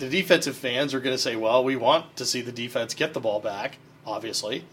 the 0.00 0.08
defensive 0.08 0.56
fans 0.56 0.92
are 0.94 0.98
going 0.98 1.14
to 1.14 1.22
say, 1.22 1.36
"Well, 1.36 1.62
we 1.62 1.76
want 1.76 2.16
to 2.16 2.26
see 2.26 2.40
the 2.40 2.50
defense 2.50 2.92
get 2.92 3.14
the 3.14 3.20
ball 3.20 3.38
back, 3.38 3.76
obviously." 4.04 4.64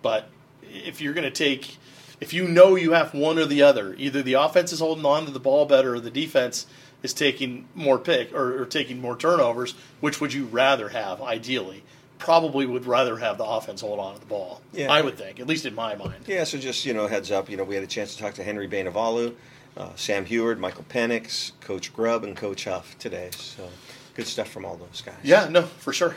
But 0.00 0.28
if 0.62 1.00
you're 1.00 1.12
going 1.12 1.24
to 1.24 1.30
take 1.32 1.78
if 2.20 2.32
you 2.32 2.46
know 2.46 2.76
you 2.76 2.92
have 2.92 3.12
one 3.12 3.36
or 3.36 3.46
the 3.46 3.62
other, 3.62 3.96
either 3.98 4.22
the 4.22 4.34
offense 4.34 4.72
is 4.72 4.78
holding 4.78 5.04
on 5.04 5.24
to 5.24 5.32
the 5.32 5.40
ball 5.40 5.66
better 5.66 5.96
or 5.96 6.00
the 6.00 6.08
defense 6.08 6.68
is 7.02 7.12
taking 7.12 7.66
more 7.74 7.98
pick 7.98 8.32
or, 8.32 8.62
or 8.62 8.64
taking 8.64 9.00
more 9.00 9.16
turnovers, 9.16 9.74
which 9.98 10.20
would 10.20 10.32
you 10.32 10.44
rather 10.44 10.90
have 10.90 11.20
ideally? 11.20 11.82
probably 12.18 12.64
would 12.64 12.86
rather 12.86 13.18
have 13.18 13.36
the 13.36 13.44
offense 13.44 13.82
hold 13.82 13.98
on 13.98 14.14
to 14.14 14.20
the 14.20 14.26
ball. 14.26 14.62
Yeah. 14.72 14.90
I 14.90 15.02
would 15.02 15.18
think, 15.18 15.38
at 15.38 15.46
least 15.46 15.66
in 15.66 15.74
my 15.74 15.94
mind. 15.96 16.24
Yeah, 16.26 16.44
so 16.44 16.56
just, 16.56 16.86
you 16.86 16.94
know, 16.94 17.06
heads 17.06 17.30
up, 17.30 17.50
you 17.50 17.58
know, 17.58 17.64
we 17.64 17.74
had 17.74 17.84
a 17.84 17.86
chance 17.86 18.14
to 18.14 18.22
talk 18.22 18.32
to 18.34 18.42
Henry 18.42 18.66
Bainivalu, 18.66 19.34
uh, 19.76 19.94
Sam 19.94 20.24
Huard, 20.24 20.58
Michael 20.58 20.84
Penix, 20.88 21.52
Coach 21.60 21.92
Grubb, 21.94 22.24
and 22.24 22.36
Coach 22.36 22.64
Huff 22.64 22.96
today. 22.98 23.30
So 23.36 23.68
good 24.14 24.26
stuff 24.26 24.48
from 24.48 24.64
all 24.64 24.76
those 24.76 25.02
guys. 25.04 25.14
Yeah, 25.22 25.48
no, 25.48 25.62
for 25.62 25.92
sure. 25.92 26.16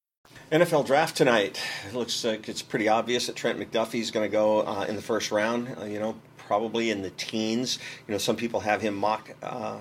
NFL 0.51 0.85
draft 0.85 1.15
tonight. 1.15 1.61
It 1.87 1.93
looks 1.93 2.25
like 2.25 2.49
it's 2.49 2.61
pretty 2.61 2.89
obvious 2.89 3.27
that 3.27 3.35
Trent 3.35 3.57
McDuffie 3.57 4.01
is 4.01 4.11
going 4.11 4.29
to 4.29 4.31
go 4.31 4.65
uh, 4.65 4.85
in 4.87 4.95
the 4.97 5.01
first 5.01 5.31
round. 5.31 5.75
Uh, 5.79 5.85
you 5.85 5.99
know, 5.99 6.15
probably 6.37 6.89
in 6.89 7.01
the 7.01 7.11
teens. 7.11 7.79
You 8.07 8.11
know, 8.11 8.17
some 8.17 8.35
people 8.35 8.59
have 8.59 8.81
him 8.81 8.95
mock, 8.95 9.31
uh, 9.41 9.79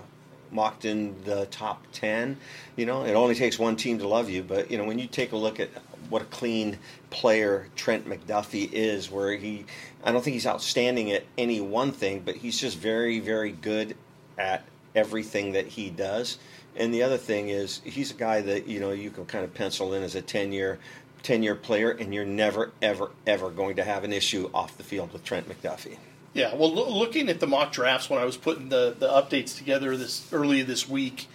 mocked 0.53 0.85
in 0.85 1.21
the 1.25 1.47
top 1.47 1.85
ten. 1.91 2.37
You 2.77 2.87
know, 2.87 3.05
it 3.05 3.15
only 3.15 3.35
takes 3.35 3.59
one 3.59 3.75
team 3.75 3.99
to 3.99 4.07
love 4.07 4.31
you. 4.31 4.45
But 4.45 4.71
you 4.71 4.79
know, 4.79 4.85
when 4.85 5.01
you 5.01 5.09
take 5.09 5.33
a 5.33 5.37
look 5.37 5.59
at 5.59 5.71
what 6.09 6.23
a 6.23 6.27
clean 6.27 6.79
player 7.11 7.67
Trent 7.75 8.09
McDuffie 8.09 8.71
is, 8.73 9.11
where 9.11 9.37
he, 9.37 9.65
I 10.05 10.13
don't 10.13 10.23
think 10.23 10.35
he's 10.35 10.47
outstanding 10.47 11.11
at 11.11 11.25
any 11.37 11.61
one 11.61 11.91
thing, 11.91 12.21
but 12.25 12.37
he's 12.37 12.61
just 12.61 12.79
very, 12.79 13.19
very 13.19 13.51
good 13.51 13.97
at 14.39 14.65
everything 14.95 15.53
that 15.53 15.67
he 15.67 15.91
does. 15.91 16.39
And 16.77 16.95
the 16.95 17.03
other 17.03 17.17
thing 17.17 17.49
is, 17.49 17.81
he's 17.85 18.11
a 18.11 18.15
guy 18.15 18.41
that 18.43 18.67
you 18.67 18.81
know 18.81 18.93
you 18.93 19.11
can 19.11 19.27
kind 19.27 19.45
of 19.45 19.53
pencil 19.55 19.93
in 19.95 20.03
as 20.03 20.15
a 20.15 20.23
ten 20.23 20.53
year, 20.53 20.79
ten 21.23 21.43
year 21.43 21.55
player, 21.55 21.91
and 21.91 22.15
you're 22.15 22.25
never, 22.25 22.73
ever, 22.81 23.11
ever 23.27 23.51
going 23.51 23.77
to 23.77 23.85
have 23.85 24.05
an 24.05 24.13
issue 24.13 24.51
off 24.55 24.77
the 24.77 24.85
field 24.85 25.13
with 25.13 25.25
Trent 25.25 25.49
McDuffie. 25.49 25.99
Yeah, 26.33 26.55
well, 26.55 26.73
lo- 26.73 26.97
looking 26.97 27.29
at 27.29 27.41
the 27.41 27.47
mock 27.47 27.73
drafts 27.73 28.09
when 28.09 28.21
I 28.21 28.25
was 28.25 28.37
putting 28.37 28.69
the 28.69 28.95
the 28.99 29.09
updates 29.09 29.57
together 29.57 29.97
this 29.97 30.33
early 30.33 30.63
this 30.63 30.89
week, 30.89 31.29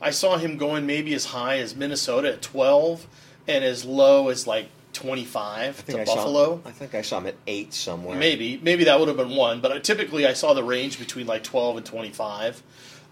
I 0.00 0.10
saw 0.10 0.38
him 0.38 0.56
going 0.56 0.86
maybe 0.86 1.14
as 1.14 1.26
high 1.26 1.58
as 1.58 1.76
Minnesota 1.76 2.32
at 2.32 2.42
twelve, 2.42 3.06
and 3.46 3.64
as 3.64 3.84
low 3.84 4.28
as 4.28 4.46
like 4.46 4.68
25 4.92 5.86
to 5.86 6.00
I 6.00 6.04
Buffalo. 6.04 6.60
Saw, 6.62 6.68
I 6.68 6.72
think 6.72 6.94
I 6.94 7.02
saw 7.02 7.18
him 7.18 7.26
at 7.28 7.36
eight 7.46 7.72
somewhere. 7.72 8.16
Maybe, 8.16 8.60
maybe 8.62 8.84
that 8.84 8.98
would 8.98 9.08
have 9.08 9.16
been 9.16 9.36
one, 9.36 9.60
but 9.60 9.82
typically 9.84 10.26
I 10.26 10.32
saw 10.32 10.54
the 10.54 10.64
range 10.64 10.98
between 10.98 11.26
like 11.26 11.44
12 11.44 11.78
and 11.78 11.86
25. 11.86 12.62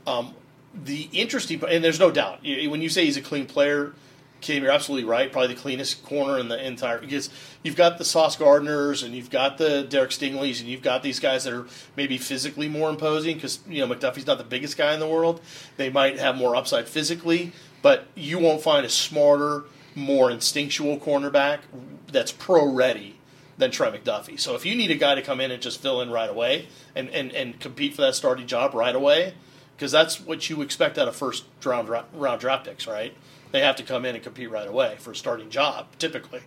Um, 0.06 0.34
the 0.74 1.08
interesting, 1.12 1.62
and 1.68 1.82
there's 1.82 2.00
no 2.00 2.10
doubt 2.10 2.42
when 2.42 2.82
you 2.82 2.88
say 2.88 3.04
he's 3.04 3.16
a 3.16 3.22
clean 3.22 3.46
player, 3.46 3.94
Kim, 4.40 4.62
you're 4.62 4.72
absolutely 4.72 5.08
right. 5.08 5.32
Probably 5.32 5.54
the 5.54 5.60
cleanest 5.60 6.04
corner 6.04 6.38
in 6.38 6.48
the 6.48 6.64
entire 6.64 6.98
because 6.98 7.28
you've 7.62 7.74
got 7.74 7.98
the 7.98 8.04
Sauce 8.04 8.36
Gardners 8.36 9.04
and 9.04 9.14
you've 9.14 9.30
got 9.30 9.58
the 9.58 9.82
Derek 9.82 10.10
Stingley's 10.10 10.60
and 10.60 10.68
you've 10.68 10.82
got 10.82 11.02
these 11.02 11.18
guys 11.18 11.44
that 11.44 11.52
are 11.52 11.66
maybe 11.96 12.18
physically 12.18 12.68
more 12.68 12.88
imposing 12.88 13.34
because 13.34 13.58
you 13.68 13.84
know 13.84 13.92
McDuffie's 13.92 14.26
not 14.26 14.38
the 14.38 14.44
biggest 14.44 14.76
guy 14.76 14.94
in 14.94 15.00
the 15.00 15.08
world. 15.08 15.40
They 15.76 15.90
might 15.90 16.18
have 16.20 16.36
more 16.36 16.54
upside 16.54 16.88
physically, 16.88 17.52
but 17.82 18.06
you 18.14 18.38
won't 18.38 18.62
find 18.62 18.86
a 18.86 18.88
smarter, 18.88 19.64
more 19.96 20.30
instinctual 20.30 20.98
cornerback 20.98 21.60
that's 22.06 22.30
pro 22.30 22.64
ready 22.64 23.16
than 23.56 23.72
Trey 23.72 23.90
McDuffie. 23.90 24.38
So 24.38 24.54
if 24.54 24.64
you 24.64 24.76
need 24.76 24.92
a 24.92 24.96
guy 24.96 25.16
to 25.16 25.22
come 25.22 25.40
in 25.40 25.50
and 25.50 25.60
just 25.60 25.82
fill 25.82 26.00
in 26.00 26.10
right 26.10 26.30
away 26.30 26.68
and, 26.94 27.10
and, 27.10 27.32
and 27.32 27.58
compete 27.58 27.94
for 27.94 28.02
that 28.02 28.14
starting 28.14 28.46
job 28.46 28.72
right 28.72 28.94
away, 28.94 29.34
because 29.78 29.92
that's 29.92 30.18
what 30.18 30.50
you 30.50 30.60
expect 30.60 30.98
out 30.98 31.06
of 31.06 31.14
first 31.14 31.44
round 31.64 31.88
round 31.88 32.40
draft 32.40 32.66
picks, 32.66 32.88
right? 32.88 33.14
They 33.52 33.60
have 33.60 33.76
to 33.76 33.84
come 33.84 34.04
in 34.04 34.16
and 34.16 34.24
compete 34.24 34.50
right 34.50 34.66
away 34.66 34.96
for 34.98 35.12
a 35.12 35.16
starting 35.16 35.50
job. 35.50 35.86
Typically, 36.00 36.40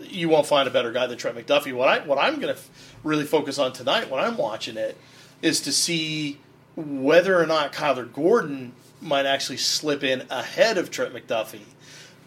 you 0.00 0.28
won't 0.28 0.46
find 0.46 0.66
a 0.66 0.70
better 0.72 0.90
guy 0.90 1.06
than 1.06 1.16
Trent 1.16 1.36
McDuffie. 1.36 1.72
What 1.72 1.88
I 1.88 2.00
what 2.00 2.18
I'm 2.18 2.34
going 2.34 2.52
to 2.52 2.60
f- 2.60 2.96
really 3.04 3.24
focus 3.24 3.60
on 3.60 3.72
tonight 3.72 4.10
when 4.10 4.18
I'm 4.18 4.36
watching 4.36 4.76
it 4.76 4.96
is 5.42 5.60
to 5.60 5.72
see 5.72 6.40
whether 6.74 7.40
or 7.40 7.46
not 7.46 7.72
Kyler 7.72 8.12
Gordon 8.12 8.72
might 9.00 9.26
actually 9.26 9.58
slip 9.58 10.02
in 10.02 10.24
ahead 10.28 10.76
of 10.76 10.90
Trent 10.90 11.14
McDuffie. 11.14 11.60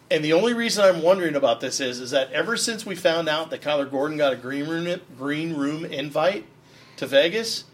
And 0.10 0.24
the 0.24 0.34
only 0.34 0.54
reason 0.54 0.86
I'm 0.86 1.04
wondering 1.04 1.36
about 1.36 1.60
this 1.60 1.82
is 1.82 2.00
is 2.00 2.12
that 2.12 2.32
ever 2.32 2.56
since 2.56 2.86
we 2.86 2.96
found 2.96 3.28
out 3.28 3.50
that 3.50 3.62
Kyler 3.62 3.92
Gordon 3.92 4.18
got 4.18 4.32
a 4.32 4.38
green 4.38 4.70
room 4.70 5.02
green 5.18 5.54
room 5.54 5.84
invite 5.84 6.46
to 6.96 7.08
Vegas, 7.08 7.66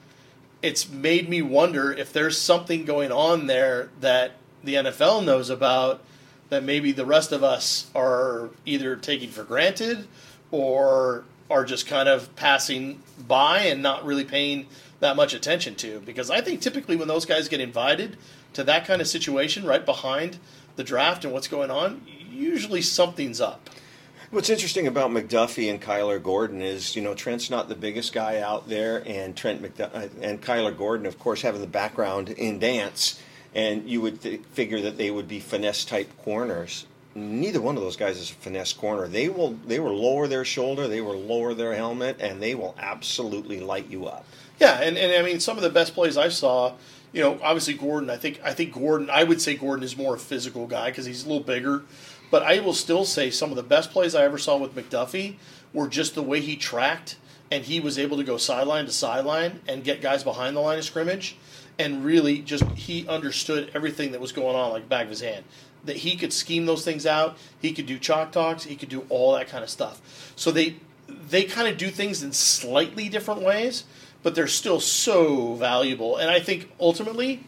it's 0.65 0.89
made 0.89 1.30
me 1.30 1.43
wonder 1.43 1.93
if 1.93 2.12
there's 2.12 2.41
something 2.41 2.86
going 2.86 3.12
on 3.12 3.45
there 3.45 3.91
that 4.01 4.32
the 4.63 4.73
NFL 4.73 5.23
knows 5.23 5.51
about 5.51 6.01
that 6.49 6.63
maybe 6.63 6.91
the 6.91 7.06
rest 7.06 7.32
of 7.32 7.43
us 7.43 7.91
are 7.93 8.49
either 8.65 8.95
taking 8.95 9.30
for 9.30 9.43
granted 9.43 10.08
or 10.49 11.23
are 11.51 11.65
just 11.65 11.86
kind 11.86 12.10
of 12.10 12.36
passing 12.36 12.99
by 13.28 13.60
and 13.60 13.84
not 13.84 14.04
really 14.04 14.23
paying 14.23 14.65
that 15.01 15.15
much 15.15 15.36
attention 15.36 15.75
to. 15.75 15.99
Because 15.99 16.32
I 16.32 16.41
think 16.41 16.62
typically 16.62 16.95
when 16.95 17.08
those 17.08 17.25
guys 17.25 17.47
get 17.47 17.62
invited 17.62 18.17
to 18.54 18.63
that 18.63 18.88
kind 18.88 19.01
of 19.01 19.08
situation 19.08 19.65
right 19.65 19.86
behind 19.86 20.39
the 20.78 20.84
draft 20.84 21.25
and 21.25 21.32
what's 21.32 21.47
going 21.47 21.69
on, 21.69 22.01
usually 22.32 22.82
something's 22.82 23.39
up. 23.39 23.69
What's 24.31 24.49
interesting 24.49 24.88
about 24.88 25.11
McDuffie 25.11 25.69
and 25.69 25.79
Kyler 25.79 26.21
Gordon 26.21 26.61
is, 26.61 26.95
you 26.95 27.01
know, 27.01 27.13
Trent's 27.13 27.51
not 27.51 27.69
the 27.69 27.75
biggest 27.75 28.11
guy 28.11 28.39
out 28.39 28.67
there, 28.67 29.03
and 29.05 29.35
Trent 29.35 29.79
uh, 29.79 30.07
and 30.19 30.41
Kyler 30.41 30.75
Gordon, 30.75 31.05
of 31.05 31.19
course, 31.19 31.43
having 31.43 31.61
the 31.61 31.67
background 31.67 32.29
in 32.29 32.57
dance, 32.57 33.21
and 33.53 33.88
you 33.88 34.01
would 34.01 34.21
th- 34.21 34.41
figure 34.53 34.81
that 34.81 34.97
they 34.97 35.11
would 35.11 35.27
be 35.27 35.39
finesse 35.39 35.85
type 35.85 36.09
corners. 36.23 36.88
Neither 37.13 37.61
one 37.61 37.77
of 37.77 37.83
those 37.83 37.95
guys 37.95 38.17
is 38.17 38.31
a 38.31 38.33
finesse 38.33 38.73
corner. 38.73 39.07
They 39.07 39.29
will 39.29 39.51
they 39.67 39.79
will 39.79 39.95
lower 39.95 40.27
their 40.27 40.43
shoulder, 40.43 40.88
they 40.88 41.01
will 41.01 41.19
lower 41.19 41.53
their 41.53 41.75
helmet, 41.75 42.17
and 42.19 42.41
they 42.41 42.55
will 42.55 42.75
absolutely 42.79 43.59
light 43.59 43.89
you 43.89 44.07
up. 44.07 44.25
Yeah, 44.59 44.81
and, 44.81 44.97
and 44.97 45.13
I 45.13 45.21
mean 45.21 45.39
some 45.39 45.55
of 45.55 45.63
the 45.63 45.69
best 45.69 45.93
plays 45.93 46.17
I 46.17 46.29
saw, 46.29 46.73
you 47.13 47.21
know, 47.21 47.39
obviously 47.43 47.75
Gordon. 47.75 48.09
I 48.09 48.17
think 48.17 48.41
I 48.43 48.53
think 48.53 48.73
Gordon. 48.73 49.09
I 49.11 49.23
would 49.23 49.39
say 49.39 49.55
Gordon 49.55 49.83
is 49.83 49.95
more 49.95 50.15
a 50.15 50.19
physical 50.19 50.65
guy 50.65 50.89
because 50.89 51.05
he's 51.05 51.23
a 51.23 51.27
little 51.27 51.43
bigger. 51.43 51.83
But 52.31 52.43
I 52.43 52.59
will 52.59 52.73
still 52.73 53.05
say 53.05 53.29
some 53.29 53.49
of 53.49 53.55
the 53.55 53.63
best 53.63 53.91
plays 53.91 54.15
I 54.15 54.23
ever 54.23 54.38
saw 54.38 54.57
with 54.57 54.75
McDuffie 54.75 55.35
were 55.73 55.88
just 55.88 56.15
the 56.15 56.23
way 56.23 56.41
he 56.41 56.55
tracked 56.55 57.17
and 57.51 57.65
he 57.65 57.79
was 57.79 57.99
able 57.99 58.17
to 58.17 58.23
go 58.23 58.38
sideline 58.38 58.85
to 58.85 58.91
sideline 58.91 59.61
and 59.67 59.83
get 59.83 60.01
guys 60.01 60.23
behind 60.23 60.55
the 60.55 60.61
line 60.61 60.77
of 60.79 60.83
scrimmage 60.85 61.38
and 61.77 62.03
really 62.03 62.39
just 62.39 62.63
he 62.71 63.07
understood 63.07 63.69
everything 63.75 64.11
that 64.13 64.21
was 64.21 64.31
going 64.31 64.55
on 64.55 64.71
like 64.71 64.89
back 64.89 65.03
of 65.03 65.09
his 65.09 65.21
hand. 65.21 65.43
that 65.85 65.97
he 65.97 66.15
could 66.15 66.33
scheme 66.33 66.65
those 66.65 66.83
things 66.83 67.05
out. 67.05 67.38
He 67.61 67.71
could 67.71 67.85
do 67.85 67.99
chalk 67.99 68.31
talks. 68.31 68.63
He 68.63 68.75
could 68.75 68.89
do 68.89 69.05
all 69.09 69.33
that 69.33 69.47
kind 69.47 69.63
of 69.63 69.69
stuff. 69.69 70.33
So 70.35 70.51
they 70.51 70.77
they 71.07 71.43
kind 71.43 71.67
of 71.67 71.77
do 71.77 71.89
things 71.89 72.23
in 72.23 72.33
slightly 72.33 73.09
different 73.09 73.41
ways, 73.41 73.83
but 74.23 74.33
they're 74.33 74.47
still 74.47 74.79
so 74.79 75.53
valuable. 75.53 76.17
And 76.17 76.31
I 76.31 76.39
think 76.39 76.71
ultimately, 76.79 77.43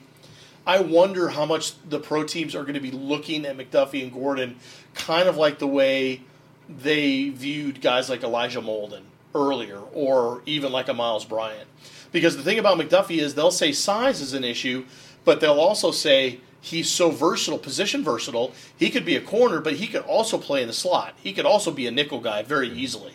I 0.68 0.82
wonder 0.82 1.30
how 1.30 1.46
much 1.46 1.82
the 1.90 1.98
pro 1.98 2.26
teams 2.26 2.54
are 2.54 2.64
going 2.64 2.74
to 2.74 2.82
be 2.82 2.92
looking 2.92 3.46
at 3.46 3.58
McDuffie 3.58 4.04
and 4.04 4.12
Gordon, 4.12 4.58
kind 4.94 5.30
of 5.30 5.38
like 5.38 5.60
the 5.60 5.68
way 5.68 6.22
they 6.68 7.30
viewed 7.30 7.82
guys 7.82 8.10
like 8.10 8.22
Elijah 8.22 8.62
Molden 8.62 9.04
earlier, 9.34 9.80
or 9.94 10.42
even 10.46 10.74
like 10.74 10.90
a 10.90 10.94
Myles 10.94 11.24
Bryant. 11.24 11.70
Because 12.12 12.36
the 12.36 12.44
thing 12.44 12.60
about 12.60 12.78
McDuffie 12.78 13.20
is 13.20 13.34
they'll 13.34 13.50
say 13.50 13.72
size 13.72 14.20
is 14.20 14.34
an 14.34 14.44
issue, 14.44 14.86
but 15.24 15.40
they'll 15.40 15.60
also 15.60 15.92
say 15.92 16.42
he's 16.60 16.92
so 16.92 17.12
versatile, 17.12 17.60
position 17.60 18.04
versatile. 18.04 18.52
He 18.76 18.90
could 18.90 19.06
be 19.06 19.16
a 19.16 19.22
corner, 19.22 19.62
but 19.62 19.76
he 19.76 19.88
could 19.88 20.02
also 20.02 20.38
play 20.38 20.62
in 20.62 20.68
the 20.68 20.74
slot. 20.74 21.14
He 21.24 21.32
could 21.32 21.46
also 21.46 21.72
be 21.72 21.88
a 21.88 21.92
nickel 21.92 22.20
guy 22.20 22.44
very 22.44 22.70
easily. 22.70 23.14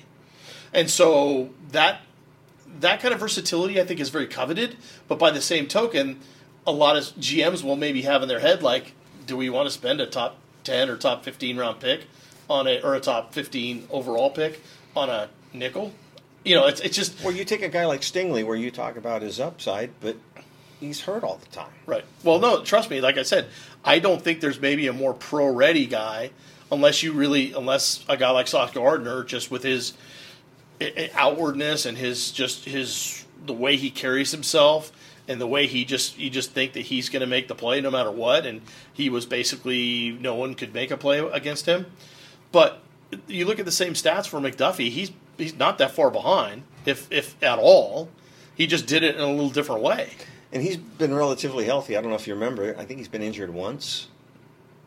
And 0.73 0.89
so 0.89 1.51
that 1.71 2.01
that 2.81 3.01
kind 3.01 3.13
of 3.13 3.21
versatility 3.21 3.79
I 3.79 3.85
think 3.85 4.01
is 4.01 4.09
very 4.09 4.27
coveted, 4.27 4.79
but 5.07 5.19
by 5.19 5.31
the 5.31 5.43
same 5.43 5.69
token, 5.69 6.21
a 6.67 6.73
lot 6.73 6.97
of 6.97 7.05
GMs 7.17 7.63
will 7.63 7.77
maybe 7.77 8.03
have 8.03 8.23
in 8.23 8.29
their 8.29 8.41
head 8.41 8.63
like, 8.63 8.93
do 9.27 9.37
we 9.37 9.51
want 9.51 9.67
to 9.67 9.71
spend 9.71 10.01
a 10.01 10.07
top 10.07 10.37
10 10.65 10.89
or 10.89 10.97
top 10.97 11.25
15 11.25 11.57
round 11.57 11.81
pick 11.81 12.03
on 12.49 12.67
a 12.67 12.81
or 12.81 12.95
a 12.95 13.01
top 13.01 13.33
15 13.33 13.89
overall 13.91 14.31
pick 14.31 14.61
on 14.95 15.09
a 15.09 15.29
nickel? 15.53 15.93
You 16.45 16.57
know, 16.57 16.67
it's 16.67 16.81
it's 16.81 16.97
just 16.97 17.23
Well, 17.23 17.33
you 17.33 17.45
take 17.45 17.63
a 17.63 17.69
guy 17.69 17.87
like 17.87 18.01
Stingley, 18.01 18.45
where 18.45 18.57
you 18.57 18.71
talk 18.71 18.97
about 18.97 19.23
his 19.23 19.39
upside, 19.39 19.91
but 20.01 20.17
he's 20.81 21.01
hurt 21.01 21.23
all 21.23 21.37
the 21.37 21.47
time. 21.47 21.71
Right. 21.87 22.05
Well, 22.25 22.39
no, 22.39 22.63
trust 22.65 22.91
me. 22.91 23.01
Like 23.01 23.17
I 23.17 23.23
said, 23.23 23.47
I 23.85 23.99
don't 23.99 24.21
think 24.21 24.41
there's 24.41 24.61
maybe 24.61 24.89
a 24.89 24.93
more 24.93 25.15
pro-ready 25.15 25.87
guy, 25.87 26.31
unless 26.71 27.03
you 27.03 27.13
really, 27.13 27.53
unless 27.53 28.05
a 28.09 28.17
guy 28.17 28.31
like 28.31 28.49
Sauce 28.49 28.73
Gardner, 28.73 29.23
just 29.23 29.51
with 29.51 29.63
his 29.63 29.95
eh, 30.81 30.91
eh, 30.97 31.09
outwardness 31.15 31.87
and 31.87 31.97
his 31.97 32.33
just 32.33 32.65
his 32.65 33.25
the 33.45 33.53
way 33.53 33.77
he 33.77 33.91
carries 33.91 34.31
himself 34.33 34.93
and 35.33 35.41
the 35.41 35.47
way 35.47 35.67
he 35.67 35.85
just 35.85 36.19
you 36.19 36.31
just 36.31 36.53
think 36.53 36.75
that 36.75 36.83
he's 36.83 37.09
going 37.09 37.21
to 37.21 37.27
make 37.27 37.49
the 37.49 37.55
play 37.55 37.81
no 37.81 37.91
matter 37.91 38.11
what, 38.11 38.47
and 38.47 38.61
he 38.93 39.09
was 39.09 39.27
basically 39.27 40.13
no 40.21 40.35
one 40.35 40.55
could 40.55 40.75
make 40.75 40.91
a 40.91 40.97
play 40.97 41.19
against 41.19 41.67
him. 41.67 41.87
But 42.53 42.81
you 43.27 43.47
look 43.47 43.59
at 43.59 43.65
the 43.65 43.73
same 43.73 43.95
stats 43.95 44.29
for 44.29 44.39
McDuffie, 44.39 44.91
he's 44.91 45.11
he's 45.39 45.57
not 45.57 45.79
that 45.79 45.93
far 45.93 46.11
behind, 46.11 46.63
if 46.87 47.11
if 47.11 47.43
at 47.43 47.59
all. 47.59 48.11
He 48.55 48.67
just 48.67 48.87
did 48.87 49.03
it 49.03 49.17
in 49.17 49.23
a 49.23 49.31
little 49.31 49.49
different 49.49 49.83
way. 49.83 50.11
And 50.53 50.63
he's 50.63 50.77
been 50.77 51.15
relatively 51.15 51.65
healthy. 51.65 51.97
I 51.97 52.03
don't 52.03 52.11
know 52.11 52.17
if 52.17 52.29
you 52.29 52.35
remember. 52.35 52.77
I 52.79 52.85
think 52.85 52.99
he's 52.99 53.09
been 53.09 53.23
injured 53.23 53.49
once. 53.49 54.09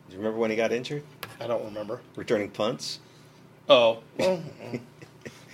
Do 0.08 0.12
you 0.12 0.18
remember 0.18 0.38
when 0.38 0.50
he 0.50 0.56
got 0.56 0.72
injured? 0.72 1.02
I 1.40 1.48
don't 1.48 1.64
remember. 1.64 2.00
Returning 2.14 2.50
punts? 2.50 3.00
Oh, 3.68 3.98
well, 4.16 4.40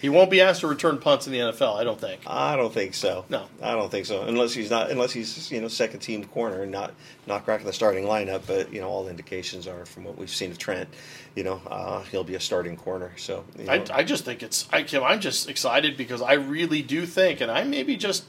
he 0.02 0.08
won't 0.08 0.32
be 0.32 0.40
asked 0.40 0.62
to 0.62 0.66
return 0.66 0.98
punts 0.98 1.28
in 1.28 1.32
the 1.32 1.38
NFL. 1.38 1.76
I 1.76 1.84
don't 1.84 1.98
think. 1.98 2.22
I 2.26 2.56
don't 2.56 2.74
think 2.74 2.92
so. 2.92 3.24
No, 3.28 3.46
I 3.62 3.70
don't 3.72 3.88
think 3.88 4.04
so. 4.04 4.22
Unless 4.22 4.52
he's 4.52 4.68
not, 4.68 4.90
unless 4.90 5.12
he's 5.12 5.48
you 5.52 5.60
know 5.60 5.68
second 5.68 6.00
team 6.00 6.24
corner 6.24 6.62
and 6.62 6.72
not 6.72 6.92
not 7.28 7.44
cracking 7.44 7.66
the 7.66 7.72
starting 7.72 8.04
lineup. 8.04 8.42
But 8.44 8.72
you 8.72 8.80
know 8.80 8.88
all 8.88 9.06
indications 9.06 9.68
are 9.68 9.86
from 9.86 10.02
what 10.02 10.18
we've 10.18 10.28
seen 10.28 10.50
of 10.50 10.58
Trent, 10.58 10.88
you 11.36 11.44
know 11.44 11.62
uh, 11.68 12.02
he'll 12.02 12.24
be 12.24 12.34
a 12.34 12.40
starting 12.40 12.76
corner. 12.76 13.12
So 13.16 13.44
you 13.56 13.66
know. 13.66 13.72
I, 13.72 13.84
I 13.92 14.02
just 14.02 14.24
think 14.24 14.42
it's 14.42 14.68
I, 14.72 14.82
Kim. 14.82 15.04
I'm 15.04 15.20
just 15.20 15.48
excited 15.48 15.96
because 15.96 16.20
I 16.20 16.32
really 16.32 16.82
do 16.82 17.06
think, 17.06 17.40
and 17.40 17.48
I 17.48 17.62
maybe 17.62 17.96
just 17.96 18.24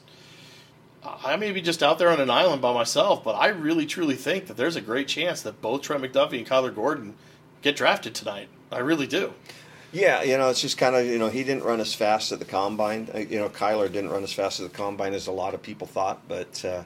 I 1.04 1.38
may 1.38 1.52
be 1.52 1.62
just 1.62 1.82
out 1.82 1.98
there 1.98 2.10
on 2.10 2.22
an 2.22 2.30
island 2.30 2.62
by 2.62 2.72
myself, 2.72 3.24
but 3.24 3.34
I 3.34 3.48
really 3.48 3.88
truly 3.88 4.16
think 4.16 4.46
that 4.46 4.58
there's 4.58 4.76
a 4.76 4.82
great 4.82 5.08
chance 5.08 5.42
that 5.42 5.60
both 5.60 5.82
Trent 5.82 6.04
McDuffie 6.04 6.38
and 6.38 6.48
Kyler 6.48 6.74
Gordon 6.74 7.16
get 7.64 7.76
drafted 7.76 8.14
tonight. 8.14 8.48
I 8.72 8.78
really 8.78 9.08
do. 9.08 9.34
Yeah, 9.94 10.24
you 10.24 10.40
know, 10.40 10.50
it's 10.50 10.60
just 10.60 10.80
kind 10.80 10.96
of 10.96 11.06
you 11.06 11.20
know 11.20 11.30
he 11.30 11.44
didn't 11.44 11.64
run 11.64 11.80
as 11.80 11.94
fast 11.94 12.32
at 12.32 12.40
the 12.40 12.46
combine. 12.46 13.10
Uh, 13.14 13.20
You 13.20 13.38
know, 13.40 13.48
Kyler 13.50 13.92
didn't 13.92 14.10
run 14.10 14.24
as 14.24 14.34
fast 14.34 14.60
at 14.60 14.72
the 14.72 14.76
combine 14.76 15.14
as 15.14 15.28
a 15.28 15.32
lot 15.32 15.54
of 15.54 15.62
people 15.62 15.86
thought, 15.86 16.28
but 16.28 16.66
uh, 16.66 16.82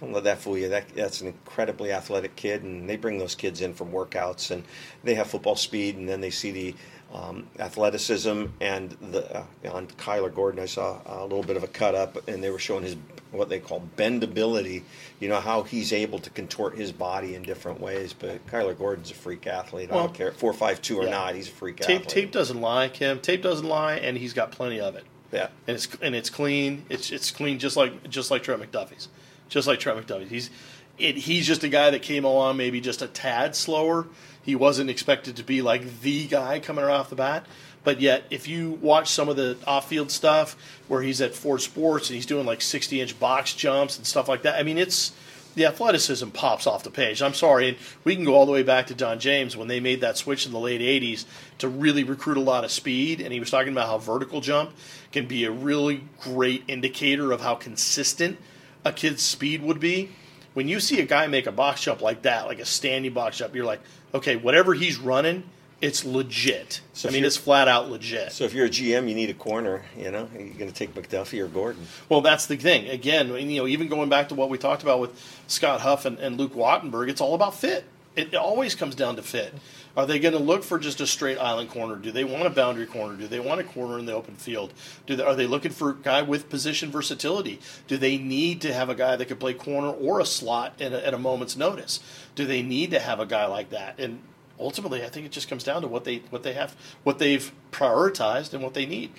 don't 0.00 0.12
let 0.12 0.24
that 0.24 0.38
fool 0.38 0.58
you. 0.58 0.68
That 0.68 0.88
that's 0.88 1.20
an 1.20 1.28
incredibly 1.28 1.92
athletic 1.92 2.34
kid, 2.34 2.64
and 2.64 2.90
they 2.90 2.96
bring 2.96 3.18
those 3.18 3.36
kids 3.36 3.60
in 3.60 3.72
from 3.72 3.92
workouts, 3.92 4.50
and 4.50 4.64
they 5.04 5.14
have 5.14 5.28
football 5.28 5.54
speed, 5.54 5.96
and 5.96 6.08
then 6.08 6.20
they 6.20 6.30
see 6.30 6.50
the 6.50 6.74
um, 7.12 7.46
athleticism 7.58 8.46
and 8.60 8.90
the 9.00 9.38
uh, 9.38 9.44
on 9.72 9.86
Kyler 9.88 10.32
Gordon. 10.34 10.60
I 10.60 10.66
saw 10.66 11.00
a 11.06 11.22
little 11.22 11.42
bit 11.42 11.56
of 11.56 11.64
a 11.64 11.68
cut 11.68 11.94
up, 11.94 12.28
and 12.28 12.42
they 12.42 12.50
were 12.50 12.58
showing 12.58 12.84
his 12.84 12.96
what 13.32 13.48
they 13.48 13.58
call 13.60 13.82
bendability. 13.96 14.82
You 15.20 15.28
know 15.28 15.40
how 15.40 15.62
he's 15.62 15.92
able 15.92 16.18
to 16.20 16.30
contort 16.30 16.76
his 16.76 16.92
body 16.92 17.34
in 17.34 17.42
different 17.42 17.80
ways. 17.80 18.12
But 18.12 18.46
Kyler 18.46 18.76
Gordon's 18.76 19.10
a 19.10 19.14
freak 19.14 19.46
athlete. 19.46 19.90
I 19.90 19.94
Well, 19.94 20.04
don't 20.06 20.14
care 20.14 20.32
four 20.32 20.52
five 20.52 20.80
two 20.82 20.98
or 20.98 21.04
yeah. 21.04 21.10
not. 21.10 21.34
He's 21.34 21.48
a 21.48 21.52
freak 21.52 21.76
Tape 21.76 22.02
athlete. 22.02 22.08
tape 22.08 22.32
doesn't 22.32 22.60
lie, 22.60 22.88
Kim. 22.88 23.20
Tape 23.20 23.42
doesn't 23.42 23.66
lie, 23.68 23.94
and 23.96 24.16
he's 24.16 24.32
got 24.32 24.52
plenty 24.52 24.80
of 24.80 24.94
it. 24.96 25.04
Yeah. 25.32 25.48
and 25.66 25.76
it's 25.76 25.88
and 26.02 26.14
it's 26.14 26.30
clean. 26.30 26.84
It's 26.88 27.10
it's 27.10 27.30
clean, 27.30 27.58
just 27.58 27.76
like 27.76 28.08
just 28.08 28.30
like 28.30 28.42
Trent 28.42 28.60
McDuffie's, 28.62 29.08
just 29.48 29.66
like 29.68 29.78
Trent 29.80 30.04
McDuffie's. 30.04 30.30
He's 30.30 30.50
it, 30.98 31.16
he's 31.16 31.46
just 31.46 31.62
a 31.64 31.68
guy 31.68 31.90
that 31.90 32.02
came 32.02 32.24
along 32.24 32.56
maybe 32.56 32.80
just 32.80 33.00
a 33.00 33.06
tad 33.06 33.54
slower. 33.56 34.06
He 34.50 34.56
wasn't 34.56 34.90
expected 34.90 35.36
to 35.36 35.44
be 35.44 35.62
like 35.62 36.00
the 36.00 36.26
guy 36.26 36.58
coming 36.58 36.84
right 36.84 36.98
off 36.98 37.08
the 37.08 37.14
bat. 37.14 37.46
But 37.84 38.00
yet, 38.00 38.24
if 38.30 38.48
you 38.48 38.72
watch 38.82 39.08
some 39.08 39.28
of 39.28 39.36
the 39.36 39.56
off-field 39.64 40.10
stuff 40.10 40.56
where 40.88 41.02
he's 41.02 41.20
at 41.20 41.36
Ford 41.36 41.60
Sports 41.60 42.10
and 42.10 42.16
he's 42.16 42.26
doing 42.26 42.46
like 42.46 42.58
60-inch 42.58 43.20
box 43.20 43.54
jumps 43.54 43.96
and 43.96 44.04
stuff 44.04 44.28
like 44.28 44.42
that, 44.42 44.58
I 44.58 44.64
mean, 44.64 44.76
it's 44.76 45.12
the 45.54 45.66
athleticism 45.66 46.30
pops 46.30 46.66
off 46.66 46.82
the 46.82 46.90
page. 46.90 47.22
I'm 47.22 47.32
sorry, 47.32 47.68
and 47.68 47.78
we 48.02 48.16
can 48.16 48.24
go 48.24 48.34
all 48.34 48.44
the 48.44 48.50
way 48.50 48.64
back 48.64 48.88
to 48.88 48.94
Don 48.96 49.20
James 49.20 49.56
when 49.56 49.68
they 49.68 49.78
made 49.78 50.00
that 50.00 50.16
switch 50.16 50.46
in 50.46 50.50
the 50.50 50.58
late 50.58 50.80
'80s 50.80 51.26
to 51.58 51.68
really 51.68 52.02
recruit 52.02 52.36
a 52.36 52.40
lot 52.40 52.64
of 52.64 52.72
speed, 52.72 53.20
and 53.20 53.32
he 53.32 53.38
was 53.38 53.52
talking 53.52 53.70
about 53.70 53.86
how 53.86 53.98
vertical 53.98 54.40
jump 54.40 54.72
can 55.12 55.26
be 55.26 55.44
a 55.44 55.52
really 55.52 56.02
great 56.22 56.64
indicator 56.66 57.30
of 57.30 57.40
how 57.40 57.54
consistent 57.54 58.36
a 58.84 58.92
kid's 58.92 59.22
speed 59.22 59.62
would 59.62 59.78
be. 59.78 60.10
When 60.54 60.66
you 60.66 60.80
see 60.80 61.00
a 61.00 61.06
guy 61.06 61.28
make 61.28 61.46
a 61.46 61.52
box 61.52 61.82
jump 61.82 62.02
like 62.02 62.22
that, 62.22 62.46
like 62.46 62.58
a 62.58 62.64
standing 62.64 63.12
box 63.12 63.38
jump, 63.38 63.54
you're 63.54 63.64
like, 63.64 63.80
okay, 64.14 64.36
whatever 64.36 64.74
he's 64.74 64.98
running, 64.98 65.44
it's 65.80 66.04
legit. 66.04 66.80
So 66.92 67.08
I 67.08 67.12
mean, 67.12 67.24
it's 67.24 67.36
flat 67.36 67.68
out 67.68 67.90
legit. 67.90 68.32
So 68.32 68.44
if 68.44 68.52
you're 68.52 68.66
a 68.66 68.70
GM, 68.70 69.08
you 69.08 69.14
need 69.14 69.30
a 69.30 69.34
corner. 69.34 69.82
You 69.96 70.10
know, 70.10 70.28
you're 70.34 70.54
going 70.54 70.70
to 70.70 70.72
take 70.72 70.94
McDuffie 70.94 71.42
or 71.42 71.48
Gordon. 71.48 71.86
Well, 72.08 72.20
that's 72.20 72.46
the 72.46 72.56
thing. 72.56 72.88
Again, 72.88 73.28
you 73.28 73.60
know, 73.60 73.66
even 73.66 73.88
going 73.88 74.10
back 74.10 74.28
to 74.28 74.34
what 74.34 74.50
we 74.50 74.58
talked 74.58 74.82
about 74.82 75.00
with 75.00 75.42
Scott 75.46 75.80
Huff 75.80 76.04
and, 76.04 76.18
and 76.18 76.36
Luke 76.36 76.54
Wattenberg, 76.54 77.08
it's 77.08 77.20
all 77.20 77.34
about 77.34 77.54
fit. 77.54 77.84
It 78.16 78.34
always 78.34 78.74
comes 78.74 78.96
down 78.96 79.16
to 79.16 79.22
fit. 79.22 79.54
Are 79.96 80.04
they 80.06 80.18
going 80.18 80.34
to 80.34 80.40
look 80.40 80.64
for 80.64 80.78
just 80.78 81.00
a 81.00 81.06
straight 81.06 81.38
island 81.38 81.70
corner? 81.70 81.96
Do 81.96 82.10
they 82.10 82.24
want 82.24 82.46
a 82.46 82.50
boundary 82.50 82.86
corner? 82.86 83.16
Do 83.16 83.28
they 83.28 83.38
want 83.40 83.60
a 83.60 83.64
corner 83.64 83.98
in 83.98 84.06
the 84.06 84.12
open 84.12 84.34
field? 84.34 84.72
Do 85.06 85.14
they, 85.14 85.22
are 85.22 85.34
they 85.34 85.46
looking 85.46 85.70
for 85.70 85.90
a 85.90 85.94
guy 85.94 86.22
with 86.22 86.48
position 86.48 86.90
versatility? 86.90 87.60
Do 87.86 87.96
they 87.96 88.18
need 88.18 88.60
to 88.62 88.74
have 88.74 88.88
a 88.88 88.94
guy 88.94 89.16
that 89.16 89.26
could 89.26 89.40
play 89.40 89.54
corner 89.54 89.90
or 89.90 90.20
a 90.20 90.26
slot 90.26 90.80
at 90.80 90.92
a, 90.92 91.06
at 91.06 91.14
a 91.14 91.18
moment's 91.18 91.56
notice? 91.56 92.00
Do 92.34 92.46
they 92.46 92.62
need 92.62 92.90
to 92.90 92.98
have 92.98 93.20
a 93.20 93.26
guy 93.26 93.46
like 93.46 93.70
that? 93.70 93.98
And 93.98 94.20
ultimately, 94.58 95.04
I 95.04 95.08
think 95.08 95.26
it 95.26 95.32
just 95.32 95.48
comes 95.48 95.64
down 95.64 95.82
to 95.82 95.88
what 95.88 96.04
they 96.04 96.18
what 96.30 96.42
they 96.42 96.52
have, 96.52 96.76
what 97.04 97.18
they've 97.18 97.50
prioritized, 97.72 98.52
and 98.52 98.62
what 98.62 98.74
they 98.74 98.86
need. 98.86 99.12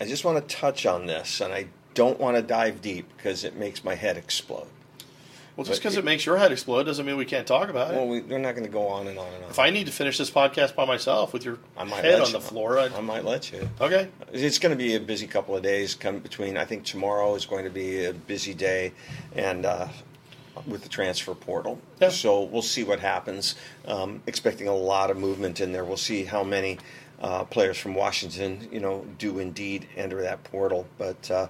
I 0.00 0.06
just 0.06 0.24
want 0.24 0.48
to 0.48 0.56
touch 0.56 0.86
on 0.86 1.06
this, 1.06 1.40
and 1.40 1.52
I 1.52 1.68
don't 1.94 2.18
want 2.20 2.36
to 2.36 2.42
dive 2.42 2.80
deep 2.80 3.08
because 3.16 3.44
it 3.44 3.56
makes 3.56 3.84
my 3.84 3.96
head 3.96 4.16
explode. 4.16 4.68
Well, 5.58 5.64
just 5.64 5.80
because 5.80 5.96
it- 5.96 6.00
it 6.00 6.04
makes 6.04 6.24
your 6.24 6.36
head 6.36 6.52
explode 6.52 6.84
doesn't 6.84 7.04
mean 7.04 7.16
we 7.16 7.24
can't 7.24 7.46
talk 7.46 7.68
about 7.68 7.90
it. 7.92 7.96
Well, 7.96 8.06
we, 8.06 8.20
we're 8.20 8.38
not 8.38 8.52
going 8.54 8.64
to 8.66 8.70
go 8.72 8.86
on 8.86 9.08
and 9.08 9.18
on 9.18 9.26
and 9.34 9.42
on. 9.44 9.50
if 9.50 9.58
I 9.58 9.70
need 9.70 9.86
to 9.86 9.92
finish 9.92 10.16
this 10.16 10.30
podcast 10.30 10.76
by 10.76 10.84
myself 10.84 11.32
with 11.32 11.44
your 11.44 11.58
I 11.76 11.82
might 11.82 12.04
head 12.04 12.20
on 12.20 12.26
you. 12.28 12.32
the 12.34 12.40
floor, 12.40 12.78
I, 12.78 12.84
I 12.96 13.00
might 13.00 13.24
let 13.24 13.50
you. 13.50 13.68
okay. 13.80 14.06
It's 14.32 14.60
going 14.60 14.70
to 14.70 14.76
be 14.78 14.94
a 14.94 15.00
busy 15.00 15.26
couple 15.26 15.56
of 15.56 15.64
days. 15.64 15.96
Come 15.96 16.20
between, 16.20 16.56
I 16.56 16.64
think 16.64 16.84
tomorrow 16.84 17.34
is 17.34 17.44
going 17.44 17.64
to 17.64 17.70
be 17.70 18.04
a 18.04 18.12
busy 18.12 18.54
day, 18.54 18.92
and 19.34 19.66
uh, 19.66 19.88
with 20.66 20.84
the 20.84 20.88
transfer 20.88 21.34
portal. 21.34 21.80
Yeah. 22.00 22.10
So 22.10 22.42
we'll 22.44 22.62
see 22.62 22.84
what 22.84 23.00
happens. 23.00 23.56
Um, 23.84 24.22
expecting 24.28 24.68
a 24.68 24.74
lot 24.76 25.10
of 25.10 25.16
movement 25.16 25.60
in 25.60 25.72
there. 25.72 25.84
We'll 25.84 25.96
see 25.96 26.22
how 26.22 26.44
many 26.44 26.78
uh, 27.20 27.42
players 27.42 27.76
from 27.78 27.94
Washington, 27.94 28.68
you 28.70 28.78
know, 28.78 29.04
do 29.18 29.40
indeed 29.40 29.88
enter 29.96 30.22
that 30.22 30.44
portal. 30.44 30.86
But 30.98 31.28
uh, 31.32 31.48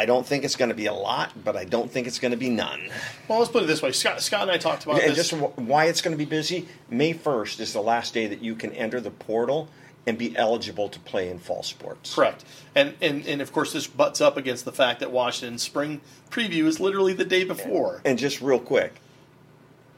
I 0.00 0.06
don't 0.06 0.26
think 0.26 0.44
it's 0.44 0.56
going 0.56 0.70
to 0.70 0.74
be 0.74 0.86
a 0.86 0.94
lot. 0.94 1.32
But 1.44 1.56
I 1.56 1.64
don't 1.64 1.90
think 1.90 2.06
it's 2.06 2.18
going 2.18 2.30
to 2.30 2.38
be 2.38 2.48
none. 2.48 2.80
Well, 3.28 3.38
let's 3.38 3.50
put 3.50 3.62
it 3.62 3.66
this 3.66 3.82
way. 3.82 3.92
Scott, 3.92 4.22
Scott 4.22 4.42
and 4.42 4.50
I 4.50 4.56
talked 4.56 4.84
about 4.84 5.00
And 5.02 5.14
this. 5.14 5.28
just 5.30 5.42
why 5.58 5.86
it's 5.86 6.00
going 6.00 6.16
to 6.16 6.18
be 6.18 6.28
busy. 6.28 6.66
May 6.88 7.12
first 7.12 7.60
is 7.60 7.72
the 7.74 7.82
last 7.82 8.14
day 8.14 8.26
that 8.26 8.40
you 8.42 8.54
can 8.54 8.72
enter 8.72 9.00
the 9.00 9.10
portal 9.10 9.68
and 10.06 10.16
be 10.16 10.34
eligible 10.36 10.88
to 10.88 10.98
play 11.00 11.28
in 11.28 11.38
fall 11.38 11.62
sports. 11.62 12.14
Correct. 12.14 12.44
And, 12.74 12.94
and 13.02 13.26
and 13.26 13.42
of 13.42 13.52
course, 13.52 13.74
this 13.74 13.86
butts 13.86 14.22
up 14.22 14.38
against 14.38 14.64
the 14.64 14.72
fact 14.72 15.00
that 15.00 15.10
Washington's 15.10 15.62
spring 15.62 16.00
preview 16.30 16.64
is 16.64 16.80
literally 16.80 17.12
the 17.12 17.26
day 17.26 17.44
before. 17.44 18.00
And 18.06 18.18
just 18.18 18.40
real 18.40 18.58
quick, 18.58 18.94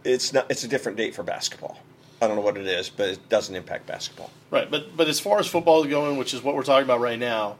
it's 0.03 0.33
not. 0.33 0.47
It's 0.51 0.65
a 0.65 0.69
different 0.69 0.99
date 0.99 1.15
for 1.15 1.23
basketball. 1.23 1.79
I 2.21 2.27
don't 2.27 2.37
know 2.37 2.43
what 2.43 2.57
it 2.57 2.67
is, 2.67 2.89
but 2.89 3.09
it 3.11 3.29
doesn't 3.29 3.55
impact 3.55 3.87
basketball. 3.87 4.31
Right. 4.51 4.69
But 4.69 4.97
but 4.97 5.07
as 5.09 5.21
far 5.21 5.39
as 5.39 5.47
football 5.47 5.85
is 5.85 5.91
going, 5.91 6.17
which 6.17 6.35
is 6.35 6.43
what 6.43 6.57
we're 6.57 6.63
talking 6.65 6.85
about 6.85 7.01
right 7.01 7.19
now, 7.19 7.57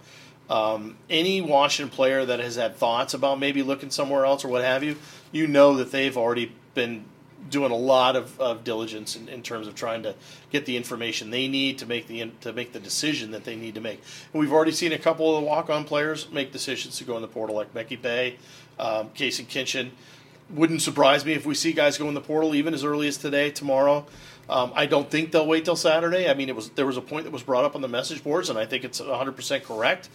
um, 0.51 0.97
any 1.09 1.41
Washington 1.41 1.95
player 1.95 2.25
that 2.25 2.41
has 2.41 2.57
had 2.57 2.77
thoughts 2.77 3.15
about 3.15 3.39
maybe 3.39 3.63
looking 3.63 3.91
somewhere 3.91 4.25
else 4.25 4.45
or 4.45 4.49
what 4.49 4.63
have 4.63 4.83
you, 4.83 4.97
you 5.31 5.47
know 5.47 5.77
that 5.77 5.93
they've 5.93 6.17
already 6.17 6.53
been 6.75 7.05
doing 7.51 7.73
a 7.73 7.77
lot 7.77 8.17
of, 8.17 8.39
of 8.41 8.65
diligence 8.65 9.17
in, 9.17 9.29
in, 9.29 9.43
terms 9.43 9.67
of 9.67 9.75
trying 9.75 10.03
to 10.03 10.15
get 10.51 10.65
the 10.67 10.77
information 10.77 11.31
they 11.31 11.49
need 11.49 11.79
to 11.79 11.87
make 11.87 12.07
the 12.07 12.31
to 12.41 12.53
make 12.53 12.73
the 12.73 12.81
decision 12.81 13.33
that 13.33 13.45
they 13.45 13.57
need 13.57 13.75
to 13.75 13.81
make. 13.81 14.01
And 14.33 14.41
we've 14.41 14.53
already 14.53 14.73
seen 14.73 14.93
a 14.93 14.99
couple 14.99 15.35
of 15.35 15.43
the 15.43 15.49
walk 15.49 15.69
on 15.71 15.85
players 15.85 16.31
make 16.31 16.53
decisions 16.53 16.97
to 16.99 17.05
go 17.05 17.17
in 17.17 17.23
the 17.23 17.29
portal, 17.29 17.57
like 17.57 17.75
Becky 17.75 17.97
Bay, 17.97 18.37
um, 18.79 19.11
Casey 19.15 19.45
Kinchin. 19.45 19.91
Wouldn't 20.51 20.83
surprise 20.83 21.25
me 21.25 21.33
if 21.33 21.47
we 21.47 21.55
see 21.55 21.73
guys 21.73 21.99
go 21.99 22.09
in 22.09 22.15
the 22.15 22.21
portal 22.21 22.55
even 22.55 22.75
as 22.75 22.85
early 22.85 23.09
as 23.09 23.17
today, 23.17 23.51
tomorrow. 23.51 24.07
Um, 24.49 24.73
I 24.75 24.87
don't 24.87 25.11
think 25.11 25.33
they'll 25.33 25.47
wait 25.47 25.65
till 25.65 25.77
Saturday. 25.77 26.29
I 26.29 26.35
mean, 26.35 26.49
it 26.49 26.57
was 26.57 26.71
there 26.71 26.87
was 26.87 26.97
a 26.97 27.01
point 27.01 27.25
that 27.25 27.31
was 27.31 27.43
brought 27.43 27.65
up 27.65 27.75
on 27.75 27.81
the 27.81 27.89
message 27.89 28.23
boards, 28.25 28.51
and 28.51 28.59
I 28.59 28.67
think 28.67 28.85
it's 28.85 29.01
100 29.01 29.33
percent 29.33 29.65
correct 29.65 30.09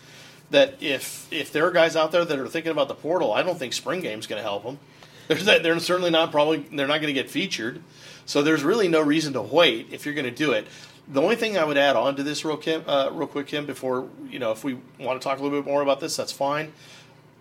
that 0.52 0.76
if 0.82 1.28
if 1.32 1.52
there 1.52 1.66
are 1.66 1.72
guys 1.72 1.96
out 1.96 2.12
there 2.12 2.26
that 2.26 2.40
are 2.40 2.48
thinking 2.48 2.72
about 2.72 2.88
the 2.88 2.96
portal, 2.96 3.34
I 3.34 3.44
don't 3.44 3.58
think 3.58 3.74
spring 3.74 4.02
game's 4.02 4.28
going 4.28 4.40
to 4.40 4.44
help 4.44 4.63
them. 4.63 4.80
They're, 5.28 5.60
they're 5.60 5.80
certainly 5.80 6.10
not 6.10 6.32
probably 6.32 6.60
they're 6.72 6.88
not 6.88 7.02
going 7.02 7.13
to 7.13 7.22
get 7.22 7.30
featured. 7.30 7.82
So 8.26 8.42
there's 8.42 8.63
really 8.63 8.88
no 8.88 9.02
reason 9.02 9.34
to 9.34 9.42
wait 9.42 9.88
if 9.92 10.06
you're 10.06 10.16
going 10.16 10.26
to 10.26 10.32
do 10.32 10.54
it. 10.54 10.68
The 11.10 11.22
only 11.22 11.36
thing 11.36 11.58
I 11.58 11.66
would 11.66 11.78
add 11.78 11.96
on 11.98 12.16
to 12.18 12.24
this 12.24 12.44
real, 12.46 12.58
Kim, 12.58 12.84
uh, 12.88 13.10
real 13.12 13.28
quick, 13.28 13.48
Kim, 13.48 13.66
before 13.66 14.08
you 14.30 14.40
know, 14.40 14.52
if 14.52 14.63
we 14.63 14.78
want 15.00 15.22
to 15.22 15.24
talk 15.26 15.40
a 15.40 15.44
little 15.44 15.62
bit 15.62 15.70
more 15.70 15.82
about 15.82 16.00
this, 16.00 16.16
that's 16.16 16.32
fine. 16.32 16.72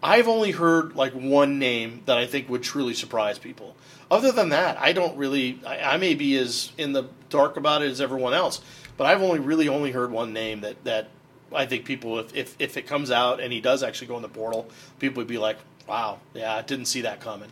I've 0.02 0.28
only 0.28 0.52
heard 0.52 0.94
like 0.94 1.12
one 1.12 1.58
name 1.58 2.02
that 2.06 2.18
I 2.18 2.26
think 2.26 2.48
would 2.48 2.62
truly 2.62 2.94
surprise 2.94 3.38
people. 3.38 3.76
Other 4.10 4.30
than 4.30 4.50
that, 4.50 4.78
I 4.78 4.92
don't 4.92 5.16
really. 5.16 5.60
I, 5.66 5.94
I 5.94 5.96
may 5.96 6.14
be 6.14 6.36
as 6.36 6.72
in 6.78 6.92
the 6.92 7.04
dark 7.28 7.56
about 7.56 7.82
it 7.82 7.90
as 7.90 8.00
everyone 8.00 8.34
else, 8.34 8.60
but 8.96 9.06
I've 9.06 9.22
only 9.22 9.40
really 9.40 9.68
only 9.68 9.92
heard 9.92 10.10
one 10.10 10.32
name 10.32 10.60
that 10.60 10.84
that 10.84 11.08
I 11.54 11.66
think 11.66 11.84
people, 11.84 12.18
if, 12.18 12.34
if, 12.34 12.56
if 12.58 12.76
it 12.76 12.86
comes 12.86 13.10
out 13.10 13.40
and 13.40 13.52
he 13.52 13.60
does 13.60 13.82
actually 13.82 14.08
go 14.08 14.16
in 14.16 14.22
the 14.22 14.28
portal, 14.28 14.68
people 14.98 15.20
would 15.20 15.28
be 15.28 15.38
like, 15.38 15.58
wow, 15.86 16.18
yeah, 16.34 16.54
I 16.54 16.62
didn't 16.62 16.86
see 16.86 17.02
that 17.02 17.20
coming. 17.20 17.50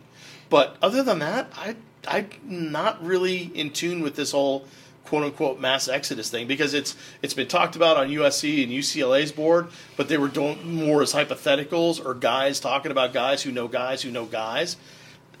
But 0.49 0.77
other 0.81 1.03
than 1.03 1.19
that, 1.19 1.51
I, 1.55 1.75
I'm 2.07 2.29
not 2.43 3.03
really 3.03 3.43
in 3.53 3.71
tune 3.71 4.01
with 4.01 4.15
this 4.15 4.31
whole 4.31 4.65
quote 5.05 5.23
unquote 5.23 5.59
mass 5.59 5.87
exodus 5.87 6.29
thing 6.29 6.47
because 6.47 6.73
it's 6.73 6.95
it's 7.21 7.33
been 7.33 7.47
talked 7.47 7.75
about 7.75 7.97
on 7.97 8.09
USC 8.09 8.63
and 8.63 8.71
UCLA's 8.71 9.31
board, 9.31 9.67
but 9.95 10.09
they 10.09 10.17
were 10.17 10.27
doing 10.27 10.75
more 10.75 11.01
as 11.01 11.13
hypotheticals 11.13 12.03
or 12.03 12.13
guys 12.13 12.59
talking 12.59 12.91
about 12.91 13.13
guys 13.13 13.43
who 13.43 13.51
know 13.51 13.67
guys 13.67 14.01
who 14.01 14.11
know 14.11 14.25
guys. 14.25 14.77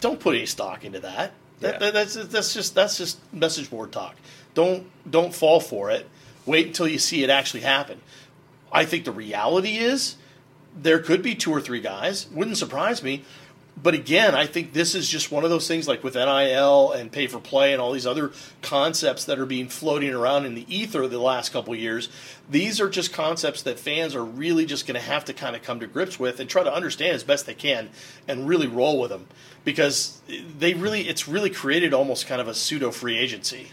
Don't 0.01 0.19
put 0.19 0.35
any 0.35 0.45
stock 0.45 0.83
into 0.83 0.99
that. 1.01 1.33
that, 1.79 1.93
that's 1.93 2.15
that's 2.15 2.53
just 2.53 2.75
that's 2.75 2.97
just 2.97 3.19
message 3.33 3.69
board 3.69 3.91
talk. 3.91 4.15
Don't 4.53 4.87
don't 5.09 5.33
fall 5.33 5.59
for 5.59 5.89
it. 5.89 6.07
Wait 6.45 6.67
until 6.67 6.87
you 6.87 6.99
see 6.99 7.23
it 7.23 7.29
actually 7.29 7.61
happen. 7.61 8.01
I 8.71 8.85
think 8.85 9.05
the 9.05 9.11
reality 9.11 9.77
is 9.77 10.15
there 10.75 10.99
could 10.99 11.21
be 11.21 11.33
two 11.33 11.51
or 11.51 11.61
three 11.61 11.79
guys. 11.79 12.27
Wouldn't 12.31 12.57
surprise 12.57 13.01
me. 13.01 13.23
But 13.81 13.93
again, 13.93 14.35
I 14.35 14.45
think 14.45 14.71
this 14.71 14.95
is 14.95 15.09
just 15.09 15.31
one 15.31 15.43
of 15.43 15.49
those 15.49 15.67
things 15.67 15.87
like 15.87 16.03
with 16.03 16.15
NIL 16.15 16.91
and 16.93 17.11
pay 17.11 17.27
for 17.27 17.39
play 17.39 17.73
and 17.73 17.81
all 17.81 17.91
these 17.91 18.07
other 18.07 18.31
concepts 18.61 19.25
that 19.25 19.37
are 19.37 19.45
being 19.45 19.67
floating 19.67 20.13
around 20.13 20.45
in 20.45 20.55
the 20.55 20.65
ether 20.73 21.07
the 21.07 21.19
last 21.19 21.51
couple 21.51 21.75
years. 21.75 22.07
These 22.49 22.79
are 22.79 22.89
just 22.89 23.11
concepts 23.11 23.63
that 23.63 23.77
fans 23.77 24.15
are 24.15 24.23
really 24.23 24.65
just 24.65 24.87
going 24.87 24.95
to 24.95 25.05
have 25.05 25.25
to 25.25 25.33
kind 25.33 25.57
of 25.57 25.61
come 25.61 25.81
to 25.81 25.87
grips 25.87 26.17
with 26.17 26.39
and 26.39 26.49
try 26.49 26.63
to 26.63 26.73
understand 26.73 27.15
as 27.15 27.23
best 27.23 27.45
they 27.45 27.53
can 27.53 27.89
and 28.27 28.47
really 28.47 28.67
roll 28.67 28.99
with 28.99 29.09
them 29.09 29.27
because 29.65 30.21
they 30.57 30.73
really 30.73 31.01
it's 31.01 31.27
really 31.27 31.49
created 31.49 31.93
almost 31.93 32.27
kind 32.27 32.39
of 32.39 32.47
a 32.47 32.53
pseudo 32.53 32.91
free 32.91 33.17
agency 33.17 33.67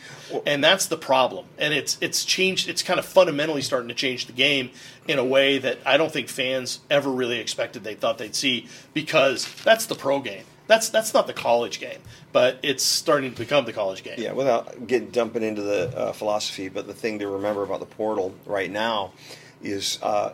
and 0.46 0.62
that's 0.62 0.86
the 0.86 0.96
problem 0.96 1.46
and 1.58 1.74
it's 1.74 1.98
it's 2.00 2.24
changed 2.24 2.68
it's 2.68 2.82
kind 2.82 2.98
of 2.98 3.04
fundamentally 3.04 3.62
starting 3.62 3.88
to 3.88 3.94
change 3.94 4.26
the 4.26 4.32
game 4.32 4.70
in 5.08 5.18
a 5.18 5.24
way 5.24 5.58
that 5.58 5.78
I 5.84 5.96
don't 5.96 6.12
think 6.12 6.28
fans 6.28 6.80
ever 6.90 7.10
really 7.10 7.38
expected 7.38 7.84
they 7.84 7.94
thought 7.94 8.18
they'd 8.18 8.34
see 8.34 8.68
because 8.94 9.52
that's 9.62 9.86
the 9.86 9.94
pro 9.94 10.20
game 10.20 10.44
that's 10.66 10.88
that's 10.90 11.12
not 11.12 11.26
the 11.26 11.32
college 11.32 11.80
game 11.80 12.00
but 12.32 12.58
it's 12.62 12.84
starting 12.84 13.32
to 13.32 13.38
become 13.38 13.64
the 13.64 13.72
college 13.72 14.02
game 14.02 14.16
yeah 14.18 14.32
without 14.32 14.86
getting 14.86 15.10
dumping 15.10 15.42
into 15.42 15.62
the 15.62 15.96
uh, 15.96 16.12
philosophy 16.12 16.68
but 16.68 16.86
the 16.86 16.94
thing 16.94 17.18
to 17.18 17.28
remember 17.28 17.62
about 17.62 17.80
the 17.80 17.86
portal 17.86 18.34
right 18.46 18.70
now 18.70 19.12
is 19.62 19.98
uh, 20.02 20.32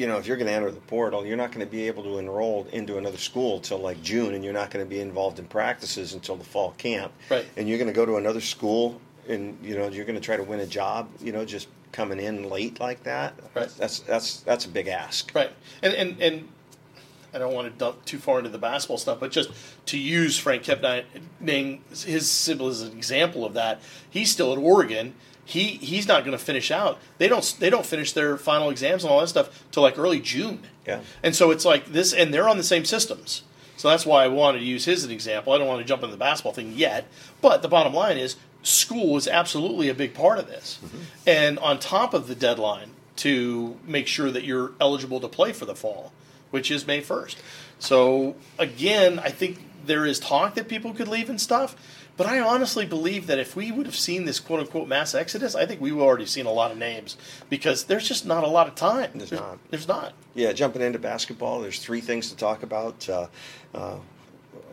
you 0.00 0.06
know, 0.06 0.16
if 0.16 0.26
you're 0.26 0.38
going 0.38 0.46
to 0.46 0.52
enter 0.52 0.70
the 0.70 0.80
portal, 0.80 1.26
you're 1.26 1.36
not 1.36 1.52
going 1.52 1.64
to 1.64 1.70
be 1.70 1.86
able 1.86 2.02
to 2.04 2.18
enroll 2.18 2.66
into 2.72 2.96
another 2.96 3.18
school 3.18 3.60
till 3.60 3.78
like 3.78 4.02
June, 4.02 4.34
and 4.34 4.42
you're 4.42 4.54
not 4.54 4.70
going 4.70 4.82
to 4.82 4.88
be 4.88 4.98
involved 4.98 5.38
in 5.38 5.44
practices 5.44 6.14
until 6.14 6.36
the 6.36 6.44
fall 6.44 6.70
camp. 6.78 7.12
Right. 7.30 7.44
And 7.58 7.68
you're 7.68 7.76
going 7.76 7.88
to 7.88 7.94
go 7.94 8.06
to 8.06 8.16
another 8.16 8.40
school, 8.40 8.98
and 9.28 9.56
you 9.62 9.76
know, 9.76 9.88
you're 9.88 10.04
going 10.04 10.18
to 10.18 10.24
try 10.24 10.36
to 10.36 10.42
win 10.42 10.60
a 10.60 10.66
job. 10.66 11.08
You 11.20 11.32
know, 11.32 11.44
just 11.44 11.68
coming 11.92 12.20
in 12.20 12.48
late 12.48 12.80
like 12.80 13.02
that. 13.04 13.34
Right. 13.54 13.68
That's 13.78 14.00
that's 14.00 14.40
that's 14.40 14.64
a 14.64 14.68
big 14.68 14.88
ask. 14.88 15.34
Right. 15.34 15.50
And 15.82 15.94
and 15.94 16.20
and. 16.20 16.48
I 17.32 17.38
don't 17.38 17.54
want 17.54 17.72
to 17.72 17.78
dump 17.78 18.04
too 18.04 18.18
far 18.18 18.38
into 18.38 18.50
the 18.50 18.58
basketball 18.58 18.98
stuff, 18.98 19.20
but 19.20 19.30
just 19.30 19.52
to 19.86 19.96
use 19.96 20.36
Frank 20.36 20.64
Kepnang, 20.64 21.78
his 22.04 22.28
symbol 22.28 22.66
as 22.66 22.82
an 22.82 22.90
example 22.90 23.44
of 23.44 23.54
that, 23.54 23.80
he's 24.10 24.32
still 24.32 24.50
at 24.50 24.58
Oregon 24.58 25.14
he 25.50 25.64
he's 25.64 26.06
not 26.06 26.24
going 26.24 26.36
to 26.36 26.42
finish 26.42 26.70
out. 26.70 26.98
They 27.18 27.28
don't 27.28 27.56
they 27.58 27.70
don't 27.70 27.84
finish 27.84 28.12
their 28.12 28.36
final 28.36 28.70
exams 28.70 29.02
and 29.02 29.12
all 29.12 29.20
that 29.20 29.28
stuff 29.28 29.64
till 29.72 29.82
like 29.82 29.98
early 29.98 30.20
June. 30.20 30.60
Yeah. 30.86 31.00
And 31.22 31.34
so 31.34 31.50
it's 31.50 31.64
like 31.64 31.86
this, 31.86 32.12
and 32.12 32.32
they're 32.32 32.48
on 32.48 32.56
the 32.56 32.62
same 32.62 32.84
systems. 32.84 33.42
So 33.76 33.88
that's 33.88 34.06
why 34.06 34.24
I 34.24 34.28
wanted 34.28 34.60
to 34.60 34.64
use 34.64 34.84
his 34.84 35.00
as 35.00 35.04
an 35.06 35.10
example. 35.10 35.52
I 35.52 35.58
don't 35.58 35.66
want 35.66 35.80
to 35.80 35.86
jump 35.86 36.02
into 36.02 36.12
the 36.12 36.18
basketball 36.18 36.52
thing 36.52 36.74
yet, 36.76 37.06
but 37.40 37.62
the 37.62 37.68
bottom 37.68 37.94
line 37.94 38.16
is 38.18 38.36
school 38.62 39.16
is 39.16 39.26
absolutely 39.26 39.88
a 39.88 39.94
big 39.94 40.14
part 40.14 40.38
of 40.38 40.46
this. 40.46 40.78
Mm-hmm. 40.84 40.98
And 41.26 41.58
on 41.58 41.78
top 41.78 42.14
of 42.14 42.28
the 42.28 42.34
deadline 42.34 42.90
to 43.16 43.76
make 43.86 44.06
sure 44.06 44.30
that 44.30 44.44
you're 44.44 44.72
eligible 44.80 45.20
to 45.20 45.28
play 45.28 45.52
for 45.52 45.66
the 45.66 45.74
fall, 45.74 46.12
which 46.50 46.70
is 46.70 46.86
May 46.86 47.02
1st. 47.02 47.36
So 47.78 48.36
again, 48.58 49.18
I 49.18 49.30
think 49.30 49.58
there 49.84 50.06
is 50.06 50.18
talk 50.18 50.54
that 50.54 50.68
people 50.68 50.92
could 50.92 51.08
leave 51.08 51.28
and 51.28 51.40
stuff. 51.40 51.76
But 52.16 52.26
I 52.26 52.40
honestly 52.40 52.84
believe 52.84 53.28
that 53.28 53.38
if 53.38 53.56
we 53.56 53.72
would 53.72 53.86
have 53.86 53.96
seen 53.96 54.26
this 54.26 54.40
quote 54.40 54.60
unquote 54.60 54.88
mass 54.88 55.14
exodus, 55.14 55.54
I 55.54 55.64
think 55.64 55.80
we 55.80 55.90
would 55.90 56.02
already 56.02 56.26
seen 56.26 56.44
a 56.44 56.52
lot 56.52 56.70
of 56.70 56.76
names 56.76 57.16
because 57.48 57.84
there's 57.84 58.06
just 58.06 58.26
not 58.26 58.44
a 58.44 58.46
lot 58.46 58.68
of 58.68 58.74
time. 58.74 59.10
There's, 59.14 59.30
there's 59.30 59.40
not. 59.40 59.58
There's 59.70 59.88
not. 59.88 60.12
Yeah, 60.34 60.52
jumping 60.52 60.82
into 60.82 60.98
basketball, 60.98 61.60
there's 61.62 61.78
three 61.78 62.02
things 62.02 62.28
to 62.28 62.36
talk 62.36 62.62
about. 62.62 63.08
Uh, 63.08 63.26
uh, 63.74 63.96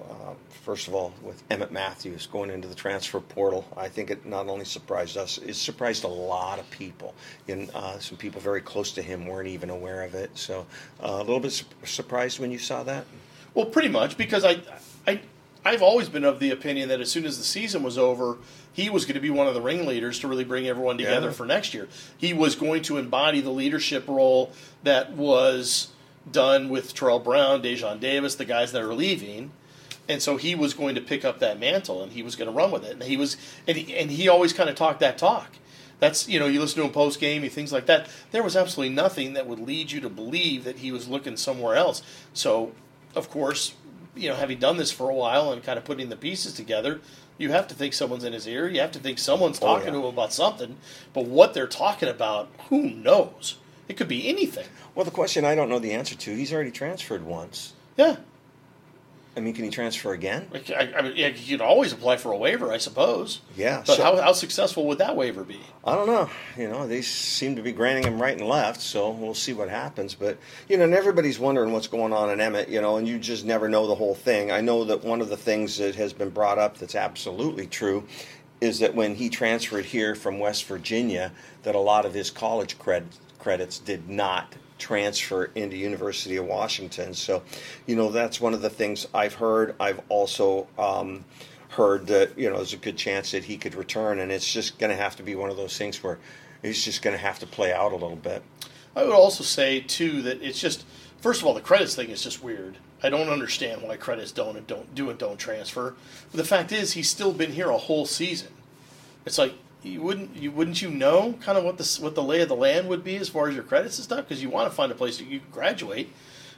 uh, 0.09 0.33
first 0.63 0.87
of 0.87 0.93
all, 0.93 1.13
with 1.21 1.41
Emmett 1.49 1.71
Matthews 1.71 2.27
going 2.27 2.49
into 2.49 2.67
the 2.67 2.75
transfer 2.75 3.19
portal, 3.19 3.65
I 3.75 3.87
think 3.87 4.09
it 4.11 4.25
not 4.25 4.47
only 4.47 4.65
surprised 4.65 5.17
us, 5.17 5.37
it 5.37 5.55
surprised 5.55 6.03
a 6.03 6.09
lot 6.09 6.59
of 6.59 6.69
people. 6.71 7.15
And 7.47 7.69
uh, 7.73 7.99
some 7.99 8.17
people 8.17 8.41
very 8.41 8.61
close 8.61 8.91
to 8.93 9.01
him 9.01 9.25
weren't 9.25 9.47
even 9.47 9.69
aware 9.69 10.03
of 10.03 10.15
it. 10.15 10.31
So 10.37 10.65
uh, 11.03 11.07
a 11.07 11.23
little 11.23 11.39
bit 11.39 11.51
su- 11.51 11.65
surprised 11.83 12.39
when 12.39 12.51
you 12.51 12.59
saw 12.59 12.83
that. 12.83 13.05
Well, 13.53 13.65
pretty 13.65 13.89
much 13.89 14.17
because 14.17 14.45
I, 14.45 14.59
I 15.07 15.21
I've 15.65 15.81
always 15.81 16.07
been 16.09 16.23
of 16.23 16.39
the 16.39 16.51
opinion 16.51 16.89
that 16.89 17.01
as 17.01 17.11
soon 17.11 17.25
as 17.25 17.37
the 17.37 17.43
season 17.43 17.83
was 17.83 17.97
over, 17.97 18.37
he 18.71 18.89
was 18.89 19.05
going 19.05 19.15
to 19.15 19.19
be 19.19 19.29
one 19.29 19.47
of 19.47 19.53
the 19.53 19.61
ringleaders 19.61 20.19
to 20.19 20.27
really 20.27 20.45
bring 20.45 20.67
everyone 20.67 20.97
together 20.97 21.27
yeah. 21.27 21.33
for 21.33 21.45
next 21.45 21.73
year. 21.73 21.87
He 22.17 22.33
was 22.33 22.55
going 22.55 22.83
to 22.83 22.97
embody 22.97 23.41
the 23.41 23.49
leadership 23.49 24.07
role 24.07 24.51
that 24.83 25.11
was 25.11 25.89
done 26.31 26.69
with 26.69 26.93
Terrell 26.93 27.19
Brown, 27.19 27.61
Daejon 27.61 27.99
Davis, 27.99 28.35
the 28.35 28.45
guys 28.45 28.71
that 28.71 28.81
are 28.81 28.93
leaving. 28.93 29.51
And 30.09 30.21
so 30.21 30.37
he 30.37 30.55
was 30.55 30.73
going 30.73 30.95
to 30.95 31.01
pick 31.01 31.25
up 31.25 31.39
that 31.39 31.59
mantle 31.59 32.01
and 32.01 32.11
he 32.11 32.23
was 32.23 32.35
going 32.35 32.49
to 32.49 32.55
run 32.55 32.71
with 32.71 32.85
it. 32.85 32.93
And 32.93 33.03
he 33.03 33.17
was 33.17 33.37
and 33.67 33.77
he, 33.77 33.95
and 33.95 34.09
he 34.09 34.27
always 34.27 34.53
kind 34.53 34.69
of 34.69 34.75
talked 34.75 34.99
that 35.01 35.17
talk. 35.17 35.57
That's 35.99 36.29
you 36.29 36.39
know 36.39 36.47
you 36.47 36.59
listen 36.59 36.79
to 36.81 36.85
him 36.85 36.93
post 36.93 37.19
game, 37.19 37.43
and 37.43 37.51
things 37.51 37.73
like 37.73 37.87
that. 37.87 38.07
There 38.31 38.43
was 38.43 38.55
absolutely 38.55 38.93
nothing 38.95 39.33
that 39.33 39.47
would 39.47 39.59
lead 39.59 39.91
you 39.91 39.99
to 40.01 40.09
believe 40.09 40.63
that 40.63 40.77
he 40.77 40.91
was 40.91 41.07
looking 41.07 41.37
somewhere 41.37 41.75
else. 41.75 42.03
So, 42.33 42.73
of 43.15 43.29
course, 43.29 43.73
you 44.15 44.29
know, 44.29 44.35
having 44.35 44.59
done 44.59 44.77
this 44.77 44.91
for 44.91 45.09
a 45.09 45.15
while 45.15 45.51
and 45.51 45.63
kind 45.63 45.77
of 45.77 45.85
putting 45.85 46.09
the 46.09 46.15
pieces 46.15 46.53
together, 46.53 47.01
you 47.37 47.51
have 47.51 47.67
to 47.69 47.75
think 47.75 47.93
someone's 47.93 48.23
in 48.23 48.33
his 48.33 48.47
ear. 48.47 48.67
You 48.67 48.79
have 48.81 48.91
to 48.91 48.99
think 48.99 49.17
someone's 49.17 49.59
talking 49.59 49.89
oh, 49.89 49.93
yeah. 49.93 50.01
to 50.01 50.07
him 50.07 50.13
about 50.13 50.33
something. 50.33 50.77
But 51.13 51.25
what 51.25 51.53
they're 51.53 51.67
talking 51.67 52.09
about, 52.09 52.49
who 52.69 52.89
knows? 52.89 53.57
It 53.87 53.97
could 53.97 54.07
be 54.07 54.27
anything. 54.27 54.67
Well, 54.93 55.05
the 55.05 55.11
question 55.11 55.45
I 55.45 55.55
don't 55.55 55.69
know 55.69 55.79
the 55.79 55.93
answer 55.93 56.15
to. 56.15 56.35
He's 56.35 56.53
already 56.53 56.71
transferred 56.71 57.23
once. 57.23 57.73
Yeah. 57.95 58.17
I 59.37 59.39
mean, 59.39 59.53
can 59.53 59.65
he 59.65 59.69
transfer 59.69 60.13
again? 60.13 60.47
I, 60.75 60.91
I 60.97 61.01
mean, 61.03 61.13
yeah, 61.15 61.27
you 61.27 61.53
would 61.53 61.61
always 61.61 61.93
apply 61.93 62.17
for 62.17 62.31
a 62.31 62.37
waiver, 62.37 62.71
I 62.71 62.79
suppose. 62.79 63.41
Yeah. 63.55 63.83
But 63.85 63.97
so, 63.97 64.03
how, 64.03 64.19
how 64.19 64.33
successful 64.33 64.87
would 64.87 64.97
that 64.97 65.15
waiver 65.15 65.43
be? 65.43 65.59
I 65.85 65.93
don't 65.93 66.07
know. 66.07 66.27
You 66.57 66.67
know, 66.67 66.87
they 66.87 67.03
seem 67.03 67.55
to 67.55 67.61
be 67.61 67.71
granting 67.71 68.11
him 68.11 68.19
right 68.19 68.35
and 68.35 68.49
left, 68.49 68.81
so 68.81 69.11
we'll 69.11 69.35
see 69.35 69.53
what 69.53 69.69
happens. 69.69 70.15
But, 70.15 70.39
you 70.67 70.77
know, 70.77 70.85
and 70.85 70.93
everybody's 70.95 71.37
wondering 71.37 71.71
what's 71.71 71.85
going 71.85 72.13
on 72.13 72.31
in 72.31 72.41
Emmett, 72.41 72.67
you 72.67 72.81
know, 72.81 72.97
and 72.97 73.07
you 73.07 73.19
just 73.19 73.45
never 73.45 73.69
know 73.69 73.85
the 73.85 73.93
whole 73.93 74.15
thing. 74.15 74.51
I 74.51 74.59
know 74.59 74.83
that 74.85 75.03
one 75.03 75.21
of 75.21 75.29
the 75.29 75.37
things 75.37 75.77
that 75.77 75.93
has 75.93 76.13
been 76.13 76.31
brought 76.31 76.57
up 76.57 76.79
that's 76.79 76.95
absolutely 76.95 77.67
true 77.67 78.07
is 78.59 78.79
that 78.79 78.95
when 78.95 79.13
he 79.13 79.29
transferred 79.29 79.85
here 79.85 80.15
from 80.15 80.39
West 80.39 80.63
Virginia, 80.65 81.31
that 81.61 81.75
a 81.75 81.79
lot 81.79 82.07
of 82.07 82.13
his 82.15 82.31
college 82.31 82.79
cred- 82.79 83.05
credits 83.37 83.77
did 83.77 84.09
not 84.09 84.55
transfer 84.77 85.45
into 85.55 85.77
University 85.77 86.37
of 86.37 86.45
Washington. 86.45 87.13
So, 87.13 87.43
you 87.85 87.95
know, 87.95 88.11
that's 88.11 88.39
one 88.39 88.53
of 88.53 88.61
the 88.61 88.69
things 88.69 89.07
I've 89.13 89.35
heard. 89.35 89.75
I've 89.79 90.01
also 90.09 90.67
um, 90.77 91.25
heard 91.69 92.07
that 92.07 92.37
you 92.37 92.49
know 92.49 92.57
there's 92.57 92.73
a 92.73 92.77
good 92.77 92.97
chance 92.97 93.31
that 93.31 93.45
he 93.45 93.57
could 93.57 93.75
return, 93.75 94.19
and 94.19 94.31
it's 94.31 94.51
just 94.51 94.79
going 94.79 94.91
to 94.91 95.01
have 95.01 95.15
to 95.17 95.23
be 95.23 95.35
one 95.35 95.49
of 95.49 95.57
those 95.57 95.77
things 95.77 96.03
where 96.03 96.19
he's 96.61 96.83
just 96.83 97.01
going 97.01 97.15
to 97.15 97.21
have 97.21 97.39
to 97.39 97.47
play 97.47 97.73
out 97.73 97.91
a 97.91 97.95
little 97.95 98.15
bit. 98.15 98.43
I 98.95 99.03
would 99.03 99.13
also 99.13 99.43
say 99.43 99.79
too 99.81 100.21
that 100.23 100.41
it's 100.41 100.59
just 100.59 100.85
first 101.21 101.41
of 101.41 101.47
all 101.47 101.53
the 101.53 101.61
credits 101.61 101.95
thing 101.95 102.09
is 102.09 102.23
just 102.23 102.43
weird 102.43 102.77
I 103.03 103.09
don't 103.09 103.29
understand 103.29 103.83
why 103.83 103.95
credits 103.97 104.31
don't 104.31 104.57
and 104.57 104.65
don't 104.65 104.93
do 104.95 105.09
and 105.09 105.19
don't 105.19 105.37
transfer. 105.37 105.95
But 106.31 106.37
the 106.37 106.43
fact 106.43 106.71
is, 106.71 106.93
he's 106.93 107.09
still 107.09 107.31
been 107.31 107.51
here 107.51 107.69
a 107.69 107.77
whole 107.77 108.05
season. 108.05 108.49
It's 109.25 109.37
like 109.37 109.53
you 109.87 110.01
wouldn't 110.01 110.35
you 110.35 110.51
wouldn't 110.51 110.81
you 110.81 110.89
know 110.89 111.33
kind 111.41 111.57
of 111.57 111.63
what 111.63 111.77
the 111.77 111.99
what 112.01 112.15
the 112.15 112.23
lay 112.23 112.41
of 112.41 112.49
the 112.49 112.55
land 112.55 112.87
would 112.89 113.03
be 113.03 113.15
as 113.17 113.29
far 113.29 113.47
as 113.47 113.55
your 113.55 113.63
credits 113.63 113.97
and 113.97 114.03
stuff 114.03 114.27
because 114.27 114.41
you 114.41 114.49
want 114.49 114.69
to 114.69 114.75
find 114.75 114.91
a 114.91 114.95
place 114.95 115.17
that 115.17 115.27
you 115.27 115.41
graduate. 115.51 116.09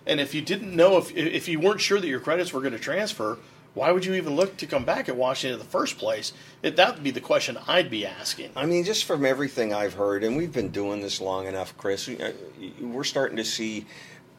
And 0.05 0.19
if 0.19 0.33
you 0.33 0.41
didn't 0.41 0.75
know 0.75 0.97
if 0.97 1.15
if 1.15 1.47
you 1.47 1.59
weren't 1.59 1.81
sure 1.81 1.99
that 1.99 2.07
your 2.07 2.19
credits 2.19 2.53
were 2.53 2.61
going 2.61 2.73
to 2.73 2.79
transfer, 2.79 3.37
why 3.73 3.91
would 3.91 4.05
you 4.05 4.13
even 4.15 4.35
look 4.35 4.57
to 4.57 4.65
come 4.65 4.83
back 4.83 5.07
at 5.09 5.15
Washington 5.15 5.59
in 5.59 5.65
the 5.65 5.71
first 5.71 5.97
place? 5.97 6.33
That 6.61 6.95
would 6.95 7.03
be 7.03 7.11
the 7.11 7.21
question 7.21 7.57
I'd 7.67 7.89
be 7.89 8.05
asking. 8.05 8.51
I 8.55 8.65
mean, 8.65 8.83
just 8.83 9.05
from 9.05 9.25
everything 9.25 9.73
I've 9.73 9.93
heard, 9.93 10.23
and 10.23 10.35
we've 10.35 10.51
been 10.51 10.69
doing 10.69 11.01
this 11.01 11.21
long 11.21 11.47
enough, 11.47 11.77
Chris, 11.77 12.09
uh, 12.09 12.33
we're 12.81 13.03
starting 13.03 13.37
to 13.37 13.45
see 13.45 13.85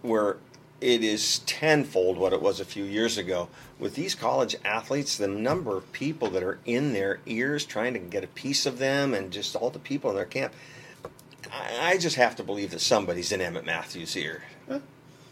where 0.02 0.38
it 0.80 1.04
is 1.04 1.40
tenfold 1.40 2.16
what 2.16 2.32
it 2.32 2.40
was 2.40 2.60
a 2.60 2.64
few 2.64 2.84
years 2.84 3.18
ago. 3.18 3.48
With 3.78 3.94
these 3.94 4.14
college 4.14 4.56
athletes, 4.64 5.16
the 5.16 5.28
number 5.28 5.76
of 5.76 5.90
people 5.92 6.30
that 6.30 6.42
are 6.42 6.58
in 6.64 6.92
their 6.92 7.20
ears 7.26 7.64
trying 7.64 7.92
to 7.94 7.98
get 7.98 8.24
a 8.24 8.28
piece 8.28 8.66
of 8.66 8.78
them, 8.78 9.14
and 9.14 9.30
just 9.30 9.56
all 9.56 9.70
the 9.70 9.78
people 9.78 10.10
in 10.10 10.16
their 10.16 10.24
camp, 10.24 10.54
I, 11.52 11.98
just 11.98 12.16
have 12.16 12.36
to 12.36 12.42
believe 12.42 12.70
that 12.70 12.80
somebody's 12.80 13.32
in 13.32 13.40
Emmett 13.40 13.64
Matthews' 13.64 14.16
ear. 14.16 14.44
Yeah, 14.68 14.78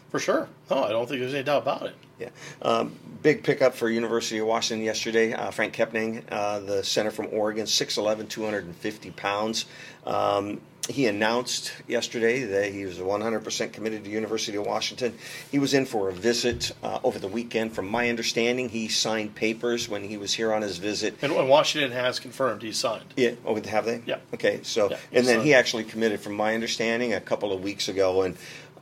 for 0.09 0.19
sure. 0.19 0.47
No, 0.69 0.83
I 0.83 0.89
don't 0.89 1.07
think 1.07 1.21
there's 1.21 1.33
any 1.33 1.43
doubt 1.43 1.63
about 1.63 1.83
it. 1.83 1.95
Yeah. 2.19 2.29
Um, 2.61 2.95
big 3.21 3.43
pickup 3.43 3.75
for 3.75 3.89
University 3.89 4.39
of 4.39 4.47
Washington 4.47 4.85
yesterday. 4.85 5.33
Uh, 5.33 5.51
Frank 5.51 5.73
Kepnang, 5.73 6.23
uh, 6.31 6.59
the 6.59 6.83
center 6.83 7.11
from 7.11 7.27
Oregon, 7.31 7.65
6'11", 7.65 8.27
250 8.27 9.11
pounds. 9.11 9.65
Um, 10.05 10.61
he 10.89 11.05
announced 11.05 11.71
yesterday 11.87 12.43
that 12.45 12.71
he 12.73 12.83
was 12.83 12.97
100% 12.97 13.73
committed 13.73 14.03
to 14.03 14.09
University 14.09 14.57
of 14.57 14.65
Washington. 14.65 15.15
He 15.51 15.59
was 15.59 15.73
in 15.75 15.85
for 15.85 16.09
a 16.09 16.13
visit 16.13 16.71
uh, 16.81 16.99
over 17.03 17.19
the 17.19 17.27
weekend. 17.27 17.73
From 17.73 17.87
my 17.87 18.09
understanding, 18.09 18.69
he 18.69 18.87
signed 18.87 19.35
papers 19.35 19.87
when 19.87 20.03
he 20.03 20.17
was 20.17 20.33
here 20.33 20.51
on 20.51 20.63
his 20.63 20.77
visit. 20.77 21.15
And, 21.21 21.35
Washington 21.47 21.91
has 21.91 22.19
confirmed 22.19 22.63
he 22.63 22.71
signed. 22.71 23.05
Yeah. 23.15 23.31
Oh, 23.45 23.55
have 23.61 23.85
they? 23.85 24.01
Yeah. 24.05 24.17
Okay. 24.33 24.61
So, 24.63 24.89
yeah, 24.89 24.97
and 25.11 25.27
then 25.27 25.35
signed. 25.35 25.43
he 25.43 25.53
actually 25.53 25.83
committed, 25.83 26.21
from 26.21 26.33
my 26.33 26.55
understanding, 26.55 27.13
a 27.13 27.21
couple 27.21 27.53
of 27.53 27.61
weeks 27.61 27.87
ago, 27.87 28.23
and. 28.23 28.35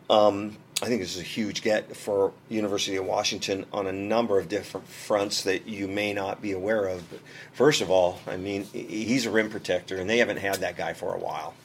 Um, 0.09 0.55
I 0.81 0.85
think 0.85 1.01
this 1.01 1.15
is 1.15 1.21
a 1.21 1.25
huge 1.25 1.63
get 1.63 1.95
for 1.95 2.33
University 2.49 2.97
of 2.97 3.05
Washington 3.05 3.65
on 3.73 3.87
a 3.87 3.91
number 3.91 4.37
of 4.37 4.47
different 4.47 4.87
fronts 4.87 5.41
that 5.43 5.67
you 5.67 5.87
may 5.87 6.13
not 6.13 6.39
be 6.39 6.51
aware 6.51 6.85
of. 6.85 7.09
But 7.09 7.19
first 7.53 7.81
of 7.81 7.89
all, 7.89 8.19
I 8.27 8.37
mean, 8.37 8.63
he's 8.65 9.25
a 9.25 9.31
rim 9.31 9.49
protector, 9.49 9.97
and 9.97 10.07
they 10.07 10.19
haven't 10.19 10.37
had 10.37 10.57
that 10.57 10.77
guy 10.77 10.93
for 10.93 11.15
a 11.15 11.17
while. 11.17 11.55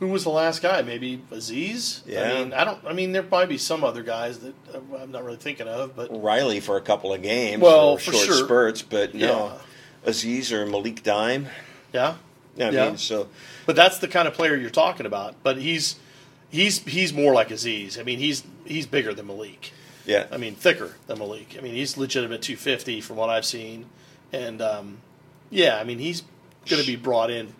Who 0.00 0.08
was 0.08 0.24
the 0.24 0.30
last 0.30 0.62
guy? 0.62 0.82
Maybe 0.82 1.22
Aziz. 1.30 2.02
Yeah. 2.06 2.22
I 2.22 2.34
mean, 2.34 2.52
I 2.54 2.64
don't. 2.64 2.84
I 2.86 2.92
mean, 2.92 3.12
there 3.12 3.22
might 3.22 3.48
be 3.50 3.58
some 3.58 3.84
other 3.84 4.02
guys 4.02 4.38
that 4.40 4.54
I'm 4.98 5.12
not 5.12 5.24
really 5.24 5.36
thinking 5.36 5.68
of, 5.68 5.94
but 5.94 6.08
Riley 6.10 6.58
for 6.58 6.76
a 6.76 6.80
couple 6.80 7.12
of 7.12 7.22
games, 7.22 7.62
well, 7.62 7.98
for, 7.98 8.12
short 8.12 8.24
sure. 8.24 8.44
spurts, 8.44 8.82
but 8.82 9.14
no, 9.14 9.20
Yeah. 9.46 9.58
Aziz 10.06 10.52
or 10.52 10.64
Malik 10.66 11.02
Dime. 11.02 11.46
yeah, 11.92 12.14
Yeah, 12.56 12.68
I 12.68 12.70
Yeah. 12.70 12.86
mean, 12.86 12.96
so 12.96 13.28
but 13.66 13.76
that's 13.76 13.98
the 13.98 14.08
kind 14.08 14.26
of 14.26 14.32
player 14.34 14.56
you're 14.56 14.70
talking 14.70 15.04
about. 15.06 15.34
But 15.42 15.58
he's 15.58 15.96
he's 16.50 16.78
he's 16.80 17.12
more 17.12 17.32
like 17.32 17.50
Aziz. 17.50 17.98
I 17.98 18.02
mean, 18.02 18.18
he's 18.18 18.42
he's 18.64 18.86
bigger 18.86 19.14
than 19.14 19.26
Malik. 19.26 19.72
yeah, 20.04 20.26
I 20.30 20.36
mean, 20.36 20.54
thicker 20.54 20.96
than 21.06 21.18
Malik. 21.18 21.56
I 21.58 21.62
mean, 21.62 21.74
he's 21.74 21.96
legitimate 21.96 22.42
250 22.42 23.00
from 23.00 23.16
what 23.16 23.30
I've 23.30 23.46
seen, 23.46 23.86
and 24.32 24.60
um, 24.60 24.98
yeah, 25.50 25.78
I 25.78 25.84
mean, 25.84 25.98
he's 25.98 26.22
going 26.68 26.82
to 26.82 26.86
be 26.86 26.96
brought 26.96 27.30
in 27.30 27.54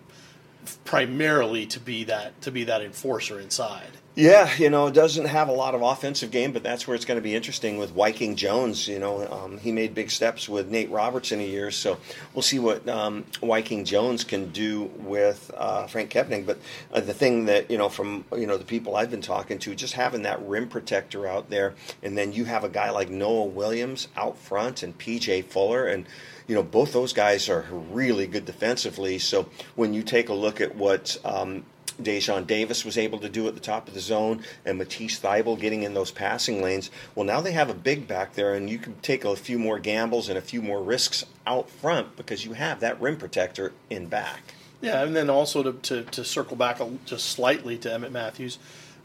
primarily 0.85 1.65
to 1.65 1.79
be 1.79 2.03
that 2.03 2.39
to 2.41 2.51
be 2.51 2.63
that 2.65 2.81
enforcer 2.81 3.39
inside. 3.39 3.97
Yeah, 4.13 4.53
you 4.57 4.69
know, 4.69 4.87
it 4.87 4.93
doesn't 4.93 5.27
have 5.27 5.47
a 5.47 5.53
lot 5.53 5.73
of 5.73 5.81
offensive 5.81 6.31
game, 6.31 6.51
but 6.51 6.63
that's 6.63 6.85
where 6.85 6.95
it's 6.95 7.05
going 7.05 7.17
to 7.17 7.23
be 7.23 7.33
interesting 7.33 7.77
with 7.77 7.91
Viking 7.91 8.35
Jones. 8.35 8.85
You 8.85 8.99
know, 8.99 9.25
um, 9.31 9.57
he 9.57 9.71
made 9.71 9.95
big 9.95 10.11
steps 10.11 10.49
with 10.49 10.67
Nate 10.67 10.91
Roberts 10.91 11.31
in 11.31 11.39
a 11.39 11.45
year, 11.45 11.71
so 11.71 11.97
we'll 12.33 12.41
see 12.41 12.59
what 12.59 12.87
um, 12.89 13.23
Viking 13.41 13.85
Jones 13.85 14.25
can 14.25 14.49
do 14.51 14.91
with 14.97 15.49
uh, 15.55 15.87
Frank 15.87 16.11
Kepnang. 16.11 16.45
But 16.45 16.59
uh, 16.91 16.99
the 16.99 17.13
thing 17.13 17.45
that 17.45 17.71
you 17.71 17.77
know, 17.77 17.87
from 17.87 18.25
you 18.35 18.47
know 18.47 18.57
the 18.57 18.65
people 18.65 18.97
I've 18.97 19.09
been 19.09 19.21
talking 19.21 19.59
to, 19.59 19.73
just 19.75 19.93
having 19.93 20.23
that 20.23 20.45
rim 20.45 20.67
protector 20.67 21.25
out 21.25 21.49
there, 21.49 21.73
and 22.03 22.17
then 22.17 22.33
you 22.33 22.43
have 22.43 22.65
a 22.65 22.69
guy 22.69 22.89
like 22.89 23.09
Noah 23.09 23.45
Williams 23.45 24.09
out 24.17 24.37
front 24.37 24.83
and 24.83 24.97
PJ 24.97 25.45
Fuller, 25.45 25.87
and 25.87 26.05
you 26.49 26.55
know 26.55 26.63
both 26.63 26.91
those 26.91 27.13
guys 27.13 27.47
are 27.47 27.65
really 27.71 28.27
good 28.27 28.43
defensively. 28.43 29.19
So 29.19 29.47
when 29.75 29.93
you 29.93 30.03
take 30.03 30.27
a 30.27 30.33
look 30.33 30.59
at 30.59 30.75
what 30.75 31.17
um, 31.23 31.63
Dejon 31.93 32.47
Davis 32.47 32.85
was 32.85 32.97
able 32.97 33.19
to 33.19 33.29
do 33.29 33.47
at 33.47 33.53
the 33.53 33.59
top 33.59 33.87
of 33.87 33.93
the 33.93 33.99
zone, 33.99 34.43
and 34.65 34.77
Matisse 34.77 35.19
Thybulle 35.19 35.59
getting 35.59 35.83
in 35.83 35.93
those 35.93 36.11
passing 36.11 36.61
lanes. 36.61 36.91
Well, 37.15 37.25
now 37.25 37.41
they 37.41 37.51
have 37.51 37.69
a 37.69 37.73
big 37.73 38.07
back 38.07 38.33
there, 38.33 38.53
and 38.53 38.69
you 38.69 38.77
can 38.77 38.95
take 39.01 39.25
a 39.25 39.35
few 39.35 39.57
more 39.59 39.79
gambles 39.79 40.29
and 40.29 40.37
a 40.37 40.41
few 40.41 40.61
more 40.61 40.81
risks 40.81 41.25
out 41.45 41.69
front 41.69 42.15
because 42.15 42.45
you 42.45 42.53
have 42.53 42.79
that 42.79 43.01
rim 43.01 43.17
protector 43.17 43.73
in 43.89 44.07
back. 44.07 44.53
Yeah, 44.81 45.03
and 45.03 45.15
then 45.15 45.29
also 45.29 45.61
to, 45.63 45.73
to, 45.73 46.03
to 46.03 46.25
circle 46.25 46.57
back 46.57 46.79
just 47.05 47.29
slightly 47.29 47.77
to 47.79 47.93
Emmett 47.93 48.11
Matthews, 48.11 48.57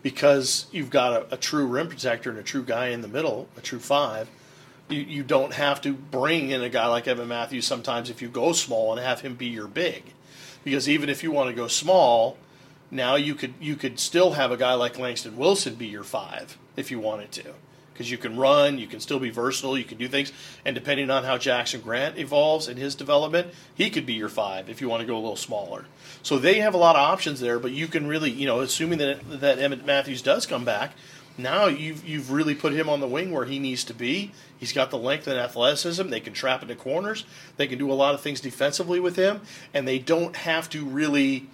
because 0.03 0.67
you've 0.73 0.91
got 0.91 1.13
a, 1.13 1.35
a 1.35 1.37
true 1.37 1.67
rim 1.67 1.89
protector 1.89 2.31
and 2.31 2.39
a 2.39 2.43
true 2.43 2.63
guy 2.63 2.89
in 2.89 3.03
the 3.03 3.09
middle, 3.09 3.49
a 3.57 3.61
true 3.61 3.81
five. 3.81 4.31
You, 4.89 5.01
you 5.01 5.23
don't 5.25 5.53
have 5.53 5.81
to 5.81 5.93
bring 5.93 6.51
in 6.51 6.63
a 6.63 6.69
guy 6.69 6.87
like 6.87 7.09
Evan 7.09 7.29
Matthews 7.29 7.67
sometimes 7.67 8.09
if 8.09 8.23
you 8.23 8.29
go 8.29 8.53
small 8.53 8.93
and 8.93 9.05
have 9.05 9.21
him 9.21 9.35
be 9.35 9.47
your 9.47 9.67
big, 9.67 10.05
because 10.63 10.89
even 10.89 11.09
if 11.09 11.23
you 11.23 11.33
want 11.33 11.51
to 11.51 11.55
go 11.55 11.67
small, 11.67 12.39
now 12.91 13.17
you 13.17 13.35
could 13.35 13.55
you 13.61 13.77
could 13.77 13.99
still 13.99 14.33
have 14.33 14.51
a 14.51 14.57
guy 14.57 14.75
like 14.75 14.99
Langston 14.99 15.37
Wilson 15.37 15.75
be 15.75 15.87
your 15.87 16.05
five 16.05 16.57
if 16.77 16.91
you 16.91 17.01
wanted 17.01 17.33
to, 17.33 17.55
because 17.93 18.11
you 18.11 18.19
can 18.19 18.37
run, 18.37 18.79
you 18.79 18.87
can 18.87 19.01
still 19.01 19.19
be 19.19 19.31
versatile, 19.31 19.77
you 19.77 19.85
can 19.85 19.99
do 19.99 20.09
things, 20.09 20.33
and 20.65 20.75
depending 20.75 21.11
on 21.11 21.25
how 21.25 21.39
Jackson 21.39 21.81
Grant 21.81 22.19
evolves 22.19 22.69
in 22.69 22.77
his 22.77 22.95
development, 22.95 23.49
he 23.75 23.91
could 23.91 24.07
be 24.07 24.15
your 24.15 24.29
five 24.29 24.69
if 24.69 24.81
you 24.81 24.89
want 24.89 25.01
to 25.01 25.07
go 25.07 25.17
a 25.17 25.19
little 25.19 25.37
smaller. 25.37 25.87
So 26.23 26.39
they 26.39 26.61
have 26.61 26.75
a 26.75 26.79
lot 26.79 26.97
of 26.97 27.03
options 27.03 27.41
there, 27.41 27.59
but 27.59 27.73
you 27.73 27.87
can 27.89 28.07
really, 28.07 28.31
you 28.31 28.47
know, 28.47 28.61
assuming 28.61 28.99
that 28.99 29.41
that 29.41 29.59
Emmett 29.59 29.87
Matthews 29.87 30.23
does 30.23 30.47
come 30.47 30.65
back, 30.65 30.93
now 31.39 31.67
you've 31.67 32.05
you've 32.05 32.31
really 32.31 32.55
put 32.55 32.73
him 32.73 32.89
on 32.89 33.01
the 33.01 33.09
wing 33.09 33.31
where 33.31 33.45
he 33.45 33.59
needs 33.59 33.85
to 33.85 33.95
be. 33.95 34.33
He's 34.59 34.73
got 34.73 34.91
the 34.91 34.99
length 34.99 35.27
and 35.27 35.39
athleticism. 35.39 36.09
They 36.09 36.21
can 36.21 36.33
trap 36.33 36.63
into 36.63 36.75
corners. 36.75 37.25
They 37.57 37.67
can 37.67 37.79
do 37.79 37.91
a 37.91 37.95
lot 37.95 38.15
of 38.15 38.21
things 38.21 38.41
defensively 38.41 39.01
with 39.01 39.17
him, 39.17 39.43
and 39.75 39.87
they 39.87 39.99
don't 39.99 40.35
have 40.37 40.71
to 40.71 40.85
really 40.85 41.49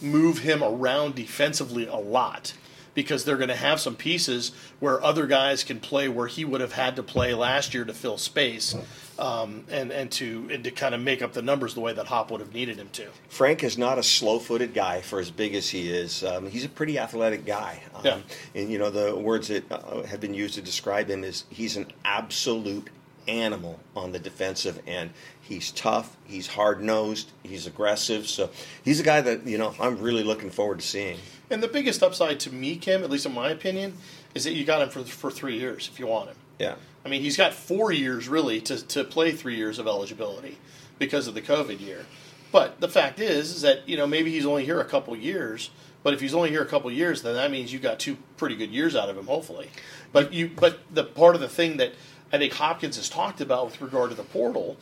move 0.00 0.38
him 0.38 0.62
around 0.62 1.14
defensively 1.14 1.86
a 1.86 1.96
lot 1.96 2.54
because 2.94 3.24
they're 3.24 3.36
going 3.36 3.48
to 3.48 3.56
have 3.56 3.80
some 3.80 3.96
pieces 3.96 4.52
where 4.80 5.02
other 5.02 5.26
guys 5.26 5.64
can 5.64 5.80
play 5.80 6.08
where 6.08 6.28
he 6.28 6.44
would 6.44 6.60
have 6.60 6.72
had 6.72 6.96
to 6.96 7.02
play 7.02 7.34
last 7.34 7.74
year 7.74 7.84
to 7.84 7.92
fill 7.92 8.16
space 8.16 8.74
um, 9.18 9.64
and 9.68 9.90
and 9.90 10.10
to 10.12 10.48
and 10.50 10.64
to 10.64 10.70
kind 10.70 10.94
of 10.94 11.00
make 11.00 11.22
up 11.22 11.32
the 11.32 11.42
numbers 11.42 11.74
the 11.74 11.80
way 11.80 11.92
that 11.92 12.06
Hop 12.06 12.30
would 12.30 12.40
have 12.40 12.54
needed 12.54 12.76
him 12.76 12.88
to. 12.92 13.08
Frank 13.28 13.62
is 13.64 13.76
not 13.76 13.98
a 13.98 14.02
slow-footed 14.02 14.74
guy 14.74 15.00
for 15.00 15.18
as 15.18 15.30
big 15.30 15.54
as 15.54 15.68
he 15.68 15.90
is. 15.90 16.24
Um, 16.24 16.48
he's 16.48 16.64
a 16.64 16.68
pretty 16.68 16.98
athletic 16.98 17.44
guy. 17.44 17.82
Um, 17.94 18.00
Yeah. 18.04 18.18
And 18.54 18.70
you 18.70 18.78
know 18.78 18.90
the 18.90 19.14
words 19.16 19.48
that 19.48 19.70
uh, 19.70 20.02
have 20.04 20.20
been 20.20 20.34
used 20.34 20.54
to 20.54 20.62
describe 20.62 21.08
him 21.08 21.24
is 21.24 21.44
he's 21.50 21.76
an 21.76 21.86
absolute 22.04 22.90
animal 23.26 23.80
on 23.96 24.12
the 24.12 24.18
defensive 24.18 24.80
end. 24.86 25.10
He's 25.46 25.70
tough. 25.72 26.16
He's 26.24 26.46
hard-nosed. 26.46 27.30
He's 27.42 27.66
aggressive. 27.66 28.26
So 28.26 28.50
he's 28.82 28.98
a 28.98 29.02
guy 29.02 29.20
that 29.20 29.46
you 29.46 29.58
know 29.58 29.74
I'm 29.78 30.00
really 30.00 30.22
looking 30.22 30.50
forward 30.50 30.80
to 30.80 30.86
seeing. 30.86 31.18
And 31.50 31.62
the 31.62 31.68
biggest 31.68 32.02
upside 32.02 32.40
to 32.40 32.52
me, 32.52 32.76
Kim, 32.76 33.04
at 33.04 33.10
least 33.10 33.26
in 33.26 33.34
my 33.34 33.50
opinion, 33.50 33.98
is 34.34 34.44
that 34.44 34.52
you 34.52 34.64
got 34.64 34.80
him 34.80 34.88
for 34.88 35.04
for 35.04 35.30
three 35.30 35.58
years 35.58 35.90
if 35.92 36.00
you 36.00 36.06
want 36.06 36.30
him. 36.30 36.36
Yeah. 36.58 36.76
I 37.04 37.10
mean, 37.10 37.20
he's 37.20 37.36
got 37.36 37.52
four 37.52 37.92
years 37.92 38.28
really 38.28 38.62
to, 38.62 38.82
to 38.88 39.04
play 39.04 39.32
three 39.32 39.56
years 39.56 39.78
of 39.78 39.86
eligibility 39.86 40.56
because 40.98 41.26
of 41.26 41.34
the 41.34 41.42
COVID 41.42 41.78
year. 41.78 42.06
But 42.50 42.80
the 42.80 42.88
fact 42.88 43.20
is, 43.20 43.50
is 43.50 43.62
that 43.62 43.86
you 43.86 43.96
know 43.98 44.06
maybe 44.06 44.30
he's 44.30 44.46
only 44.46 44.64
here 44.64 44.80
a 44.80 44.84
couple 44.84 45.14
years. 45.14 45.70
But 46.02 46.12
if 46.12 46.20
he's 46.20 46.34
only 46.34 46.50
here 46.50 46.62
a 46.62 46.66
couple 46.66 46.90
years, 46.90 47.22
then 47.22 47.34
that 47.34 47.50
means 47.50 47.72
you 47.72 47.78
got 47.78 47.98
two 47.98 48.18
pretty 48.36 48.56
good 48.56 48.70
years 48.70 48.94
out 48.94 49.08
of 49.08 49.16
him, 49.16 49.26
hopefully. 49.26 49.70
But 50.12 50.34
you, 50.34 50.50
but 50.54 50.78
the 50.92 51.02
part 51.02 51.34
of 51.34 51.40
the 51.40 51.48
thing 51.48 51.78
that 51.78 51.94
I 52.32 52.38
think 52.38 52.52
Hopkins 52.52 52.96
has 52.96 53.08
talked 53.08 53.40
about 53.40 53.66
with 53.66 53.80
regard 53.80 54.10
to 54.10 54.16
the 54.16 54.22
portal 54.22 54.76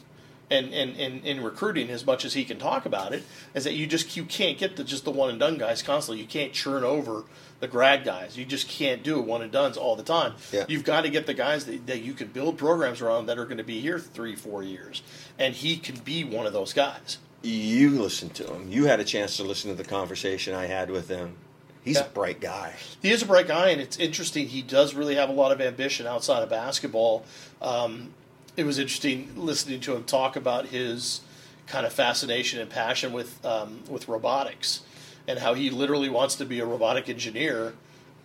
and 0.52 0.72
and, 0.72 0.96
and, 0.98 1.24
and 1.26 1.44
recruiting 1.44 1.90
as 1.90 2.04
much 2.06 2.24
as 2.24 2.34
he 2.34 2.44
can 2.44 2.58
talk 2.58 2.86
about 2.86 3.12
it 3.12 3.24
is 3.54 3.64
that 3.64 3.74
you 3.74 3.86
just 3.86 4.16
you 4.16 4.24
can't 4.24 4.58
get 4.58 4.76
the 4.76 4.84
just 4.84 5.04
the 5.04 5.10
one 5.10 5.30
and 5.30 5.38
done 5.40 5.58
guys 5.58 5.82
constantly. 5.82 6.20
You 6.22 6.28
can't 6.28 6.52
churn 6.52 6.84
over 6.84 7.24
the 7.60 7.68
grad 7.68 8.04
guys. 8.04 8.36
You 8.36 8.44
just 8.44 8.68
can't 8.68 9.02
do 9.02 9.20
one 9.20 9.40
and 9.42 9.50
done's 9.52 9.76
all 9.76 9.96
the 9.96 10.02
time. 10.02 10.34
Yeah. 10.52 10.64
You've 10.68 10.84
got 10.84 11.02
to 11.02 11.08
get 11.10 11.26
the 11.26 11.34
guys 11.34 11.64
that, 11.66 11.86
that 11.86 12.02
you 12.02 12.12
can 12.12 12.28
build 12.28 12.58
programs 12.58 13.00
around 13.00 13.26
that 13.26 13.38
are 13.38 13.44
going 13.44 13.58
to 13.58 13.64
be 13.64 13.80
here 13.80 13.98
three, 14.00 14.34
four 14.34 14.62
years. 14.64 15.02
And 15.38 15.54
he 15.54 15.76
can 15.76 15.96
be 16.00 16.24
one 16.24 16.44
of 16.46 16.52
those 16.52 16.72
guys. 16.72 17.18
You 17.42 17.90
listened 17.90 18.34
to 18.34 18.52
him. 18.52 18.68
You 18.70 18.86
had 18.86 18.98
a 19.00 19.04
chance 19.04 19.36
to 19.36 19.44
listen 19.44 19.70
to 19.70 19.76
the 19.80 19.88
conversation 19.88 20.54
I 20.54 20.66
had 20.66 20.90
with 20.90 21.08
him. 21.08 21.36
He's 21.84 21.96
Yeah. 21.96 22.06
a 22.06 22.08
bright 22.08 22.40
guy. 22.40 22.74
He 23.00 23.10
is 23.10 23.22
a 23.22 23.26
bright 23.26 23.48
guy, 23.48 23.70
and 23.70 23.80
it's 23.80 23.96
interesting. 23.96 24.46
He 24.48 24.62
does 24.62 24.94
really 24.94 25.14
have 25.16 25.28
a 25.28 25.32
lot 25.32 25.50
of 25.52 25.60
ambition 25.60 26.06
outside 26.06 26.42
of 26.42 26.48
basketball. 26.50 27.24
Um, 27.60 28.12
it 28.56 28.64
was 28.64 28.78
interesting 28.78 29.32
listening 29.36 29.80
to 29.80 29.94
him 29.94 30.04
talk 30.04 30.36
about 30.36 30.66
his 30.66 31.20
kind 31.66 31.86
of 31.86 31.92
fascination 31.92 32.60
and 32.60 32.68
passion 32.68 33.12
with 33.12 33.44
um, 33.44 33.80
with 33.88 34.08
robotics, 34.08 34.82
and 35.26 35.38
how 35.38 35.54
he 35.54 35.70
literally 35.70 36.08
wants 36.08 36.34
to 36.36 36.44
be 36.44 36.60
a 36.60 36.66
robotic 36.66 37.08
engineer 37.08 37.74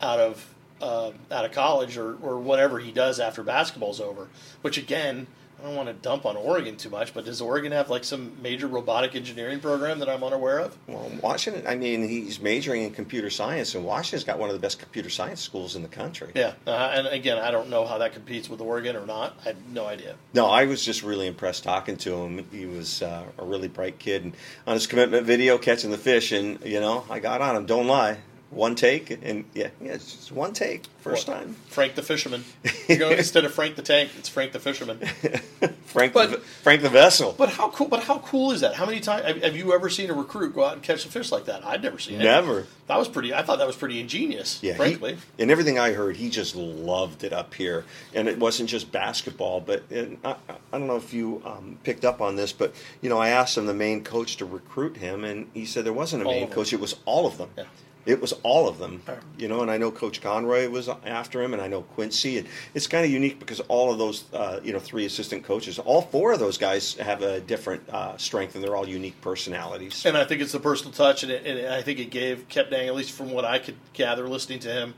out 0.01 0.19
of 0.19 0.53
uh, 0.82 1.11
out 1.32 1.45
of 1.45 1.51
college 1.51 1.97
or, 1.97 2.15
or 2.21 2.38
whatever 2.38 2.80
he 2.80 2.91
does 2.91 3.19
after 3.19 3.43
basketball's 3.43 4.01
over. 4.01 4.28
Which 4.61 4.78
again, 4.78 5.28
I 5.60 5.64
don't 5.64 5.76
want 5.76 5.88
to 5.89 5.93
dump 5.93 6.26
on 6.26 6.38
Oregon 6.38 6.78
too 6.78 6.89
much, 6.89 7.14
but 7.14 7.26
does 7.26 7.41
Oregon 7.41 7.72
have 7.72 7.89
like 7.89 8.03
some 8.03 8.38
major 8.41 8.68
robotic 8.68 9.16
engineering 9.16 9.60
program 9.60 9.99
that 9.99 10.10
I'm 10.10 10.24
unaware 10.24 10.60
of? 10.60 10.78
Well, 10.88 11.12
Washington, 11.22 11.66
I 11.66 11.76
mean, 11.76 12.08
he's 12.08 12.39
majoring 12.39 12.84
in 12.84 12.91
computer 12.91 13.30
science, 13.32 13.74
and 13.74 13.84
Washington's 13.84 14.24
got 14.24 14.38
one 14.38 14.49
of 14.49 14.53
the 14.53 14.60
best 14.60 14.78
computer 14.78 15.10
science 15.10 15.41
schools 15.41 15.76
in 15.76 15.82
the 15.82 15.88
country. 15.88 16.32
Yeah, 16.36 16.53
uh, 16.68 16.91
and 16.93 17.08
again, 17.08 17.39
I 17.39 17.49
don't 17.49 17.70
know 17.70 17.86
how 17.86 17.97
that 17.97 18.14
competes 18.14 18.49
with 18.49 18.62
Oregon 18.62 18.95
or 18.95 19.05
not. 19.05 19.36
I 19.41 19.49
have 19.49 19.68
no 19.70 19.88
idea. 19.88 20.16
No, 20.34 20.45
I 20.45 20.66
was 20.66 20.86
just 20.86 21.01
really 21.01 21.26
impressed 21.26 21.64
talking 21.64 21.97
to 21.97 22.14
him. 22.16 22.47
He 22.51 22.68
was 22.68 23.01
uh, 23.01 23.24
a 23.39 23.45
really 23.45 23.68
bright 23.68 23.97
kid, 23.97 24.26
and 24.26 24.34
on 24.68 24.76
his 24.76 24.86
commitment 24.86 25.26
video, 25.26 25.58
catching 25.58 25.89
the 25.89 25.97
fish, 25.97 26.32
and 26.32 26.64
you 26.64 26.80
know, 26.80 27.03
I 27.10 27.20
got 27.20 27.41
on 27.41 27.55
him. 27.55 27.66
Don't 27.66 27.88
lie, 27.88 28.18
one 28.50 28.76
take, 28.76 29.12
and 29.12 29.43
yeah, 29.54 29.70
yeah, 29.82 29.93
it's 29.93 30.14
just 30.16 30.32
one 30.32 30.54
take, 30.54 30.84
first 31.02 31.28
time. 31.28 31.56
Frank 31.68 31.95
the 31.95 32.02
fisherman. 32.02 32.43
You 32.88 32.98
know, 32.98 33.10
instead 33.12 33.43
of 33.45 33.54
Frank 33.54 33.76
the 33.76 33.82
tank, 33.82 34.12
it's 34.18 34.30
Frank 34.30 34.54
the 34.54 34.60
fisherman. 34.60 35.00
Frank, 35.86 36.14
But- 36.14 36.32
the, 36.32 36.38
Frank 36.38 36.82
the 36.82 36.89
vessel. 36.89 37.34
But 37.38 37.50
how 37.50 37.70
cool? 37.70 37.88
But 37.88 38.04
how 38.04 38.20
cool 38.20 38.52
is 38.52 38.62
that? 38.62 38.76
How 38.76 38.86
many 38.86 39.00
times 39.00 39.26
have, 39.26 39.41
have 39.41 39.56
you 39.56 39.74
ever 39.74 39.89
seen 39.89 40.10
a 40.10 40.14
recruit 40.14 40.54
go 40.54 40.64
out 40.64 40.74
and 40.74 40.84
catch 40.84 41.06
a 41.06 41.10
fish 41.10 41.32
like 41.32 41.45
that? 41.45 41.66
I'd 41.66 41.82
never 41.84 41.98
seen 42.00 42.22
it. 42.22 42.24
Never. 42.24 42.68
That 42.88 42.98
was 42.98 43.08
pretty. 43.08 43.34
I 43.34 43.41
thought 43.41 43.58
that 43.60 43.68
was 43.68 43.76
pretty 43.76 44.00
ingenious. 44.00 44.62
Yeah, 44.62 44.74
he- 44.74 44.78
frankly. 44.78 45.18
and 45.39 45.52
everything 45.52 45.78
I 45.80 45.91
heard, 45.91 46.16
he 46.18 46.30
just 46.30 46.56
loved 46.56 47.24
it 47.24 47.34
up 47.34 47.54
here. 47.54 47.84
And 48.14 48.28
it 48.28 48.38
wasn't 48.39 48.70
just 48.70 48.91
basketball, 48.91 49.60
but 49.62 49.89
and 49.91 50.18
I, 50.24 50.36
I 50.50 50.78
don't 50.78 50.88
know 50.88 50.98
if 50.98 51.14
you 51.14 51.41
um, 51.45 51.78
picked 51.84 52.06
up 52.06 52.22
on 52.22 52.36
this, 52.36 52.54
but 52.54 52.74
you 53.02 53.10
know, 53.10 53.18
I 53.18 53.30
asked 53.30 53.58
him 53.58 53.66
the 53.66 53.74
main 53.74 54.04
coach 54.04 54.38
to 54.38 54.45
recruit 54.45 54.98
him, 54.98 55.24
and 55.24 55.50
he 55.54 55.66
said 55.66 55.86
there 55.86 55.93
wasn't 55.93 56.24
a 56.24 56.26
All 56.26 56.32
main 56.32 56.50
coach; 56.50 56.72
it 56.74 56.80
was 56.80 56.95
all 57.06 57.26
of 57.26 57.38
them. 57.38 57.50
Yeah. 57.58 57.64
It 58.08 58.22
was 58.22 58.34
all 58.43 58.68
of 58.68 58.78
them, 58.80 59.01
you 59.38 59.47
know, 59.47 59.62
and 59.62 59.70
I 59.70 59.78
know 59.78 59.91
Coach 59.91 60.22
Conroy 60.22 60.70
was 60.70 60.88
after 60.88 61.41
him, 61.41 61.53
and 61.53 61.62
I 61.62 61.68
know 61.68 61.82
Quincy, 61.82 62.38
and 62.38 62.47
it's 62.74 62.88
kind 62.88 63.03
of 63.05 63.12
unique 63.12 63.38
because 63.38 63.60
all 63.62 63.91
of 63.91 63.97
those, 63.97 64.24
uh, 64.34 64.62
you 64.64 64.72
know, 64.72 64.80
three 64.80 65.05
assistant 65.05 65.43
coaches, 65.43 65.78
all 65.78 66.01
four 66.01 66.32
of 66.32 66.39
those 66.39 66.58
guys 66.58 66.95
have 66.95 67.22
a 67.22 67.41
different 67.41 67.88
uh, 67.89 68.16
strength, 68.18 68.55
and 68.55 68.64
they're 68.64 68.76
all 68.76 68.88
unique 68.88 69.20
personalities. 69.22 70.05
And 70.05 70.18
I 70.18 70.24
think 70.24 70.41
it's 70.41 70.53
the 70.53 70.60
personal 70.60 70.93
touch, 70.93 71.24
and, 71.24 71.32
it, 71.32 71.45
and 71.45 71.74
I 71.74 71.82
think 71.82 71.99
it 71.99 72.10
gave 72.10 72.47
Kepnang, 72.47 72.88
at 72.88 72.95
least 72.95 73.12
from 73.12 73.32
what 73.32 73.43
I 73.43 73.60
could 73.60 73.76
gather 73.93 74.28
listening 74.28 74.60
to 74.60 74.70
him, 74.70 74.93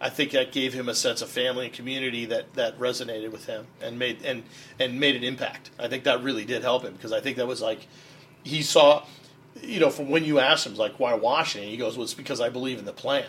I 0.00 0.08
think 0.08 0.32
that 0.32 0.50
gave 0.50 0.72
him 0.72 0.88
a 0.88 0.94
sense 0.94 1.20
of 1.20 1.28
family 1.28 1.66
and 1.66 1.74
community 1.74 2.24
that, 2.26 2.54
that 2.54 2.78
resonated 2.78 3.30
with 3.30 3.44
him 3.44 3.66
and 3.82 3.98
made 3.98 4.24
and 4.24 4.44
and 4.78 4.98
made 4.98 5.14
an 5.14 5.22
impact. 5.22 5.70
I 5.78 5.88
think 5.88 6.04
that 6.04 6.22
really 6.22 6.46
did 6.46 6.62
help 6.62 6.84
him 6.84 6.94
because 6.94 7.12
I 7.12 7.20
think 7.20 7.36
that 7.36 7.46
was 7.46 7.60
like 7.60 7.86
he 8.42 8.62
saw, 8.62 9.04
you 9.62 9.80
know, 9.80 9.90
from 9.90 10.08
when 10.08 10.24
you 10.24 10.38
asked 10.38 10.66
him 10.66 10.74
like 10.74 10.98
why 10.98 11.14
Washington, 11.14 11.70
he 11.70 11.76
goes, 11.76 11.96
well, 11.96 12.04
it's 12.04 12.14
because 12.14 12.40
I 12.40 12.48
believe 12.48 12.78
in 12.78 12.84
the 12.84 12.92
plan, 12.92 13.26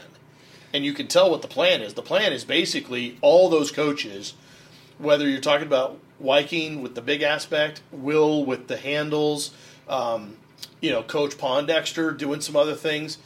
and 0.74 0.86
you 0.86 0.94
can 0.94 1.08
tell 1.08 1.30
what 1.30 1.42
the 1.42 1.48
plan 1.48 1.82
is. 1.82 1.94
The 1.94 2.02
plan 2.02 2.34
is 2.34 2.46
basically 2.46 3.18
all 3.22 3.50
those 3.50 3.72
coaches 3.72 4.34
whether 5.02 5.28
you're 5.28 5.42
talking 5.42 5.68
about 5.68 6.00
Viking 6.20 6.82
with 6.82 6.96
the 6.96 7.02
big 7.02 7.24
aspect, 7.24 7.82
Will 7.92 8.46
with 8.46 8.68
the 8.68 8.78
handles, 8.78 9.52
um, 9.90 10.38
you 10.80 10.92
know, 10.92 11.02
Coach 11.02 11.38
Pondexter 11.38 12.16
doing 12.16 12.42
some 12.42 12.56
other 12.56 12.76
things. 12.76 13.18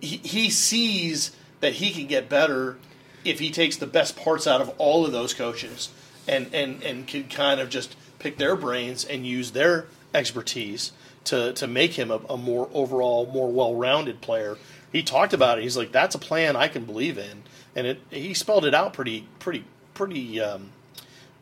He, 0.00 0.16
he 0.18 0.50
sees 0.50 1.36
that 1.60 1.74
he 1.74 1.90
can 1.90 2.06
get 2.06 2.28
better 2.28 2.78
if 3.24 3.40
he 3.40 3.50
takes 3.50 3.76
the 3.76 3.86
best 3.86 4.16
parts 4.16 4.46
out 4.46 4.60
of 4.60 4.70
all 4.78 5.04
of 5.04 5.12
those 5.12 5.34
coaches 5.34 5.90
and, 6.26 6.52
and, 6.54 6.82
and 6.82 7.06
can 7.06 7.24
kind 7.24 7.60
of 7.60 7.68
just 7.68 7.96
pick 8.18 8.38
their 8.38 8.56
brains 8.56 9.04
and 9.04 9.26
use 9.26 9.50
their 9.50 9.86
expertise 10.14 10.92
to, 11.28 11.52
to 11.54 11.66
make 11.66 11.92
him 11.92 12.10
a, 12.10 12.20
a 12.28 12.36
more 12.36 12.68
overall, 12.72 13.26
more 13.26 13.50
well 13.50 13.74
rounded 13.74 14.20
player. 14.20 14.56
He 14.92 15.02
talked 15.02 15.32
about 15.32 15.58
it. 15.58 15.62
He's 15.62 15.76
like, 15.76 15.92
that's 15.92 16.14
a 16.14 16.18
plan 16.18 16.56
I 16.56 16.68
can 16.68 16.84
believe 16.84 17.18
in. 17.18 17.42
And 17.76 17.86
it, 17.86 18.00
he 18.10 18.34
spelled 18.34 18.64
it 18.64 18.74
out 18.74 18.94
pretty, 18.94 19.26
pretty, 19.38 19.64
pretty, 19.94 20.40
um, 20.40 20.70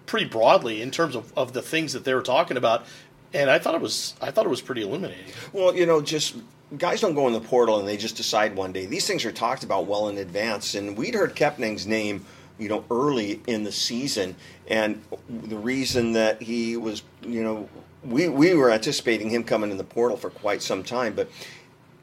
pretty 0.06 0.26
broadly 0.26 0.82
in 0.82 0.90
terms 0.90 1.14
of, 1.14 1.32
of 1.36 1.52
the 1.52 1.62
things 1.62 1.92
that 1.92 2.04
they 2.04 2.14
were 2.14 2.22
talking 2.22 2.56
about. 2.56 2.84
And 3.32 3.50
I 3.50 3.58
thought 3.58 3.74
it 3.74 3.80
was 3.80 4.14
I 4.20 4.30
thought 4.30 4.46
it 4.46 4.50
was 4.50 4.60
pretty 4.60 4.82
illuminating. 4.82 5.26
Well, 5.52 5.74
you 5.74 5.84
know, 5.84 6.00
just 6.00 6.36
guys 6.78 7.00
don't 7.00 7.14
go 7.14 7.26
in 7.26 7.32
the 7.32 7.40
portal 7.40 7.78
and 7.78 7.86
they 7.86 7.96
just 7.96 8.16
decide 8.16 8.56
one 8.56 8.72
day. 8.72 8.86
These 8.86 9.06
things 9.06 9.24
are 9.24 9.32
talked 9.32 9.62
about 9.62 9.86
well 9.86 10.08
in 10.08 10.18
advance, 10.18 10.74
and 10.74 10.96
we'd 10.96 11.14
heard 11.14 11.34
Kepnang's 11.34 11.86
name, 11.86 12.24
you 12.58 12.68
know, 12.68 12.84
early 12.90 13.42
in 13.46 13.64
the 13.64 13.72
season, 13.72 14.36
and 14.68 15.02
the 15.28 15.58
reason 15.58 16.12
that 16.12 16.40
he 16.40 16.76
was, 16.76 17.02
you 17.22 17.42
know, 17.42 17.68
we 18.04 18.28
we 18.28 18.54
were 18.54 18.70
anticipating 18.70 19.30
him 19.30 19.44
coming 19.44 19.70
in 19.70 19.76
the 19.76 19.84
portal 19.84 20.16
for 20.16 20.30
quite 20.30 20.62
some 20.62 20.82
time, 20.82 21.14
but 21.14 21.28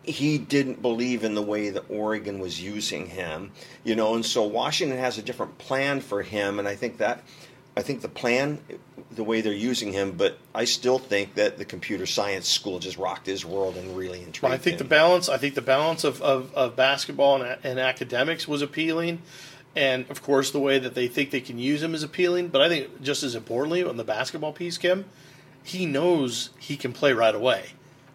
he 0.04 0.38
didn't 0.38 0.82
believe 0.82 1.24
in 1.24 1.34
the 1.34 1.42
way 1.42 1.70
that 1.70 1.84
Oregon 1.90 2.40
was 2.40 2.62
using 2.62 3.08
him, 3.08 3.52
you 3.86 3.96
know, 3.96 4.16
and 4.16 4.26
so 4.26 4.44
Washington 4.44 4.98
has 4.98 5.18
a 5.18 5.22
different 5.22 5.58
plan 5.58 6.02
for 6.02 6.22
him, 6.22 6.60
and 6.60 6.68
I 6.68 6.76
think 6.76 6.98
that 6.98 7.24
I 7.76 7.82
think 7.82 8.02
the 8.02 8.10
plan, 8.10 8.60
the 9.12 9.24
way 9.24 9.42
they're 9.42 9.52
using 9.52 9.94
him, 9.94 10.12
but 10.12 10.38
I 10.54 10.66
still 10.66 11.00
think 11.00 11.36
that 11.36 11.58
the 11.58 11.66
computer 11.66 12.06
science 12.06 12.48
school 12.48 12.80
just 12.80 12.98
rocked 12.98 13.26
his 13.26 13.46
world 13.46 13.78
and 13.78 13.98
really 13.98 14.20
intrigued 14.20 14.42
But 14.42 14.52
I 14.52 14.58
think 14.58 14.78
the 14.78 14.84
him. 14.84 14.90
balance 14.90 15.28
I 15.30 15.38
think 15.38 15.56
the 15.56 15.62
balance 15.62 16.04
of, 16.04 16.22
of, 16.22 16.54
of 16.54 16.76
basketball 16.76 17.42
and, 17.42 17.58
and 17.64 17.80
academics 17.80 18.48
was 18.48 18.62
appealing. 18.62 19.22
And 19.76 20.08
of 20.12 20.22
course 20.22 20.52
the 20.52 20.60
way 20.60 20.78
that 20.78 20.94
they 20.94 21.08
think 21.08 21.32
they 21.32 21.42
can 21.42 21.58
use 21.58 21.82
him 21.82 21.96
is 21.96 22.04
appealing. 22.04 22.50
But 22.50 22.62
I 22.62 22.70
think 22.70 23.02
just 23.02 23.24
as 23.24 23.34
importantly 23.34 23.84
on 23.84 23.98
the 23.98 24.04
basketball 24.04 24.54
piece, 24.54 24.78
Kim, 24.78 25.06
he 25.64 25.86
knows 25.86 26.50
he 26.60 26.76
can 26.78 26.94
play 26.94 27.14
right 27.14 27.34
away. 27.36 27.72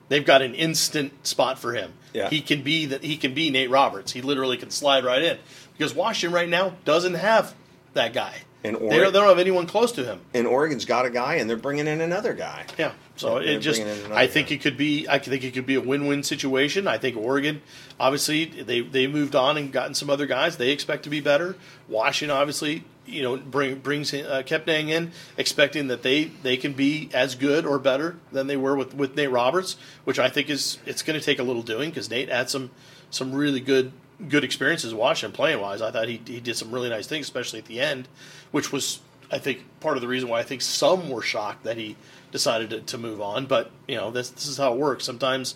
They've 0.08 0.24
got 0.24 0.40
an 0.42 0.54
instant 0.54 1.26
spot 1.26 1.58
for 1.58 1.74
him. 1.74 1.92
Yeah. 2.14 2.30
He 2.30 2.40
can 2.40 2.62
be 2.62 2.86
that 2.86 3.04
he 3.04 3.16
can 3.16 3.34
be 3.34 3.50
Nate 3.50 3.70
Roberts. 3.70 4.12
He 4.12 4.22
literally 4.22 4.56
can 4.56 4.70
slide 4.70 5.04
right 5.04 5.22
in. 5.22 5.38
Because 5.76 5.94
Washington 5.94 6.34
right 6.34 6.48
now 6.48 6.74
doesn't 6.84 7.14
have 7.14 7.54
that 7.92 8.12
guy. 8.12 8.34
And 8.64 8.74
they, 8.74 8.80
don't, 8.80 9.12
they 9.12 9.18
don't 9.20 9.28
have 9.28 9.38
anyone 9.38 9.66
close 9.66 9.92
to 9.92 10.04
him. 10.04 10.20
and 10.34 10.44
Oregon's 10.44 10.84
got 10.84 11.06
a 11.06 11.10
guy, 11.10 11.36
and 11.36 11.48
they're 11.48 11.56
bringing 11.56 11.86
in 11.86 12.00
another 12.00 12.34
guy. 12.34 12.66
Yeah. 12.76 12.90
So 13.14 13.34
They're 13.38 13.50
it 13.54 13.58
just, 13.60 13.80
I 14.10 14.26
think 14.26 14.48
guy. 14.48 14.54
it 14.56 14.60
could 14.62 14.76
be, 14.76 15.06
I 15.08 15.18
think 15.20 15.44
it 15.44 15.52
could 15.52 15.66
be 15.66 15.76
a 15.76 15.80
win-win 15.80 16.24
situation. 16.24 16.88
I 16.88 16.98
think 16.98 17.16
Oregon, 17.16 17.62
obviously, 18.00 18.46
they 18.46 18.80
they 18.80 19.06
moved 19.06 19.36
on 19.36 19.56
and 19.58 19.72
gotten 19.72 19.94
some 19.94 20.10
other 20.10 20.26
guys. 20.26 20.56
They 20.56 20.70
expect 20.70 21.04
to 21.04 21.10
be 21.10 21.20
better. 21.20 21.54
Washington, 21.88 22.36
obviously, 22.36 22.84
you 23.08 23.22
know, 23.22 23.36
bring 23.36 23.76
brings 23.76 24.12
uh, 24.12 24.42
Kepnang 24.44 24.88
in, 24.88 25.12
expecting 25.36 25.88
that 25.88 26.02
they 26.02 26.24
they 26.42 26.56
can 26.56 26.72
be 26.72 27.10
as 27.12 27.34
good 27.34 27.66
or 27.66 27.78
better 27.78 28.16
than 28.32 28.46
they 28.46 28.56
were 28.56 28.76
with 28.76 28.94
with 28.94 29.16
Nate 29.16 29.30
Roberts, 29.30 29.76
which 30.04 30.18
I 30.18 30.28
think 30.28 30.50
is 30.50 30.78
it's 30.86 31.02
going 31.02 31.18
to 31.18 31.24
take 31.24 31.38
a 31.38 31.42
little 31.42 31.62
doing 31.62 31.90
because 31.90 32.10
Nate 32.10 32.28
had 32.28 32.50
some 32.50 32.70
some 33.10 33.32
really 33.34 33.60
good 33.60 33.92
good 34.28 34.44
experiences 34.44 34.92
watching 34.92 35.32
playing 35.32 35.60
wise. 35.60 35.80
I 35.80 35.90
thought 35.90 36.08
he 36.08 36.20
he 36.26 36.40
did 36.40 36.56
some 36.56 36.70
really 36.70 36.88
nice 36.88 37.06
things, 37.06 37.26
especially 37.26 37.58
at 37.58 37.66
the 37.66 37.80
end, 37.80 38.08
which 38.50 38.72
was 38.72 39.00
I 39.30 39.38
think 39.38 39.64
part 39.80 39.96
of 39.96 40.00
the 40.00 40.08
reason 40.08 40.28
why 40.28 40.40
I 40.40 40.42
think 40.42 40.62
some 40.62 41.10
were 41.10 41.22
shocked 41.22 41.64
that 41.64 41.76
he 41.76 41.96
decided 42.30 42.70
to, 42.70 42.80
to 42.80 42.98
move 42.98 43.20
on. 43.20 43.46
But 43.46 43.70
you 43.86 43.96
know, 43.96 44.10
this 44.10 44.30
this 44.30 44.46
is 44.46 44.56
how 44.56 44.72
it 44.72 44.78
works. 44.78 45.04
Sometimes, 45.04 45.54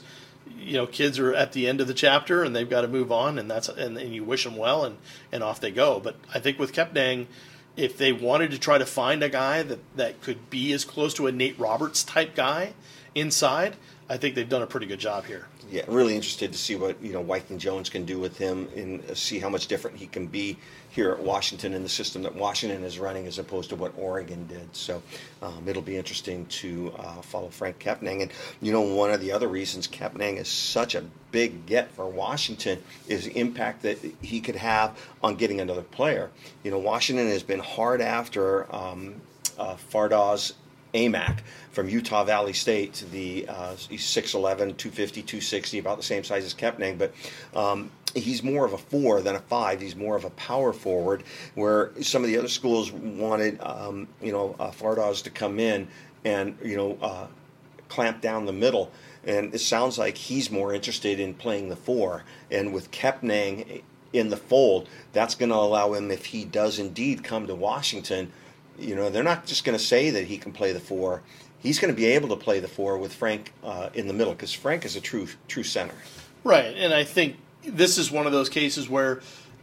you 0.59 0.75
know, 0.75 0.87
kids 0.87 1.19
are 1.19 1.35
at 1.35 1.53
the 1.53 1.67
end 1.67 1.81
of 1.81 1.87
the 1.87 1.95
chapter 1.95 2.43
and 2.43 2.55
they've 2.55 2.69
got 2.69 2.83
to 2.83 2.89
move 2.89 3.13
on, 3.13 3.39
and 3.39 3.51
that's 3.51 3.69
and, 3.69 3.97
and 3.99 4.15
you 4.15 4.25
wish 4.25 4.45
them 4.45 4.57
well, 4.57 4.85
and 4.85 4.99
and 5.31 5.43
off 5.43 5.61
they 5.61 5.71
go. 5.71 6.01
But 6.01 6.17
I 6.33 6.39
think 6.39 6.59
with 6.59 6.73
Kepnang, 6.73 7.27
if 7.77 7.97
they 7.97 8.13
wanted 8.13 8.51
to 8.51 8.59
try 8.59 8.79
to 8.79 8.87
find 8.87 9.23
a 9.23 9.29
guy 9.29 9.63
that 9.63 9.81
that 9.97 10.21
could 10.21 10.51
be 10.51 10.73
as 10.73 10.85
close 10.85 11.15
to 11.15 11.27
a 11.27 11.33
Nate 11.33 11.59
Roberts 11.59 12.05
type 12.05 12.35
guy 12.35 12.75
inside, 13.15 13.77
I 14.09 14.17
think 14.17 14.35
they've 14.35 14.49
done 14.49 14.63
a 14.63 14.67
pretty 14.67 14.87
good 14.87 15.01
job 15.01 15.27
here. 15.27 15.47
Yeah, 15.71 15.85
really 15.89 16.15
interested 16.15 16.53
to 16.53 16.59
see 16.59 16.77
what 16.77 17.03
you 17.03 17.13
know 17.13 17.23
Viking 17.23 17.59
Jones 17.59 17.89
can 17.89 18.05
do 18.05 18.19
with 18.19 18.37
him 18.39 18.69
and 18.77 19.17
see 19.17 19.39
how 19.39 19.49
much 19.49 19.69
different 19.69 19.97
he 19.97 20.07
can 20.07 20.27
be 20.27 20.59
here 20.93 21.11
at 21.11 21.19
Washington 21.19 21.73
in 21.73 21.83
the 21.83 21.89
system 21.89 22.23
that 22.23 22.35
Washington 22.35 22.85
is 22.85 22.99
running 22.99 23.27
as 23.27 23.39
opposed 23.39 23.71
to 23.71 23.77
what 23.77 23.95
Oregon 23.97 24.47
did. 24.47 24.77
So 24.77 25.03
um, 25.41 25.67
it'll 25.67 25.81
be 25.81 25.97
interesting 25.97 26.45
to 26.47 26.93
uh, 26.99 27.23
follow 27.23 27.49
Frank 27.49 27.79
Kepnang. 27.79 28.21
And 28.21 28.31
you 28.61 28.73
know, 28.73 28.83
one 28.83 29.11
of 29.11 29.23
the 29.23 29.33
other 29.33 29.49
reasons 29.49 29.89
Kepnang 29.89 30.37
is 30.37 30.49
such 30.49 30.95
a 30.95 31.03
big 31.31 31.65
get 31.65 31.91
for 31.93 32.07
Washington 32.07 32.83
is 33.09 33.25
the 33.25 33.39
impact 33.39 33.83
that 33.83 33.99
he 34.21 34.41
could 34.41 34.57
have 34.57 34.99
on 35.23 35.37
getting 35.37 35.63
another 35.63 35.83
player. 35.83 36.31
You 36.63 36.71
know, 36.71 36.79
Washington 36.79 37.27
has 37.29 37.43
been 37.43 37.61
hard 37.61 38.03
after 38.03 38.73
um, 38.75 39.15
uh, 39.59 39.77
Aimaq 40.95 41.39
from 41.71 41.89
Utah 41.89 42.25
Valley 42.25 42.53
State, 42.53 42.93
to 42.95 43.07
the 43.07 43.47
uh, 43.49 43.75
he's 43.89 44.05
6'11", 44.05 44.77
250, 44.77 45.23
260, 45.23 45.79
about 45.79 45.97
the 45.97 46.03
same 46.03 46.23
size 46.23 46.45
as 46.45 46.55
Kepnang, 46.55 46.99
but 46.99 47.15
um, 47.55 47.91
he's 48.15 48.43
more 48.43 48.65
of 48.65 48.73
a 48.73 48.79
four 48.79 49.21
than 49.21 49.35
a 49.35 49.41
five. 49.41 49.81
He's 49.81 49.97
more 49.97 50.17
of 50.17 50.25
a 50.25 50.31
power 50.31 50.73
forward, 50.73 51.25
where 51.55 51.93
some 52.03 52.23
of 52.23 52.29
the 52.29 52.39
other 52.39 52.49
schools 52.49 52.93
wanted, 52.93 53.61
um, 53.63 54.09
you 54.21 54.33
know, 54.33 54.55
uh, 54.59 54.71
Fardaws 54.71 55.23
to 55.25 55.31
come 55.31 55.59
in 55.59 55.89
and, 56.25 56.57
you 56.63 56.77
know, 56.77 56.99
uh, 57.01 57.27
clamp 57.89 58.21
down 58.21 58.47
the 58.47 58.53
middle. 58.53 58.91
And 59.25 59.55
it 59.55 59.61
sounds 59.61 59.99
like 59.99 60.17
he's 60.17 60.51
more 60.51 60.75
interested 60.75 61.21
in 61.21 61.35
playing 61.35 61.69
the 61.69 61.77
four. 61.77 62.25
And 62.51 62.73
with 62.73 62.91
Kepnang 62.91 63.83
in 64.13 64.29
the 64.29 64.37
fold, 64.37 64.89
that's 65.13 65.35
going 65.35 65.51
to 65.51 65.57
allow 65.57 65.93
him, 65.93 66.11
if 66.11 66.27
he 66.27 66.45
does 66.45 66.79
indeed 66.79 67.23
come 67.23 67.47
to 67.47 67.55
Washington, 67.55 68.33
you 68.79 68.95
know, 68.95 69.11
they're 69.11 69.23
not 69.23 69.47
just 69.47 69.65
going 69.65 69.77
to 69.77 69.85
say 69.85 70.11
that 70.11 70.25
he 70.25 70.39
can 70.39 70.53
play 70.53 70.73
the 70.73 70.81
four. 70.81 71.23
He's 71.61 71.79
going 71.79 71.95
to 71.95 71.97
be 71.97 72.07
able 72.07 72.29
to 72.31 72.37
play 72.37 72.61
the 72.61 72.69
four 72.69 72.99
with 72.99 73.15
Frank 73.15 73.53
uh, 73.63 73.91
in 73.95 74.09
the 74.09 74.15
middle 74.15 74.33
because 74.33 74.53
Frank 74.53 74.85
is 74.85 74.97
a 74.97 75.01
true 75.01 75.29
true 75.49 75.63
center. 75.63 75.95
Right, 76.45 76.75
and 76.77 76.93
I 76.93 77.05
think 77.05 77.37
this 77.65 77.99
is 77.99 78.11
one 78.11 78.27
of 78.27 78.33
those 78.33 78.49
cases 78.49 78.89
where 78.89 79.21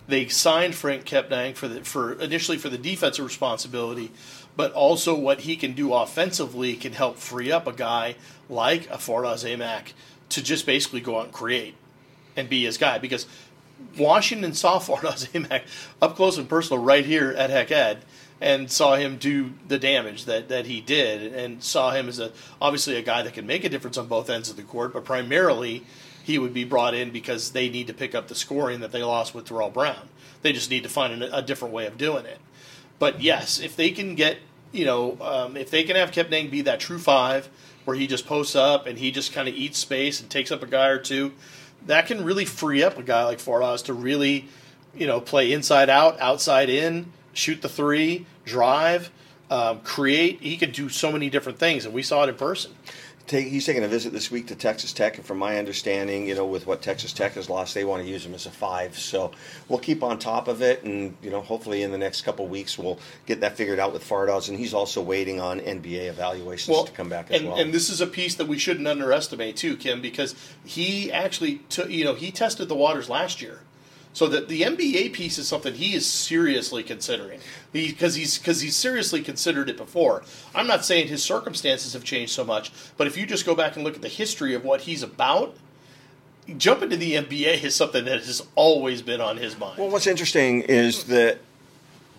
they 0.08 0.28
signed 0.28 0.76
Frank 0.76 1.06
Kepnang 1.06 1.56
for 1.56 1.68
the 1.68 1.82
for 1.84 2.14
initially 2.14 2.58
for 2.58 2.70
the 2.70 2.78
defensive 2.78 3.26
responsibility, 3.26 4.12
but 4.56 4.72
also 4.74 5.16
what 5.16 5.42
he 5.42 5.56
can 5.56 5.74
do 5.74 5.94
offensively 5.94 6.76
can 6.76 6.94
help 6.94 7.18
free 7.18 7.52
up 7.52 7.68
a 7.68 7.74
guy 7.74 8.16
like 8.50 8.90
a 8.90 8.98
Fardaws 8.98 9.46
Aimaq 9.46 9.94
to 10.30 10.44
just 10.44 10.66
basically 10.66 11.02
go 11.02 11.20
out 11.20 11.26
and 11.26 11.34
create 11.34 11.76
and 12.36 12.50
be 12.50 12.64
his 12.64 12.78
guy 12.78 12.98
because 12.98 13.28
Washington 13.98 14.54
saw 14.54 14.80
Fardaws 14.80 15.30
Aimaq 15.32 15.62
up 16.02 16.16
close 16.16 16.38
and 16.38 16.50
personal 16.50 16.82
right 16.82 17.06
here 17.06 17.32
at 17.32 17.50
Hec 17.50 17.72
Ed 17.72 18.04
and 18.42 18.72
saw 18.72 18.96
him 18.96 19.18
do 19.18 19.52
the 19.68 19.78
damage 19.78 20.26
that, 20.26 20.50
that 20.50 20.66
he 20.66 20.82
did 20.82 21.34
and 21.34 21.62
saw 21.64 21.92
him 21.92 22.08
as 22.08 22.20
a 22.20 22.32
obviously 22.62 22.96
a 22.96 23.02
guy 23.02 23.22
that 23.22 23.34
can 23.34 23.46
make 23.46 23.64
a 23.64 23.70
difference 23.70 23.98
on 23.98 24.08
both 24.08 24.30
ends 24.30 24.50
of 24.50 24.56
the 24.56 24.64
court, 24.64 24.94
but 24.94 25.04
primarily 25.04 25.84
he 26.24 26.38
would 26.38 26.54
be 26.54 26.64
brought 26.64 26.94
in 26.94 27.12
because 27.12 27.52
they 27.52 27.70
need 27.70 27.88
to 27.88 27.94
pick 27.94 28.16
up 28.16 28.28
the 28.28 28.36
scoring 28.36 28.80
that 28.82 28.92
they 28.92 29.04
lost 29.04 29.34
with 29.34 29.46
Terrell 29.46 29.70
Brown. 29.70 30.10
They 30.42 30.54
just 30.54 30.70
need 30.70 30.84
to 30.84 30.90
find 30.90 31.24
a, 31.24 31.38
a 31.38 31.42
different 31.42 31.74
way 31.74 31.86
of 31.86 31.98
doing 31.98 32.26
it. 32.26 32.40
But 32.98 33.22
yes, 33.22 33.60
if 33.60 33.76
they 33.76 33.92
can 33.92 34.16
get, 34.16 34.38
you 34.72 34.86
know, 34.86 35.18
um, 35.22 35.58
if 35.58 35.72
they 35.72 35.84
can 35.84 35.96
have 35.96 36.12
Kepnang 36.12 36.52
be 36.52 36.62
that 36.62 36.80
true 36.80 37.00
five 37.00 37.50
where 37.86 37.98
he 37.98 38.08
just 38.08 38.26
posts 38.26 38.56
up 38.56 38.86
and 38.86 39.00
he 39.00 39.12
just 39.12 39.34
kind 39.34 39.48
of 39.48 39.56
eats 39.56 39.80
space 39.80 40.22
and 40.22 40.30
takes 40.30 40.52
up 40.52 40.62
a 40.62 40.68
guy 40.68 40.88
or 40.88 41.00
two, 41.00 41.34
that 41.88 42.08
can 42.08 42.24
really 42.24 42.46
free 42.46 42.84
up 42.84 42.98
a 42.98 43.04
guy 43.04 43.24
like 43.24 43.40
Fardaws 43.40 43.86
to 43.86 43.94
really, 43.94 44.48
you 44.96 45.08
know, 45.08 45.20
play 45.20 45.52
inside 45.52 45.90
out, 45.90 46.20
outside 46.20 46.70
in, 46.70 47.12
shoot 47.40 47.62
the 47.62 47.70
three, 47.70 48.26
drive, 48.46 49.10
um, 49.50 49.80
create. 49.80 50.42
He 50.42 50.58
can 50.58 50.72
do 50.72 50.90
so 50.90 51.12
many 51.12 51.30
different 51.30 51.58
things, 51.58 51.86
and 51.86 51.94
we 51.94 52.04
saw 52.04 52.24
it 52.24 52.30
in 52.30 52.36
person. 52.36 52.72
Take, 53.26 53.48
he's 53.50 53.64
taking 53.64 53.84
a 53.84 53.88
visit 53.88 54.12
this 54.12 54.32
week 54.32 54.48
to 54.48 54.56
Texas 54.56 54.92
Tech, 54.92 55.18
and 55.18 55.24
from 55.26 55.38
my 55.38 55.60
understanding, 55.60 56.28
you 56.28 56.34
know, 56.34 56.48
with 56.48 56.66
what 56.66 56.82
Texas 56.82 57.14
Tech 57.14 57.34
has 57.34 57.48
lost, 57.48 57.76
they 57.76 57.86
want 57.86 58.02
to 58.02 58.10
use 58.10 58.26
him 58.26 58.34
as 58.34 58.48
a 58.48 58.50
five. 58.50 58.98
So 58.98 59.32
we'll 59.68 59.78
keep 59.78 60.02
on 60.02 60.18
top 60.18 60.48
of 60.48 60.64
it, 60.64 60.84
and 60.84 61.16
you 61.22 61.30
know, 61.30 61.42
hopefully 61.42 61.84
in 61.84 61.92
the 61.92 61.98
next 62.00 62.24
couple 62.24 62.46
of 62.46 62.50
weeks 62.50 62.76
we'll 62.76 62.98
get 63.28 63.42
that 63.42 63.56
figured 63.56 63.78
out 63.78 63.94
with 63.94 64.04
Fardaws, 64.04 64.50
and 64.50 64.58
he's 64.58 64.74
also 64.74 65.00
waiting 65.00 65.40
on 65.40 65.60
NBA 65.60 66.08
evaluations 66.10 66.76
Well, 66.76 66.86
to 66.86 66.92
come 66.92 67.08
back 67.08 67.30
as 67.30 67.40
and, 67.40 67.50
well. 67.50 67.60
and 67.60 67.72
this 67.72 67.92
is 67.92 68.02
a 68.02 68.08
piece 68.08 68.34
that 68.34 68.48
we 68.48 68.58
shouldn't 68.58 68.88
underestimate 68.88 69.56
too, 69.58 69.78
Kim, 69.78 70.02
because 70.02 70.34
he 70.66 71.12
actually 71.12 71.58
took, 71.70 71.92
you 71.92 72.06
know, 72.06 72.16
he 72.16 72.32
tested 72.32 72.68
the 72.68 72.76
waters 72.76 73.10
last 73.10 73.44
year. 73.44 73.60
So 74.12 74.28
that 74.28 74.48
the 74.48 74.64
NBA 74.64 75.14
piece 75.14 75.38
is 75.38 75.48
something 75.48 75.76
he 75.76 75.94
is 75.94 76.06
seriously 76.06 76.82
considering 76.84 77.40
because 77.72 78.16
he's 78.16 78.40
because 78.40 78.62
he's 78.62 78.76
seriously 78.76 79.22
considered 79.22 79.70
it 79.70 79.78
before. 79.78 80.24
I'm 80.56 80.68
not 80.68 80.84
saying 80.84 81.08
his 81.08 81.24
circumstances 81.24 81.94
have 81.94 82.04
changed 82.04 82.32
so 82.32 82.44
much, 82.44 82.72
but 82.98 83.06
if 83.06 83.16
you 83.18 83.26
just 83.26 83.46
go 83.46 83.54
back 83.56 83.76
and 83.76 83.86
look 83.86 83.96
at 83.96 84.02
the 84.02 84.10
history 84.10 84.56
of 84.56 84.64
what 84.64 84.82
he's 84.82 85.04
about, 85.04 85.56
jumping 86.58 86.90
to 86.90 86.98
the 86.98 87.14
NBA 87.14 87.64
is 87.64 87.76
something 87.76 88.06
that 88.06 88.24
has 88.24 88.42
always 88.56 89.02
been 89.02 89.22
on 89.22 89.38
his 89.38 89.58
mind. 89.58 89.78
Well, 89.78 89.90
what's 89.90 90.08
interesting 90.08 90.62
is 90.64 91.06
that 91.06 91.40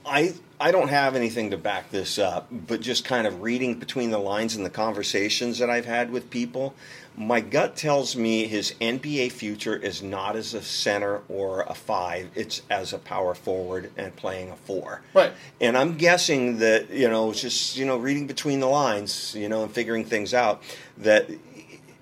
I 0.06 0.34
I 0.60 0.72
don't 0.72 0.88
have 0.88 1.16
anything 1.16 1.50
to 1.50 1.56
back 1.56 1.90
this 1.90 2.18
up, 2.18 2.48
but 2.50 2.82
just 2.82 3.04
kind 3.04 3.26
of 3.26 3.40
reading 3.40 3.78
between 3.78 4.10
the 4.10 4.18
lines 4.18 4.56
in 4.56 4.62
the 4.62 4.70
conversations 4.70 5.58
that 5.58 5.70
I've 5.70 5.86
had 5.86 6.10
with 6.10 6.28
people, 6.28 6.74
my 7.20 7.40
gut 7.40 7.76
tells 7.76 8.16
me 8.16 8.46
his 8.46 8.74
NBA 8.80 9.32
future 9.32 9.76
is 9.76 10.02
not 10.02 10.36
as 10.36 10.54
a 10.54 10.62
center 10.62 11.20
or 11.28 11.62
a 11.62 11.74
five; 11.74 12.30
it's 12.34 12.62
as 12.70 12.94
a 12.94 12.98
power 12.98 13.34
forward 13.34 13.92
and 13.98 14.16
playing 14.16 14.50
a 14.50 14.56
four. 14.56 15.02
Right. 15.12 15.32
And 15.60 15.76
I'm 15.76 15.98
guessing 15.98 16.58
that 16.60 16.88
you 16.90 17.10
know, 17.10 17.32
just 17.34 17.76
you 17.76 17.84
know, 17.84 17.98
reading 17.98 18.26
between 18.26 18.60
the 18.60 18.66
lines, 18.66 19.34
you 19.36 19.50
know, 19.50 19.62
and 19.62 19.70
figuring 19.70 20.06
things 20.06 20.32
out, 20.32 20.62
that 20.98 21.28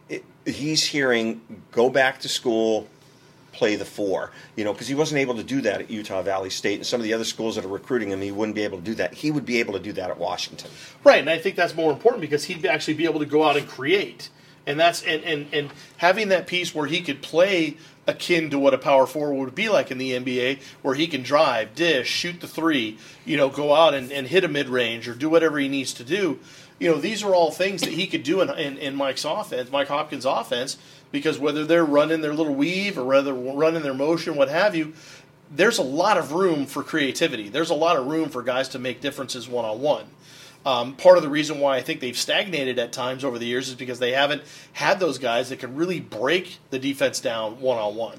it, 0.08 0.24
he's 0.46 0.84
hearing 0.84 1.40
go 1.72 1.90
back 1.90 2.20
to 2.20 2.28
school 2.28 2.86
play 3.50 3.74
the 3.74 3.84
four, 3.84 4.30
you 4.54 4.62
know, 4.62 4.72
because 4.72 4.86
he 4.86 4.94
wasn't 4.94 5.18
able 5.18 5.34
to 5.34 5.42
do 5.42 5.60
that 5.62 5.80
at 5.80 5.90
Utah 5.90 6.22
Valley 6.22 6.48
State 6.48 6.76
and 6.76 6.86
some 6.86 7.00
of 7.00 7.04
the 7.04 7.12
other 7.12 7.24
schools 7.24 7.56
that 7.56 7.64
are 7.64 7.68
recruiting 7.68 8.10
him. 8.10 8.20
He 8.20 8.30
wouldn't 8.30 8.54
be 8.54 8.62
able 8.62 8.78
to 8.78 8.84
do 8.84 8.94
that. 8.94 9.14
He 9.14 9.32
would 9.32 9.44
be 9.44 9.58
able 9.58 9.72
to 9.72 9.80
do 9.80 9.92
that 9.94 10.10
at 10.10 10.18
Washington. 10.18 10.70
Right, 11.02 11.18
and 11.18 11.28
I 11.28 11.38
think 11.38 11.56
that's 11.56 11.74
more 11.74 11.90
important 11.90 12.20
because 12.20 12.44
he'd 12.44 12.64
actually 12.66 12.94
be 12.94 13.04
able 13.04 13.18
to 13.18 13.26
go 13.26 13.42
out 13.42 13.56
and 13.56 13.66
create, 13.66 14.30
and 14.68 14.78
that's 14.78 15.02
and 15.02 15.24
and, 15.24 15.46
and 15.52 15.70
having 15.96 16.28
that 16.28 16.46
piece 16.46 16.74
where 16.74 16.86
he 16.86 17.00
could 17.00 17.22
play 17.22 17.76
akin 18.06 18.50
to 18.50 18.58
what 18.58 18.74
a 18.74 18.78
power 18.78 19.06
forward 19.06 19.34
would 19.44 19.54
be 19.54 19.68
like 19.68 19.90
in 19.90 19.98
the 19.98 20.12
NBA, 20.12 20.60
where 20.82 20.94
he 20.94 21.06
can 21.06 21.22
drive, 21.22 21.74
dish, 21.74 22.08
shoot 22.08 22.40
the 22.40 22.48
three, 22.48 22.96
you 23.26 23.36
know, 23.36 23.50
go 23.50 23.74
out 23.74 23.92
and, 23.92 24.10
and 24.10 24.26
hit 24.26 24.44
a 24.44 24.48
mid 24.48 24.68
range 24.68 25.06
or 25.08 25.14
do 25.14 25.28
whatever 25.28 25.58
he 25.58 25.68
needs 25.68 25.92
to 25.94 26.04
do. 26.04 26.38
You 26.78 26.90
know, 26.90 26.98
these 26.98 27.22
are 27.22 27.34
all 27.34 27.50
things 27.50 27.82
that 27.82 27.92
he 27.92 28.06
could 28.06 28.22
do 28.22 28.40
in, 28.40 28.50
in, 28.50 28.78
in 28.78 28.94
Mike's 28.94 29.24
offense, 29.24 29.70
Mike 29.70 29.88
Hopkins' 29.88 30.24
offense, 30.24 30.78
because 31.10 31.38
whether 31.38 31.64
they're 31.64 31.84
running 31.84 32.20
their 32.20 32.34
little 32.34 32.54
weave 32.54 32.96
or 32.96 33.04
whether 33.04 33.34
running 33.34 33.82
their 33.82 33.94
motion, 33.94 34.36
what 34.36 34.48
have 34.48 34.74
you, 34.74 34.94
there's 35.50 35.78
a 35.78 35.82
lot 35.82 36.16
of 36.16 36.32
room 36.32 36.66
for 36.66 36.82
creativity. 36.82 37.48
There's 37.48 37.70
a 37.70 37.74
lot 37.74 37.96
of 37.96 38.06
room 38.06 38.30
for 38.30 38.42
guys 38.42 38.68
to 38.70 38.78
make 38.78 39.00
differences 39.00 39.48
one 39.48 39.64
on 39.64 39.80
one. 39.80 40.04
Um, 40.66 40.96
part 40.96 41.16
of 41.16 41.22
the 41.22 41.30
reason 41.30 41.60
why 41.60 41.76
I 41.76 41.80
think 41.80 42.00
they've 42.00 42.16
stagnated 42.16 42.78
at 42.78 42.92
times 42.92 43.24
over 43.24 43.38
the 43.38 43.46
years 43.46 43.68
is 43.68 43.74
because 43.74 44.00
they 44.00 44.12
haven't 44.12 44.42
had 44.72 45.00
those 45.00 45.18
guys 45.18 45.48
that 45.48 45.60
can 45.60 45.76
really 45.76 46.00
break 46.00 46.58
the 46.70 46.78
defense 46.78 47.20
down 47.20 47.60
one 47.60 47.78
on 47.78 47.96
one. 47.96 48.18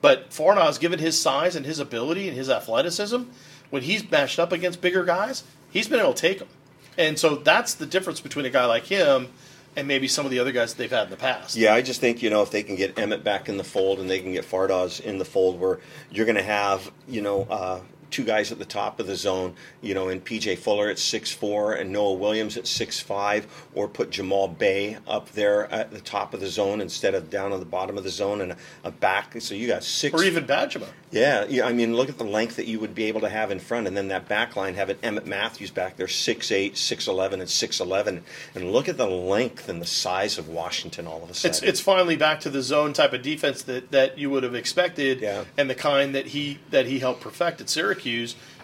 But 0.00 0.30
Fardaws, 0.30 0.78
given 0.78 0.98
his 0.98 1.20
size 1.20 1.56
and 1.56 1.66
his 1.66 1.80
ability 1.80 2.28
and 2.28 2.36
his 2.36 2.50
athleticism, 2.50 3.22
when 3.70 3.82
he's 3.82 4.08
matched 4.08 4.38
up 4.38 4.52
against 4.52 4.80
bigger 4.80 5.04
guys, 5.04 5.42
he's 5.70 5.88
been 5.88 5.98
able 5.98 6.14
to 6.14 6.20
take 6.20 6.38
them. 6.38 6.48
And 6.96 7.18
so 7.18 7.36
that's 7.36 7.74
the 7.74 7.86
difference 7.86 8.20
between 8.20 8.44
a 8.46 8.50
guy 8.50 8.64
like 8.66 8.84
him 8.84 9.28
and 9.76 9.86
maybe 9.86 10.08
some 10.08 10.24
of 10.24 10.30
the 10.30 10.40
other 10.40 10.52
guys 10.52 10.74
that 10.74 10.78
they've 10.78 10.90
had 10.90 11.04
in 11.04 11.10
the 11.10 11.16
past. 11.16 11.56
Yeah, 11.56 11.74
I 11.74 11.82
just 11.82 12.00
think 12.00 12.22
you 12.22 12.30
know 12.30 12.42
if 12.42 12.50
they 12.50 12.62
can 12.62 12.74
get 12.76 12.98
Emmett 12.98 13.22
back 13.22 13.48
in 13.48 13.56
the 13.56 13.64
fold 13.64 14.00
and 14.00 14.10
they 14.10 14.20
can 14.20 14.32
get 14.32 14.44
Fardaws 14.44 15.00
in 15.00 15.18
the 15.18 15.24
fold, 15.24 15.60
where 15.60 15.78
you're 16.10 16.26
going 16.26 16.36
to 16.36 16.42
have 16.42 16.90
you 17.06 17.22
know 17.22 17.42
uh, 17.42 17.80
two 18.10 18.24
guys 18.24 18.50
at 18.52 18.58
the 18.58 18.64
top 18.64 19.00
of 19.00 19.06
the 19.06 19.16
zone, 19.16 19.54
you 19.82 19.94
know, 19.94 20.08
in 20.08 20.20
PJ 20.20 20.58
Fuller 20.58 20.88
at 20.88 20.98
six 20.98 21.30
four 21.32 21.72
and 21.74 21.90
Noah 21.92 22.14
Williams 22.14 22.56
at 22.56 22.66
six 22.66 23.00
five, 23.00 23.46
or 23.74 23.88
put 23.88 24.10
Jamal 24.10 24.48
Bey 24.48 24.96
up 25.06 25.30
there 25.32 25.70
at 25.72 25.90
the 25.90 26.00
top 26.00 26.34
of 26.34 26.40
the 26.40 26.48
zone 26.48 26.80
instead 26.80 27.14
of 27.14 27.30
down 27.30 27.52
on 27.52 27.60
the 27.60 27.66
bottom 27.66 27.96
of 27.98 28.04
the 28.04 28.10
zone 28.10 28.40
and 28.40 28.52
a, 28.52 28.56
a 28.84 28.90
back. 28.90 29.40
So 29.40 29.54
you 29.54 29.66
got 29.66 29.84
six 29.84 30.14
Or 30.14 30.24
even 30.24 30.46
Bajema. 30.46 30.88
Yeah, 31.10 31.46
yeah. 31.48 31.66
I 31.66 31.72
mean, 31.72 31.96
look 31.96 32.08
at 32.10 32.18
the 32.18 32.24
length 32.24 32.56
that 32.56 32.66
you 32.66 32.78
would 32.80 32.94
be 32.94 33.04
able 33.04 33.22
to 33.22 33.28
have 33.30 33.50
in 33.50 33.58
front, 33.58 33.86
and 33.86 33.96
then 33.96 34.08
that 34.08 34.28
back 34.28 34.56
line 34.56 34.74
having 34.74 34.98
Emmett 35.02 35.26
Matthews 35.26 35.70
back 35.70 35.96
there, 35.96 36.06
6'8", 36.06 36.72
6'11", 36.72 37.32
and 37.34 37.48
six 37.48 37.80
eleven, 37.80 38.22
and 38.54 38.72
look 38.72 38.88
at 38.88 38.96
the 38.98 39.06
length 39.06 39.68
and 39.70 39.80
the 39.80 39.86
size 39.86 40.36
of 40.38 40.48
Washington 40.48 41.06
all 41.06 41.22
of 41.22 41.30
a 41.30 41.34
sudden. 41.34 41.50
It's 41.50 41.62
it's 41.62 41.80
finally 41.80 42.16
back 42.16 42.40
to 42.40 42.50
the 42.50 42.60
zone 42.62 42.92
type 42.92 43.12
of 43.12 43.22
defense 43.22 43.62
that, 43.62 43.90
that 43.90 44.18
you 44.18 44.28
would 44.30 44.42
have 44.42 44.54
expected, 44.54 45.20
Yeah. 45.20 45.44
and 45.56 45.70
the 45.70 45.74
kind 45.74 46.14
that 46.14 46.26
he 46.28 46.58
that 46.70 46.86
he 46.86 46.98
helped 46.98 47.22
perfect 47.22 47.60
at 47.60 47.70
Syracuse 47.70 47.97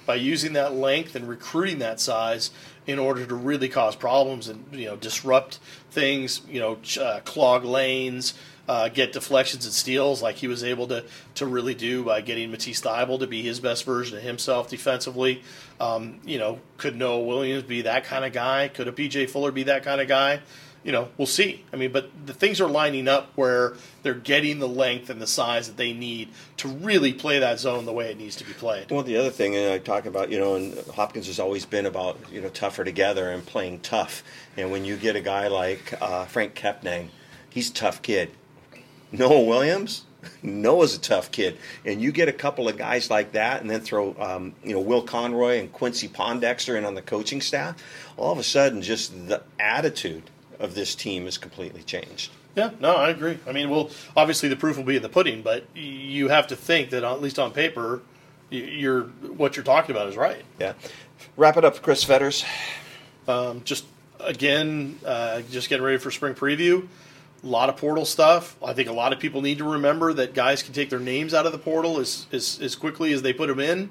by 0.07 0.14
using 0.14 0.53
that 0.55 0.74
length 0.74 1.14
and 1.14 1.28
recruiting 1.28 1.78
that 1.78 2.01
size 2.01 2.51
in 2.87 2.99
order 2.99 3.24
to 3.24 3.35
really 3.35 3.68
cause 3.68 3.97
problems 3.97 4.49
and 4.49 4.64
you 4.72 4.87
know 4.87 4.97
disrupt 4.97 5.59
things, 5.91 6.43
you 6.49 6.61
know, 6.61 6.78
uh, 7.01 7.20
clog 7.24 7.64
lanes. 7.64 8.35
Uh, 8.66 8.89
get 8.89 9.12
deflections 9.12 9.66
and 9.66 9.74
steals 9.74 10.22
like 10.22 10.37
he 10.37 10.49
was 10.49 10.64
able 10.64 10.87
to 10.87 11.05
to 11.35 11.45
really 11.45 11.74
do 11.74 12.03
by 12.03 12.22
getting 12.22 12.51
Matisse 12.51 12.80
Thybulle 12.80 13.18
to 13.18 13.26
be 13.26 13.43
his 13.43 13.61
best 13.61 13.85
version 13.85 14.16
of 14.16 14.22
himself 14.22 14.70
defensively. 14.70 15.43
Um, 15.78 16.18
you 16.24 16.39
know, 16.39 16.61
could 16.78 16.97
Noah 16.97 17.24
Williams 17.24 17.64
be 17.64 17.82
that 17.82 18.05
kind 18.05 18.24
of 18.24 18.32
guy? 18.32 18.68
Could 18.68 18.89
a 18.89 18.93
PJ 18.93 19.28
Fuller 19.28 19.53
be 19.53 19.64
that 19.64 19.82
kind 19.82 20.01
of 20.01 20.09
guy? 20.09 20.41
You 20.85 20.93
know, 20.93 21.09
we'll 21.16 21.26
see. 21.26 21.64
I 21.72 21.76
mean, 21.76 21.93
but 21.93 22.11
the 22.26 22.35
things 22.35 22.61
are 22.61 22.68
lining 22.68 23.09
up 23.09 23.32
where 23.37 23.74
they're 24.03 24.12
getting 24.14 24.59
the 24.59 24.68
length 24.68 25.09
and 25.09 25.20
the 25.20 25.26
size 25.26 25.66
that 25.66 25.78
they 25.78 25.95
need 25.95 26.28
to 26.59 26.68
really 26.68 27.14
play 27.14 27.39
that 27.39 27.59
zone 27.59 27.87
the 27.87 27.93
way 27.93 28.11
it 28.11 28.18
needs 28.18 28.37
to 28.37 28.45
be 28.45 28.53
played. 28.53 28.91
Well, 28.91 29.03
the 29.03 29.16
other 29.16 29.30
thing 29.30 29.57
and 29.57 29.72
I 29.72 29.78
talk 29.78 30.05
about, 30.05 30.30
you 30.30 30.39
know, 30.39 30.57
and 30.57 30.78
Hopkins 30.89 31.26
has 31.26 31.41
always 31.41 31.64
been 31.64 31.87
about, 31.87 32.18
you 32.30 32.43
know, 32.43 32.51
tougher 32.51 32.85
together 32.85 33.30
and 33.30 33.45
playing 33.45 33.80
tough. 33.80 34.22
And 34.59 34.70
when 34.70 34.85
you 34.85 34.97
get 34.97 35.16
a 35.16 35.20
guy 35.20 35.49
like 35.49 35.95
uh, 36.03 36.26
Frank 36.26 36.55
Kepnang, 36.55 37.09
he's 37.49 37.70
a 37.70 37.74
tough 37.74 38.03
kid. 38.03 38.30
Noah 39.11 39.45
Williams, 39.45 40.05
Noah's 40.43 40.95
a 40.95 41.01
tough 41.01 41.30
kid, 41.30 41.57
and 41.85 42.03
you 42.03 42.12
get 42.12 42.28
a 42.28 42.32
couple 42.32 42.68
of 42.68 42.76
guys 42.76 43.11
like 43.11 43.32
that, 43.32 43.61
and 43.61 43.70
then 43.70 43.80
throw, 43.80 44.14
um, 44.18 44.55
you 44.62 44.74
know, 44.74 44.80
Will 44.80 45.03
Conroy 45.03 45.61
and 45.61 45.72
Quincy 45.72 46.09
Pondexter 46.09 46.76
in 46.76 46.85
on 46.85 46.95
the 46.95 47.03
coaching 47.03 47.41
staff. 47.41 47.82
All 48.16 48.32
of 48.32 48.39
a 48.39 48.43
sudden, 48.43 48.82
just 48.82 49.28
the 49.28 49.43
attitude 49.59 50.24
of 50.59 50.75
this 50.75 50.95
team 50.95 51.25
has 51.25 51.39
completely 51.39 51.83
changed. 51.83 52.31
Yeah, 52.57 52.71
no, 52.81 52.95
I 52.95 53.11
agree. 53.11 53.39
I 53.47 53.53
mean, 53.53 53.69
well, 53.69 53.91
obviously 54.17 54.49
the 54.49 54.57
proof 54.57 54.77
will 54.77 54.85
be 54.85 54.97
in 54.97 55.03
the 55.03 55.09
pudding, 55.09 55.43
but 55.43 55.65
you 55.75 56.29
have 56.29 56.47
to 56.49 56.57
think 56.57 56.91
that 56.91 57.03
at 57.03 57.21
least 57.21 57.39
on 57.39 57.53
paper, 57.53 58.03
you're 58.51 59.03
what 59.03 59.57
you're 59.57 59.65
talking 59.65 59.95
about 59.95 60.09
is 60.09 60.17
right. 60.17 60.45
Yeah. 60.61 60.75
Wrap 61.37 61.57
it 61.57 61.65
up, 61.65 61.83
Chris 61.83 62.05
Fetters. 62.05 62.45
Um, 63.27 63.63
just 63.65 63.87
again, 64.21 64.99
uh, 65.05 65.43
just 65.51 65.69
getting 65.69 65.85
ready 65.85 65.99
for 65.99 66.11
spring 66.11 66.35
preview. 66.35 66.87
A 67.43 67.47
lot 67.47 67.69
of 67.69 67.77
portal 67.77 68.05
stuff. 68.05 68.57
I 68.63 68.73
think 68.73 68.89
a 68.89 68.93
lot 68.93 69.13
of 69.13 69.19
people 69.19 69.43
need 69.43 69.59
to 69.59 69.65
remember 69.65 70.13
that 70.15 70.33
guys 70.33 70.63
can 70.63 70.73
take 70.73 70.91
their 70.91 71.01
names 71.01 71.35
out 71.35 71.45
of 71.45 71.53
the 71.53 71.59
portal 71.59 71.99
as, 71.99 72.27
as, 72.33 72.59
as 72.63 72.75
quickly 72.75 73.13
as 73.13 73.21
they 73.23 73.33
put 73.35 73.49
them 73.49 73.61
in. 73.61 73.91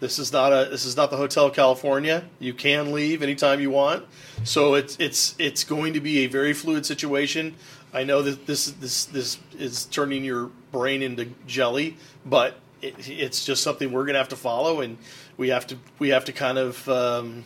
This 0.00 0.18
is 0.18 0.32
not 0.32 0.52
a 0.52 0.68
this 0.70 0.84
is 0.84 0.96
not 0.96 1.10
the 1.10 1.16
Hotel 1.16 1.50
California. 1.50 2.24
You 2.38 2.54
can 2.54 2.92
leave 2.92 3.22
anytime 3.22 3.60
you 3.60 3.70
want. 3.70 4.06
So 4.44 4.74
it's 4.74 4.96
it's 5.00 5.34
it's 5.38 5.64
going 5.64 5.94
to 5.94 6.00
be 6.00 6.18
a 6.18 6.26
very 6.26 6.52
fluid 6.52 6.86
situation. 6.86 7.56
I 7.92 8.04
know 8.04 8.22
that 8.22 8.46
this 8.46 8.70
this 8.72 9.06
this 9.06 9.38
is 9.58 9.86
turning 9.86 10.24
your 10.24 10.50
brain 10.70 11.02
into 11.02 11.26
jelly, 11.46 11.96
but 12.24 12.58
it, 12.80 13.08
it's 13.08 13.44
just 13.44 13.62
something 13.62 13.90
we're 13.90 14.04
going 14.04 14.14
to 14.14 14.20
have 14.20 14.28
to 14.28 14.36
follow, 14.36 14.80
and 14.80 14.98
we 15.36 15.48
have 15.48 15.66
to 15.68 15.78
we 15.98 16.10
have 16.10 16.26
to 16.26 16.32
kind 16.32 16.58
of 16.58 16.88
um, 16.88 17.44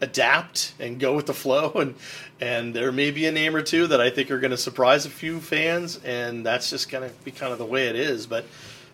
adapt 0.00 0.74
and 0.78 1.00
go 1.00 1.16
with 1.16 1.26
the 1.26 1.34
flow. 1.34 1.72
And 1.80 1.94
and 2.40 2.74
there 2.74 2.92
may 2.92 3.10
be 3.10 3.26
a 3.26 3.32
name 3.32 3.56
or 3.56 3.62
two 3.62 3.88
that 3.88 4.00
I 4.00 4.10
think 4.10 4.30
are 4.30 4.38
going 4.38 4.52
to 4.52 4.56
surprise 4.56 5.04
a 5.04 5.10
few 5.10 5.40
fans, 5.40 5.98
and 6.04 6.46
that's 6.46 6.70
just 6.70 6.88
going 6.88 7.08
to 7.08 7.14
be 7.24 7.32
kind 7.32 7.52
of 7.52 7.58
the 7.58 7.66
way 7.66 7.88
it 7.88 7.96
is. 7.96 8.28
But 8.28 8.44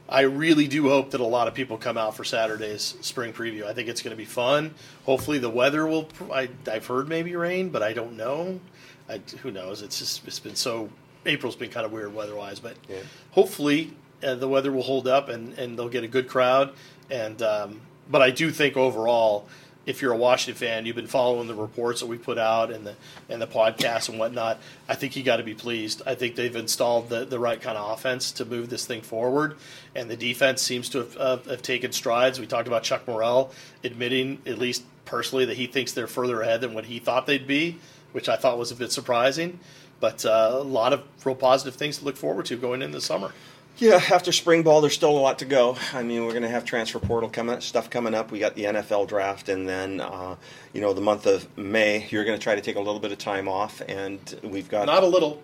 I 0.09 0.23
really 0.23 0.69
do 0.69 0.89
hope 0.89 1.13
that 1.13 1.21
a 1.21 1.27
lot 1.27 1.49
of 1.49 1.55
people 1.55 1.79
come 1.79 1.97
out 1.97 2.15
for 2.15 2.25
Saturday's 2.25 2.95
spring 3.01 3.33
preview. 3.33 3.65
I 3.65 3.73
think 3.73 3.89
it's 3.89 4.03
going 4.03 4.11
to 4.13 4.17
be 4.17 4.27
fun. 4.27 4.75
Hopefully, 5.05 5.39
the 5.39 5.51
weather 5.51 5.87
will. 5.87 6.09
I, 6.33 6.51
have 6.67 6.87
heard 6.87 7.09
maybe 7.09 7.35
rain, 7.37 7.71
but 7.71 7.83
I 7.83 7.95
don't 7.95 8.17
know. 8.17 8.61
I, 9.09 9.21
who 9.43 9.51
knows? 9.51 9.83
It's 9.83 9.99
just 9.99 10.27
it's 10.27 10.41
been 10.41 10.57
so. 10.57 10.91
April's 11.27 11.57
been 11.57 11.71
kind 11.71 11.87
of 11.87 11.93
weird 11.93 12.15
weather-wise, 12.15 12.61
but 12.61 12.77
yeah. 12.87 12.99
hopefully 13.31 13.95
uh, 14.23 14.35
the 14.35 14.47
weather 14.47 14.71
will 14.71 14.83
hold 14.83 15.09
up 15.09 15.31
and, 15.31 15.55
and 15.55 15.79
they'll 15.79 15.89
get 15.89 16.05
a 16.05 16.09
good 16.09 16.29
crowd. 16.29 16.75
And 17.11 17.41
um, 17.41 17.81
but 18.11 18.21
I 18.21 18.31
do 18.31 18.51
think 18.51 18.77
overall 18.77 19.47
if 19.87 20.01
you're 20.01 20.13
a 20.13 20.17
Washington 20.17 20.59
fan, 20.59 20.87
you've 20.87 20.97
been 20.97 21.07
following 21.07 21.47
the 21.47 21.55
reports 21.55 22.01
that 22.01 22.07
we 22.07 22.17
put 22.17 22.39
out 22.39 22.71
and 22.71 22.87
the 22.87 22.95
and 23.29 23.41
the 23.41 23.47
podcasts 23.47 24.09
and 24.09 24.19
whatnot. 24.19 24.59
I 24.89 24.95
think 24.95 25.17
you 25.17 25.23
got 25.23 25.37
to 25.37 25.43
be 25.43 25.55
pleased. 25.55 26.03
I 26.07 26.15
think 26.15 26.37
they've 26.37 26.55
installed 26.55 27.09
the, 27.09 27.25
the 27.25 27.39
right 27.39 27.61
kind 27.61 27.77
of 27.77 27.91
offense 27.91 28.33
to 28.33 28.45
move 28.45 28.71
this 28.71 28.87
thing 28.87 29.03
forward, 29.03 29.57
and 29.95 30.11
the 30.11 30.17
defense 30.17 30.63
seems 30.63 30.89
to 30.91 30.99
have, 30.99 31.17
uh, 31.17 31.37
have 31.49 31.63
taken 31.63 31.93
strides. 31.93 32.41
We 32.41 32.47
talked 32.47 32.69
about 32.69 32.83
Chuck 32.83 33.07
Morrell 33.07 33.53
admitting, 33.83 34.41
at 34.47 34.59
least 34.59 34.85
personally, 35.05 35.45
that 35.47 35.57
he 35.57 35.67
thinks 35.67 35.93
they're 35.93 36.07
further 36.07 36.41
ahead 36.41 36.61
than 36.61 36.75
what 36.75 36.87
he 36.87 36.99
thought 36.99 37.27
they'd 37.27 37.47
be, 37.47 37.79
which 38.13 38.29
I 38.29 38.37
thought 38.37 38.59
was 38.59 38.71
a 38.71 38.77
bit 38.77 38.93
surprising. 38.93 39.59
But 40.01 40.25
uh, 40.25 40.51
a 40.55 40.63
lot 40.63 40.93
of 40.93 41.03
real 41.25 41.35
positive 41.35 41.77
things 41.77 41.99
to 41.99 42.05
look 42.05 42.17
forward 42.17 42.47
to 42.47 42.57
going 42.57 42.83
into 42.83 42.99
the 42.99 43.03
summer. 43.03 43.33
Yeah, 43.77 44.01
after 44.13 44.31
spring 44.31 44.63
ball, 44.63 44.81
there's 44.81 44.95
still 44.95 45.11
a 45.11 45.19
lot 45.19 45.41
to 45.41 45.45
go. 45.45 45.77
I 45.93 46.05
mean, 46.05 46.25
we're 46.25 46.31
going 46.31 46.45
to 46.45 46.49
have 46.49 46.65
transfer 46.65 47.01
portal 47.01 47.29
coming, 47.29 47.61
stuff 47.61 47.91
coming 47.91 48.15
up. 48.15 48.31
We 48.31 48.39
got 48.39 48.55
the 48.55 48.65
NFL 48.65 49.09
draft, 49.09 49.49
and 49.49 49.69
then 49.69 50.01
uh, 50.01 50.37
you 50.73 50.81
know 50.81 50.93
the 50.93 51.01
month 51.01 51.27
of 51.27 51.59
May, 51.59 52.07
you're 52.11 52.25
going 52.25 52.39
to 52.39 52.43
try 52.43 52.55
to 52.55 52.61
take 52.61 52.77
a 52.77 52.81
little 52.81 53.01
bit 53.01 53.11
of 53.11 53.19
time 53.19 53.49
off, 53.49 53.83
and 53.89 54.39
we've 54.45 54.69
got 54.69 54.87
not 54.87 55.03
a 55.03 55.07
little, 55.09 55.43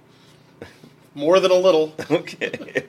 more 1.16 1.40
than 1.40 1.50
a 1.50 1.56
little. 1.56 1.92
okay, 2.10 2.86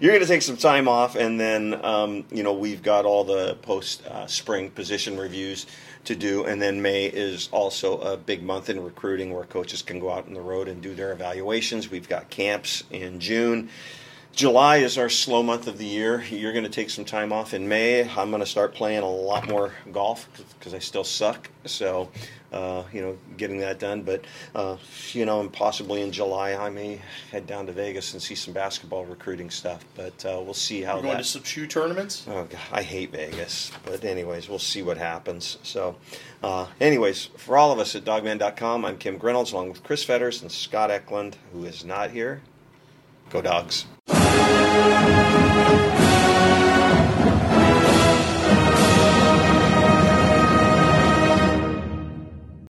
you're 0.00 0.12
going 0.12 0.22
to 0.22 0.26
take 0.26 0.40
some 0.40 0.56
time 0.56 0.88
off, 0.88 1.16
and 1.16 1.38
then 1.38 1.84
um, 1.84 2.24
you 2.30 2.42
know 2.42 2.54
we've 2.54 2.82
got 2.82 3.04
all 3.04 3.24
the 3.24 3.56
post 3.56 4.06
uh, 4.06 4.26
spring 4.26 4.70
position 4.70 5.18
reviews 5.18 5.66
to 6.04 6.16
do, 6.16 6.46
and 6.46 6.62
then 6.62 6.80
May 6.80 7.04
is 7.04 7.50
also 7.52 7.98
a 7.98 8.16
big 8.16 8.42
month 8.42 8.70
in 8.70 8.82
recruiting 8.82 9.34
where 9.34 9.44
coaches 9.44 9.82
can 9.82 10.00
go 10.00 10.10
out 10.10 10.26
on 10.26 10.32
the 10.32 10.40
road 10.40 10.66
and 10.66 10.80
do 10.80 10.94
their 10.94 11.12
evaluations. 11.12 11.90
We've 11.90 12.08
got 12.08 12.30
camps 12.30 12.84
in 12.90 13.20
June. 13.20 13.68
July 14.34 14.78
is 14.78 14.96
our 14.96 15.10
slow 15.10 15.42
month 15.42 15.66
of 15.66 15.76
the 15.76 15.84
year. 15.84 16.22
You're 16.22 16.52
going 16.52 16.64
to 16.64 16.70
take 16.70 16.88
some 16.88 17.04
time 17.04 17.32
off 17.34 17.52
in 17.52 17.68
May. 17.68 18.08
I'm 18.08 18.30
going 18.30 18.40
to 18.40 18.46
start 18.46 18.74
playing 18.74 19.02
a 19.02 19.08
lot 19.08 19.46
more 19.46 19.74
golf 19.92 20.26
because 20.58 20.72
I 20.72 20.78
still 20.78 21.04
suck. 21.04 21.50
So, 21.66 22.08
uh, 22.50 22.84
you 22.94 23.02
know, 23.02 23.18
getting 23.36 23.58
that 23.58 23.78
done. 23.78 24.02
But, 24.02 24.24
uh, 24.54 24.78
you 25.12 25.26
know, 25.26 25.40
and 25.40 25.52
possibly 25.52 26.00
in 26.00 26.12
July 26.12 26.54
I 26.54 26.70
may 26.70 27.02
head 27.30 27.46
down 27.46 27.66
to 27.66 27.72
Vegas 27.72 28.14
and 28.14 28.22
see 28.22 28.34
some 28.34 28.54
basketball 28.54 29.04
recruiting 29.04 29.50
stuff. 29.50 29.84
But 29.94 30.24
uh, 30.24 30.40
we'll 30.42 30.54
see 30.54 30.80
how. 30.80 30.94
You're 30.94 31.02
going 31.02 31.16
that... 31.18 31.24
to 31.24 31.28
some 31.28 31.44
shoe 31.44 31.66
tournaments? 31.66 32.24
Oh, 32.26 32.44
God, 32.44 32.60
I 32.72 32.82
hate 32.82 33.12
Vegas. 33.12 33.70
But 33.84 34.02
anyways, 34.02 34.48
we'll 34.48 34.58
see 34.58 34.82
what 34.82 34.96
happens. 34.96 35.58
So, 35.62 35.96
uh, 36.42 36.68
anyways, 36.80 37.26
for 37.36 37.58
all 37.58 37.70
of 37.70 37.78
us 37.78 37.94
at 37.94 38.04
dawgman.com, 38.04 38.86
I'm 38.86 38.96
Kim 38.96 39.18
Grinolds 39.18 39.52
along 39.52 39.68
with 39.68 39.82
Chris 39.84 40.02
Fetters 40.02 40.40
and 40.40 40.50
Scott 40.50 40.90
Eklund, 40.90 41.36
who 41.52 41.66
is 41.66 41.84
not 41.84 42.12
here. 42.12 42.40
Go 43.28 43.42
Dogs. 43.42 43.84
Thank 44.44 45.96
you. 45.96 46.01